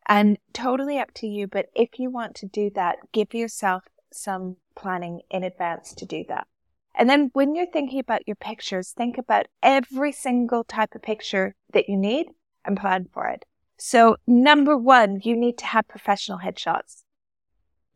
And 0.06 0.38
totally 0.52 0.98
up 0.98 1.12
to 1.14 1.26
you. 1.26 1.48
But 1.48 1.66
if 1.74 1.98
you 1.98 2.10
want 2.10 2.36
to 2.36 2.46
do 2.46 2.70
that, 2.74 2.98
give 3.12 3.34
yourself 3.34 3.84
some 4.12 4.56
planning 4.74 5.22
in 5.30 5.44
advance 5.44 5.92
to 5.94 6.06
do 6.06 6.24
that. 6.28 6.46
And 6.94 7.08
then 7.08 7.30
when 7.32 7.54
you're 7.54 7.70
thinking 7.70 8.00
about 8.00 8.26
your 8.26 8.36
pictures, 8.36 8.90
think 8.90 9.18
about 9.18 9.46
every 9.62 10.12
single 10.12 10.64
type 10.64 10.94
of 10.94 11.02
picture 11.02 11.54
that 11.72 11.88
you 11.88 11.96
need 11.96 12.26
and 12.64 12.76
plan 12.76 13.08
for 13.12 13.28
it. 13.28 13.44
So 13.76 14.16
number 14.26 14.76
one, 14.76 15.20
you 15.22 15.36
need 15.36 15.58
to 15.58 15.66
have 15.66 15.86
professional 15.86 16.38
headshots. 16.38 17.04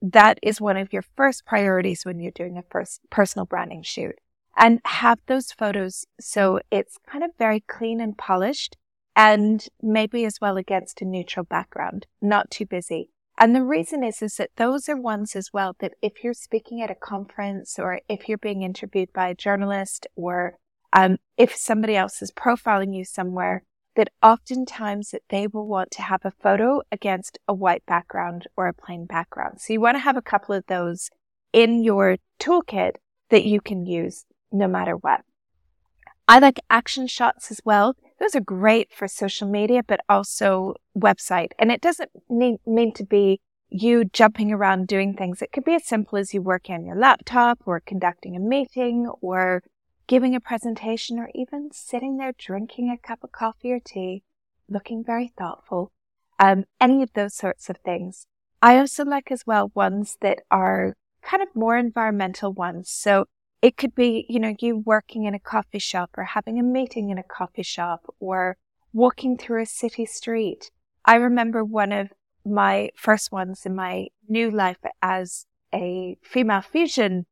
That 0.01 0.39
is 0.43 0.61
one 0.61 0.77
of 0.77 0.93
your 0.93 1.03
first 1.03 1.45
priorities 1.45 2.05
when 2.05 2.21
you're 2.21 2.33
doing 2.33 2.57
a 2.57 2.63
first 2.63 3.01
personal 3.11 3.47
branding 3.47 3.83
shoot 3.83 4.17
and 4.57 4.81
have 4.85 5.19
those 5.27 5.53
photos 5.53 6.05
so 6.21 6.61
it's 6.71 6.99
kind 7.07 7.25
of 7.25 7.31
very 7.39 7.61
clean 7.61 8.01
and 8.01 8.19
polished 8.19 8.77
and 9.15 9.67
maybe 9.81 10.25
as 10.25 10.41
well 10.41 10.57
against 10.57 11.03
a 11.03 11.05
neutral 11.05 11.45
background, 11.45 12.07
not 12.21 12.51
too 12.51 12.67
busy. 12.67 13.11
And 13.39 13.57
the 13.57 13.63
reason 13.63 14.05
is, 14.05 14.23
is 14.23 14.37
that 14.37 14.51
those 14.57 14.89
are 14.89 14.97
ones 14.97 15.35
as 15.35 15.53
well 15.53 15.75
that 15.81 15.95
if 16.03 16.23
you're 16.23 16.35
speaking 16.35 16.83
at 16.83 16.91
a 16.91 16.95
conference 16.95 17.79
or 17.79 18.01
if 18.09 18.29
you're 18.29 18.39
being 18.39 18.63
interviewed 18.63 19.13
by 19.13 19.29
a 19.29 19.35
journalist 19.35 20.07
or 20.15 20.59
um, 20.93 21.17
if 21.37 21.55
somebody 21.55 21.97
else 21.97 22.21
is 22.21 22.31
profiling 22.31 22.95
you 22.95 23.05
somewhere, 23.05 23.65
that 23.97 24.11
oftentimes 24.23 25.11
that 25.11 25.23
they 25.29 25.47
will 25.47 25.67
want 25.67 25.91
to 25.93 26.03
have 26.03 26.25
a 26.25 26.31
photo 26.31 26.83
against 26.91 27.39
a 27.47 27.55
white 27.55 27.85
background 27.87 28.47
or 28.57 28.67
a 28.67 28.75
plain 28.75 29.07
background. 29.07 29.61
So 29.61 29.73
you 29.73 29.81
want 29.81 29.97
to 29.97 30.01
have 30.03 30.17
a 30.17 30.23
couple 30.23 30.55
of 30.55 30.67
those 30.67 31.11
in 31.53 31.83
your 31.83 32.17
toolkit 32.39 32.93
that 33.31 33.45
you 33.45 33.61
can 33.61 33.87
use 33.87 34.25
no 34.51 34.67
matter 34.67 34.95
what. 34.95 35.23
I 36.29 36.39
like 36.39 36.61
action 36.71 37.07
shots 37.07 37.51
as 37.51 37.61
well. 37.65 37.95
Those 38.23 38.37
are 38.37 38.41
great 38.41 38.93
for 38.93 39.09
social 39.09 39.49
media, 39.49 39.83
but 39.85 39.99
also 40.09 40.77
website. 40.97 41.49
And 41.59 41.73
it 41.73 41.81
doesn't 41.81 42.11
need, 42.29 42.59
mean 42.65 42.93
to 42.93 43.05
be 43.05 43.41
you 43.69 44.05
jumping 44.05 44.53
around 44.53 44.87
doing 44.87 45.15
things. 45.15 45.43
It 45.43 45.51
could 45.51 45.65
be 45.65 45.75
as 45.75 45.85
simple 45.85 46.17
as 46.19 46.33
you 46.33 46.41
working 46.41 46.77
on 46.77 46.87
your 46.87 46.95
laptop 46.95 47.59
or 47.67 47.81
conducting 47.81 48.37
a 48.37 48.39
meeting 48.39 49.11
or 49.21 49.65
giving 50.07 50.37
a 50.37 50.41
presentation 50.41 51.19
or 51.19 51.31
even 51.35 51.71
sitting 51.73 52.17
there 52.17 52.33
drinking 52.39 52.91
a 52.91 52.97
cup 52.97 53.25
of 53.25 53.33
coffee 53.33 53.73
or 53.73 53.81
tea, 53.81 54.23
looking 54.69 55.03
very 55.03 55.33
thoughtful. 55.37 55.91
Um, 56.39 56.67
any 56.81 57.03
of 57.03 57.13
those 57.15 57.35
sorts 57.35 57.69
of 57.69 57.79
things. 57.79 58.29
I 58.63 58.79
also 58.79 59.05
like 59.05 59.33
as 59.33 59.49
well 59.49 59.73
ones 59.75 60.17
that 60.21 60.43
are 60.49 60.95
kind 61.23 61.43
of 61.43 61.49
more 61.57 61.77
environmental 61.77 62.53
ones. 62.53 62.89
So 62.89 63.27
it 63.63 63.77
could 63.77 63.95
be, 63.95 64.27
you 64.29 64.41
know, 64.41 64.55
you 64.59 64.77
working 64.77 65.25
in 65.25 65.35
a 65.35 65.39
coffee 65.39 65.79
shop 65.79 66.11
or 66.19 66.25
having 66.25 66.59
a 66.59 66.65
meeting 66.65 67.11
in 67.11 67.19
a 67.19 67.23
coffee 67.23 67.63
shop 67.63 68.13
or 68.19 68.57
walking 68.93 69.39
through 69.39 69.63
a 69.63 69.67
city 69.67 70.05
street. 70.05 70.73
I 71.05 71.15
remember 71.15 71.65
one 71.65 71.93
of 71.93 72.13
my 72.45 72.91
first 72.97 73.31
ones 73.31 73.65
in 73.65 73.75
my 73.77 74.09
new 74.29 74.51
life 74.51 74.79
as 75.01 75.47
a 75.73 76.17
female 76.23 76.61
fusion 76.61 77.27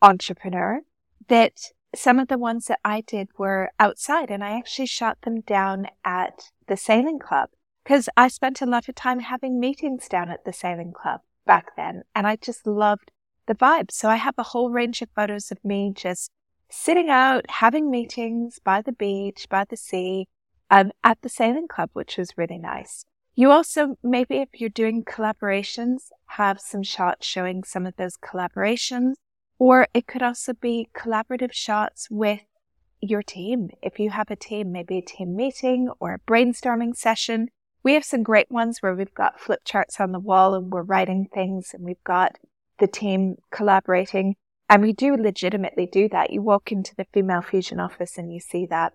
entrepreneur 0.00 0.80
that 1.28 1.72
some 1.94 2.18
of 2.18 2.28
the 2.28 2.38
ones 2.38 2.66
that 2.66 2.80
I 2.84 3.00
did 3.00 3.28
were 3.36 3.70
outside 3.80 4.30
and 4.30 4.44
I 4.44 4.56
actually 4.56 4.86
shot 4.86 5.18
them 5.22 5.40
down 5.40 5.88
at 6.04 6.50
the 6.68 6.76
sailing 6.76 7.18
club 7.18 7.50
because 7.82 8.08
I 8.16 8.28
spent 8.28 8.62
a 8.62 8.66
lot 8.66 8.88
of 8.88 8.94
time 8.94 9.20
having 9.20 9.60
meetings 9.60 10.08
down 10.08 10.30
at 10.30 10.44
the 10.44 10.52
sailing 10.52 10.92
club 10.92 11.20
back 11.46 11.76
then. 11.76 12.02
And 12.14 12.26
I 12.26 12.36
just 12.36 12.66
loved 12.66 13.10
the 13.46 13.54
vibe. 13.54 13.90
So 13.90 14.08
I 14.08 14.16
have 14.16 14.34
a 14.38 14.42
whole 14.42 14.70
range 14.70 15.02
of 15.02 15.08
photos 15.14 15.50
of 15.50 15.64
me 15.64 15.92
just 15.94 16.30
sitting 16.70 17.08
out, 17.08 17.44
having 17.48 17.90
meetings 17.90 18.58
by 18.62 18.82
the 18.82 18.92
beach, 18.92 19.46
by 19.48 19.64
the 19.64 19.76
sea, 19.76 20.28
um, 20.70 20.92
at 21.02 21.22
the 21.22 21.28
sailing 21.28 21.68
club, 21.68 21.90
which 21.92 22.16
was 22.16 22.36
really 22.36 22.58
nice. 22.58 23.04
You 23.36 23.50
also, 23.50 23.96
maybe 24.02 24.36
if 24.36 24.48
you're 24.60 24.70
doing 24.70 25.04
collaborations, 25.04 26.10
have 26.26 26.60
some 26.60 26.82
shots 26.82 27.26
showing 27.26 27.64
some 27.64 27.84
of 27.86 27.96
those 27.96 28.16
collaborations, 28.16 29.14
or 29.58 29.88
it 29.92 30.06
could 30.06 30.22
also 30.22 30.52
be 30.52 30.88
collaborative 30.94 31.52
shots 31.52 32.08
with 32.10 32.40
your 33.00 33.22
team. 33.22 33.70
If 33.82 33.98
you 33.98 34.10
have 34.10 34.30
a 34.30 34.36
team, 34.36 34.72
maybe 34.72 34.98
a 34.98 35.02
team 35.02 35.36
meeting 35.36 35.90
or 36.00 36.14
a 36.14 36.18
brainstorming 36.18 36.96
session. 36.96 37.48
We 37.82 37.94
have 37.94 38.04
some 38.04 38.22
great 38.22 38.50
ones 38.50 38.78
where 38.80 38.94
we've 38.94 39.14
got 39.14 39.40
flip 39.40 39.60
charts 39.64 40.00
on 40.00 40.12
the 40.12 40.18
wall 40.18 40.54
and 40.54 40.72
we're 40.72 40.82
writing 40.82 41.28
things 41.32 41.72
and 41.74 41.84
we've 41.84 42.02
got 42.02 42.38
the 42.78 42.86
team 42.86 43.36
collaborating. 43.50 44.36
And 44.68 44.82
we 44.82 44.92
do 44.92 45.16
legitimately 45.16 45.86
do 45.86 46.08
that. 46.08 46.30
You 46.30 46.42
walk 46.42 46.72
into 46.72 46.94
the 46.96 47.06
female 47.12 47.42
fusion 47.42 47.80
office 47.80 48.18
and 48.18 48.32
you 48.32 48.40
see 48.40 48.66
that. 48.66 48.94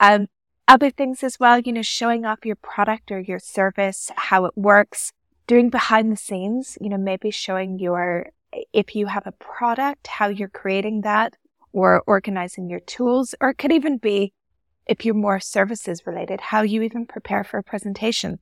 Um, 0.00 0.28
Other 0.68 0.90
things 0.90 1.22
as 1.22 1.38
well, 1.38 1.60
you 1.60 1.72
know, 1.72 1.82
showing 1.82 2.24
off 2.24 2.44
your 2.44 2.56
product 2.56 3.12
or 3.12 3.20
your 3.20 3.38
service, 3.38 4.10
how 4.16 4.46
it 4.46 4.56
works, 4.56 5.12
doing 5.46 5.70
behind 5.70 6.10
the 6.10 6.16
scenes, 6.16 6.76
you 6.80 6.88
know, 6.88 6.98
maybe 6.98 7.30
showing 7.30 7.78
your, 7.78 8.30
if 8.72 8.96
you 8.96 9.06
have 9.06 9.26
a 9.26 9.32
product, 9.32 10.08
how 10.08 10.26
you're 10.28 10.48
creating 10.48 11.02
that 11.02 11.36
or 11.72 12.02
organizing 12.06 12.68
your 12.68 12.80
tools, 12.80 13.34
or 13.40 13.50
it 13.50 13.58
could 13.58 13.72
even 13.72 13.96
be 13.96 14.32
if 14.86 15.04
you're 15.04 15.14
more 15.14 15.38
services 15.38 16.06
related, 16.06 16.40
how 16.40 16.62
you 16.62 16.82
even 16.82 17.06
prepare 17.06 17.44
for 17.44 17.58
a 17.58 17.62
presentation. 17.62 18.38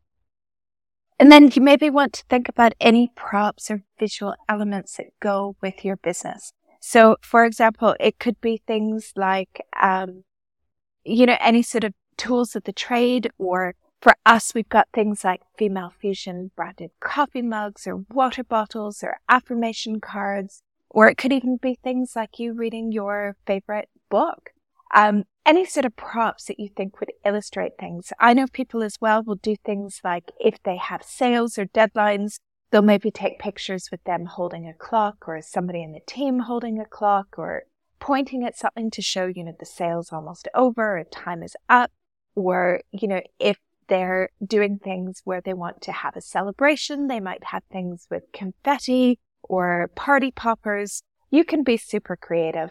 And 1.18 1.30
then 1.30 1.50
you 1.54 1.62
maybe 1.62 1.90
want 1.90 2.12
to 2.14 2.24
think 2.28 2.48
about 2.48 2.74
any 2.80 3.10
props 3.14 3.70
or 3.70 3.82
visual 3.98 4.34
elements 4.48 4.96
that 4.96 5.18
go 5.20 5.56
with 5.62 5.84
your 5.84 5.96
business. 5.96 6.52
So, 6.80 7.16
for 7.22 7.44
example, 7.44 7.94
it 8.00 8.18
could 8.18 8.40
be 8.40 8.62
things 8.66 9.12
like, 9.16 9.62
um, 9.80 10.24
you 11.04 11.24
know, 11.26 11.36
any 11.40 11.62
sort 11.62 11.84
of 11.84 11.94
tools 12.16 12.54
of 12.56 12.64
the 12.64 12.72
trade, 12.72 13.30
or 13.38 13.74
for 14.02 14.14
us, 14.26 14.54
we've 14.54 14.68
got 14.68 14.88
things 14.92 15.24
like 15.24 15.40
Female 15.56 15.92
Fusion 15.98 16.50
branded 16.56 16.90
coffee 17.00 17.42
mugs 17.42 17.86
or 17.86 18.04
water 18.10 18.44
bottles 18.44 19.02
or 19.02 19.16
affirmation 19.28 20.00
cards, 20.00 20.62
or 20.90 21.08
it 21.08 21.16
could 21.16 21.32
even 21.32 21.56
be 21.56 21.78
things 21.82 22.12
like 22.14 22.38
you 22.38 22.52
reading 22.52 22.92
your 22.92 23.36
favorite 23.46 23.88
book. 24.10 24.50
Um, 24.94 25.24
any 25.46 25.64
sort 25.64 25.84
of 25.84 25.96
props 25.96 26.44
that 26.44 26.58
you 26.58 26.68
think 26.68 27.00
would 27.00 27.12
illustrate 27.24 27.72
things. 27.78 28.12
I 28.18 28.34
know 28.34 28.46
people 28.50 28.82
as 28.82 28.96
well 29.00 29.22
will 29.22 29.36
do 29.36 29.56
things 29.56 30.00
like 30.02 30.32
if 30.40 30.62
they 30.62 30.76
have 30.76 31.02
sales 31.02 31.58
or 31.58 31.66
deadlines, 31.66 32.38
they'll 32.70 32.82
maybe 32.82 33.10
take 33.10 33.38
pictures 33.38 33.88
with 33.90 34.02
them 34.04 34.26
holding 34.26 34.66
a 34.66 34.74
clock 34.74 35.28
or 35.28 35.40
somebody 35.42 35.82
in 35.82 35.92
the 35.92 36.00
team 36.06 36.40
holding 36.40 36.78
a 36.78 36.86
clock 36.86 37.38
or 37.38 37.64
pointing 38.00 38.44
at 38.44 38.56
something 38.56 38.90
to 38.90 39.02
show, 39.02 39.26
you 39.26 39.44
know, 39.44 39.54
the 39.58 39.66
sale's 39.66 40.12
almost 40.12 40.48
over 40.54 40.98
or 40.98 41.04
time 41.04 41.42
is 41.42 41.56
up. 41.68 41.90
Or, 42.34 42.80
you 42.90 43.06
know, 43.06 43.20
if 43.38 43.58
they're 43.88 44.30
doing 44.44 44.78
things 44.78 45.20
where 45.24 45.40
they 45.40 45.54
want 45.54 45.80
to 45.82 45.92
have 45.92 46.16
a 46.16 46.20
celebration, 46.20 47.06
they 47.06 47.20
might 47.20 47.44
have 47.44 47.62
things 47.70 48.06
with 48.10 48.24
confetti 48.32 49.18
or 49.42 49.90
party 49.94 50.30
poppers. 50.30 51.02
You 51.30 51.44
can 51.44 51.62
be 51.62 51.76
super 51.76 52.16
creative. 52.16 52.70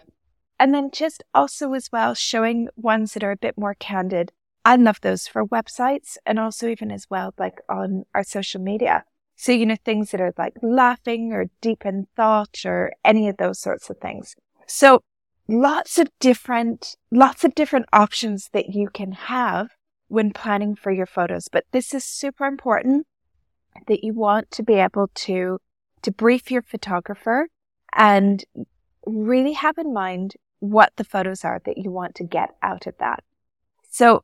And 0.59 0.73
then 0.73 0.91
just 0.91 1.23
also 1.33 1.73
as 1.73 1.89
well 1.91 2.13
showing 2.13 2.69
ones 2.75 3.13
that 3.13 3.23
are 3.23 3.31
a 3.31 3.37
bit 3.37 3.57
more 3.57 3.75
candid. 3.75 4.31
I 4.65 4.75
love 4.77 5.01
those 5.01 5.27
for 5.27 5.45
websites 5.45 6.17
and 6.25 6.39
also 6.39 6.69
even 6.69 6.91
as 6.91 7.07
well 7.09 7.33
like 7.37 7.59
on 7.67 8.05
our 8.15 8.23
social 8.23 8.61
media. 8.61 9.03
So, 9.35 9.51
you 9.51 9.65
know, 9.65 9.75
things 9.83 10.11
that 10.11 10.21
are 10.21 10.33
like 10.37 10.53
laughing 10.61 11.33
or 11.33 11.47
deep 11.59 11.85
in 11.85 12.07
thought 12.15 12.59
or 12.65 12.93
any 13.03 13.27
of 13.27 13.37
those 13.37 13.59
sorts 13.59 13.89
of 13.89 13.97
things. 13.97 14.35
So 14.67 15.03
lots 15.47 15.97
of 15.97 16.07
different, 16.19 16.95
lots 17.11 17.43
of 17.43 17.55
different 17.55 17.87
options 17.91 18.49
that 18.53 18.73
you 18.73 18.89
can 18.89 19.11
have 19.11 19.69
when 20.07 20.31
planning 20.31 20.75
for 20.75 20.91
your 20.91 21.07
photos. 21.07 21.49
But 21.51 21.65
this 21.71 21.93
is 21.93 22.05
super 22.05 22.45
important 22.45 23.05
that 23.87 24.03
you 24.03 24.13
want 24.13 24.51
to 24.51 24.63
be 24.63 24.75
able 24.75 25.09
to, 25.13 25.59
to 26.03 26.11
brief 26.11 26.51
your 26.51 26.61
photographer 26.61 27.47
and 27.93 28.43
really 29.05 29.53
have 29.53 29.77
in 29.77 29.93
mind 29.93 30.35
what 30.63 30.93
the 30.95 31.03
photos 31.03 31.43
are 31.43 31.61
that 31.65 31.77
you 31.77 31.91
want 31.91 32.15
to 32.15 32.23
get 32.23 32.55
out 32.63 32.87
of 32.87 32.97
that. 32.97 33.21
So 33.89 34.23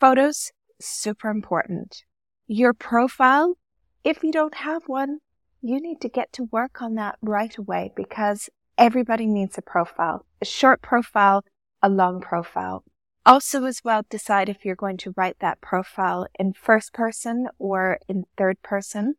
photos, 0.00 0.50
super 0.80 1.28
important. 1.28 2.02
Your 2.46 2.72
profile, 2.72 3.58
if 4.02 4.22
you 4.22 4.32
don't 4.32 4.54
have 4.54 4.84
one, 4.86 5.18
you 5.60 5.78
need 5.78 6.00
to 6.00 6.08
get 6.08 6.32
to 6.32 6.48
work 6.50 6.80
on 6.80 6.94
that 6.94 7.18
right 7.20 7.54
away 7.58 7.92
because 7.94 8.48
everybody 8.78 9.26
needs 9.26 9.58
a 9.58 9.62
profile, 9.62 10.24
a 10.40 10.46
short 10.46 10.80
profile, 10.80 11.44
a 11.82 11.90
long 11.90 12.22
profile. 12.22 12.82
Also, 13.26 13.64
as 13.64 13.84
well, 13.84 14.02
decide 14.08 14.48
if 14.48 14.64
you're 14.64 14.76
going 14.76 14.96
to 14.96 15.12
write 15.14 15.36
that 15.40 15.60
profile 15.60 16.26
in 16.38 16.54
first 16.54 16.94
person 16.94 17.48
or 17.58 17.98
in 18.08 18.24
third 18.38 18.62
person. 18.62 19.16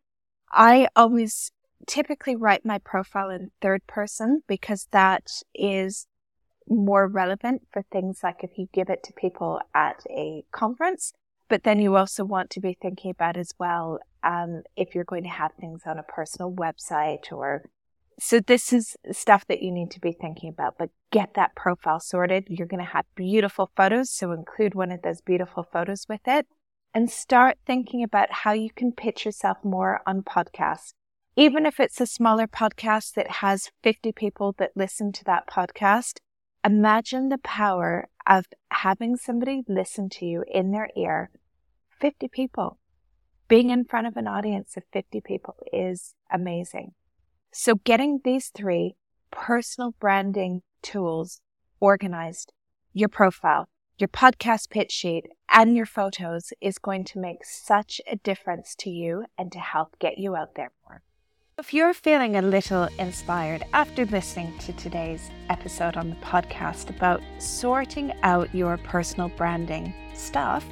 I 0.51 0.87
always 0.95 1.51
typically 1.85 2.35
write 2.35 2.65
my 2.65 2.79
profile 2.79 3.29
in 3.29 3.51
third 3.61 3.85
person 3.85 4.41
because 4.47 4.87
that 4.89 5.29
is 5.53 6.07
more 6.69 7.07
relevant 7.07 7.63
for 7.71 7.83
things 7.91 8.19
like 8.23 8.43
if 8.43 8.57
you 8.57 8.67
give 8.73 8.89
it 8.89 9.03
to 9.03 9.13
people 9.13 9.61
at 9.73 10.03
a 10.09 10.43
conference, 10.51 11.13
but 11.49 11.63
then 11.63 11.79
you 11.79 11.95
also 11.95 12.25
want 12.25 12.49
to 12.51 12.59
be 12.59 12.77
thinking 12.81 13.11
about 13.11 13.37
as 13.37 13.53
well 13.57 13.99
um, 14.23 14.63
if 14.75 14.93
you're 14.93 15.03
going 15.03 15.23
to 15.23 15.29
have 15.29 15.53
things 15.59 15.83
on 15.85 15.97
a 15.97 16.03
personal 16.03 16.51
website 16.51 17.31
or 17.31 17.63
so 18.19 18.39
this 18.39 18.73
is 18.73 18.95
stuff 19.11 19.45
that 19.47 19.61
you 19.61 19.71
need 19.71 19.91
to 19.91 19.99
be 19.99 20.11
thinking 20.11 20.49
about, 20.49 20.77
but 20.79 20.89
get 21.11 21.35
that 21.35 21.55
profile 21.55 21.99
sorted. 21.99 22.47
You're 22.49 22.67
going 22.67 22.83
to 22.83 22.91
have 22.91 23.05
beautiful 23.15 23.69
photos. 23.75 24.09
So 24.09 24.31
include 24.31 24.73
one 24.73 24.91
of 24.91 25.03
those 25.03 25.21
beautiful 25.21 25.63
photos 25.71 26.07
with 26.09 26.21
it 26.25 26.47
and 26.93 27.11
start 27.11 27.57
thinking 27.65 28.01
about 28.01 28.31
how 28.31 28.53
you 28.53 28.71
can 28.75 28.91
pitch 28.91 29.23
yourself 29.25 29.57
more 29.63 30.01
on 30.07 30.23
podcasts. 30.23 30.93
Even 31.35 31.67
if 31.67 31.79
it's 31.79 32.01
a 32.01 32.07
smaller 32.07 32.47
podcast 32.47 33.13
that 33.13 33.29
has 33.29 33.69
50 33.83 34.11
people 34.13 34.55
that 34.57 34.71
listen 34.75 35.11
to 35.11 35.23
that 35.25 35.47
podcast, 35.47 36.17
Imagine 36.67 37.29
the 37.29 37.37
power 37.37 38.09
of 38.25 38.47
having 38.71 39.15
somebody 39.15 39.63
listen 39.69 40.09
to 40.09 40.25
you 40.25 40.43
in 40.53 40.71
their 40.71 40.89
ear. 40.97 41.29
50 42.01 42.27
people. 42.27 42.77
Being 43.47 43.69
in 43.69 43.85
front 43.85 44.05
of 44.05 44.17
an 44.17 44.27
audience 44.27 44.75
of 44.75 44.83
50 44.91 45.21
people 45.21 45.55
is 45.71 46.13
amazing. 46.29 46.91
So 47.53 47.75
getting 47.75 48.19
these 48.21 48.49
three 48.49 48.97
personal 49.31 49.95
branding 49.97 50.61
tools 50.81 51.39
organized, 51.79 52.51
your 52.91 53.07
profile, 53.07 53.69
your 53.97 54.09
podcast 54.09 54.69
pitch 54.69 54.91
sheet, 54.91 55.27
and 55.49 55.73
your 55.73 55.85
photos 55.85 56.51
is 56.59 56.79
going 56.79 57.05
to 57.05 57.19
make 57.19 57.45
such 57.45 58.01
a 58.11 58.17
difference 58.17 58.75
to 58.79 58.89
you 58.89 59.23
and 59.37 59.53
to 59.53 59.59
help 59.59 59.97
get 59.99 60.17
you 60.17 60.35
out 60.35 60.55
there 60.55 60.73
more. 60.85 61.01
If 61.59 61.73
you're 61.73 61.95
feeling 61.95 62.35
a 62.35 62.41
little 62.43 62.87
inspired 62.99 63.65
after 63.73 64.05
listening 64.05 64.55
to 64.59 64.73
today's 64.73 65.31
episode 65.49 65.97
on 65.97 66.11
the 66.11 66.15
podcast 66.17 66.91
about 66.91 67.19
sorting 67.39 68.13
out 68.21 68.53
your 68.53 68.77
personal 68.77 69.29
branding 69.29 69.91
stuff, 70.13 70.63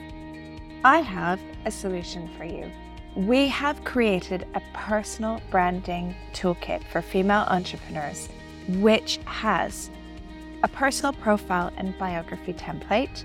I 0.83 0.99
have 0.99 1.39
a 1.65 1.71
solution 1.71 2.29
for 2.38 2.43
you. 2.45 2.69
We 3.15 3.47
have 3.47 3.83
created 3.83 4.45
a 4.53 4.61
personal 4.75 5.41
branding 5.49 6.13
toolkit 6.33 6.83
for 6.91 7.01
female 7.01 7.47
entrepreneurs, 7.49 8.29
which 8.67 9.17
has 9.25 9.89
a 10.61 10.67
personal 10.67 11.13
profile 11.13 11.73
and 11.77 11.97
biography 11.97 12.53
template. 12.53 13.23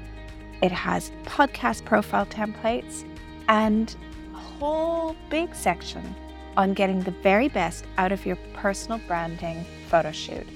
It 0.62 0.72
has 0.72 1.12
podcast 1.24 1.84
profile 1.84 2.24
templates 2.24 3.04
and 3.48 3.94
a 4.32 4.38
whole 4.38 5.14
big 5.28 5.54
section 5.54 6.14
on 6.56 6.74
getting 6.74 7.00
the 7.00 7.10
very 7.10 7.48
best 7.48 7.84
out 7.98 8.12
of 8.12 8.24
your 8.26 8.36
personal 8.54 9.00
branding 9.06 9.64
photo 9.88 10.12
shoot. 10.12 10.46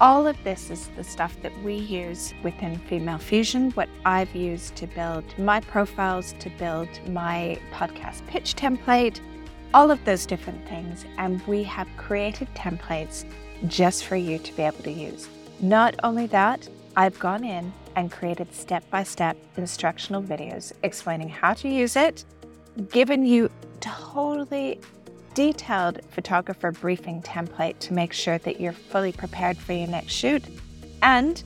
All 0.00 0.26
of 0.26 0.36
this 0.42 0.70
is 0.70 0.88
the 0.96 1.04
stuff 1.04 1.36
that 1.42 1.56
we 1.62 1.74
use 1.74 2.34
within 2.42 2.76
Female 2.76 3.18
Fusion, 3.18 3.70
what 3.72 3.88
I've 4.04 4.34
used 4.34 4.74
to 4.76 4.86
build 4.88 5.24
my 5.38 5.60
profiles, 5.60 6.34
to 6.40 6.50
build 6.50 6.88
my 7.08 7.58
podcast 7.72 8.26
pitch 8.26 8.56
template, 8.56 9.20
all 9.74 9.90
of 9.90 10.04
those 10.04 10.26
different 10.26 10.66
things. 10.68 11.04
And 11.18 11.40
we 11.46 11.62
have 11.64 11.86
created 11.96 12.48
templates 12.54 13.24
just 13.68 14.04
for 14.04 14.16
you 14.16 14.38
to 14.38 14.52
be 14.56 14.62
able 14.62 14.82
to 14.82 14.90
use. 14.90 15.28
Not 15.60 15.94
only 16.02 16.26
that, 16.26 16.68
I've 16.96 17.18
gone 17.20 17.44
in 17.44 17.72
and 17.94 18.10
created 18.10 18.52
step 18.52 18.88
by 18.90 19.04
step 19.04 19.36
instructional 19.56 20.22
videos 20.22 20.72
explaining 20.82 21.28
how 21.28 21.54
to 21.54 21.68
use 21.68 21.94
it, 21.94 22.24
given 22.90 23.24
you 23.24 23.50
totally 23.80 24.80
detailed 25.34 26.00
photographer 26.10 26.72
briefing 26.72 27.22
template 27.22 27.78
to 27.80 27.92
make 27.92 28.12
sure 28.12 28.38
that 28.38 28.60
you're 28.60 28.72
fully 28.72 29.12
prepared 29.12 29.56
for 29.56 29.72
your 29.72 29.88
next 29.88 30.12
shoot. 30.12 30.44
And 31.02 31.42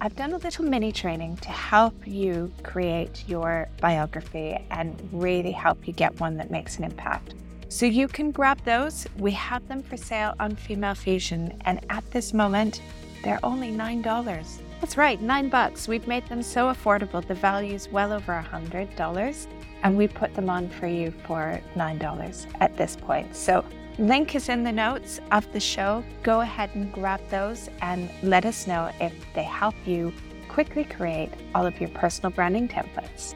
I've 0.00 0.16
done 0.16 0.32
a 0.32 0.38
little 0.38 0.64
mini 0.64 0.92
training 0.92 1.36
to 1.38 1.48
help 1.48 1.94
you 2.06 2.52
create 2.62 3.24
your 3.26 3.68
biography 3.80 4.58
and 4.70 5.08
really 5.12 5.52
help 5.52 5.86
you 5.86 5.92
get 5.92 6.18
one 6.20 6.36
that 6.36 6.50
makes 6.50 6.78
an 6.78 6.84
impact. 6.84 7.34
So 7.68 7.86
you 7.86 8.06
can 8.06 8.30
grab 8.30 8.62
those. 8.64 9.06
We 9.18 9.32
have 9.32 9.66
them 9.66 9.82
for 9.82 9.96
sale 9.96 10.34
on 10.38 10.56
Female 10.56 10.94
Fusion, 10.94 11.60
and 11.64 11.84
at 11.90 12.08
this 12.10 12.32
moment, 12.32 12.82
they're 13.22 13.40
only 13.42 13.72
$9. 13.72 14.60
That's 14.80 14.96
right, 14.96 15.20
nine 15.20 15.48
bucks. 15.48 15.88
We've 15.88 16.06
made 16.06 16.28
them 16.28 16.42
so 16.42 16.66
affordable. 16.66 17.26
The 17.26 17.34
value 17.34 17.74
is 17.74 17.88
well 17.88 18.12
over 18.12 18.34
a 18.34 18.44
$100 18.44 19.46
and 19.84 19.96
we 19.96 20.08
put 20.08 20.34
them 20.34 20.50
on 20.50 20.68
for 20.68 20.86
you 20.86 21.12
for 21.26 21.60
$9 21.76 22.46
at 22.60 22.76
this 22.76 22.96
point. 22.96 23.36
So, 23.36 23.64
link 23.98 24.34
is 24.34 24.48
in 24.48 24.64
the 24.64 24.72
notes 24.72 25.20
of 25.30 25.50
the 25.52 25.60
show. 25.60 26.02
Go 26.24 26.40
ahead 26.40 26.70
and 26.74 26.92
grab 26.92 27.20
those 27.30 27.68
and 27.82 28.10
let 28.22 28.44
us 28.44 28.66
know 28.66 28.90
if 29.00 29.12
they 29.34 29.44
help 29.44 29.76
you 29.86 30.12
quickly 30.48 30.84
create 30.84 31.30
all 31.54 31.66
of 31.66 31.78
your 31.80 31.90
personal 31.90 32.30
branding 32.30 32.66
templates. 32.66 33.34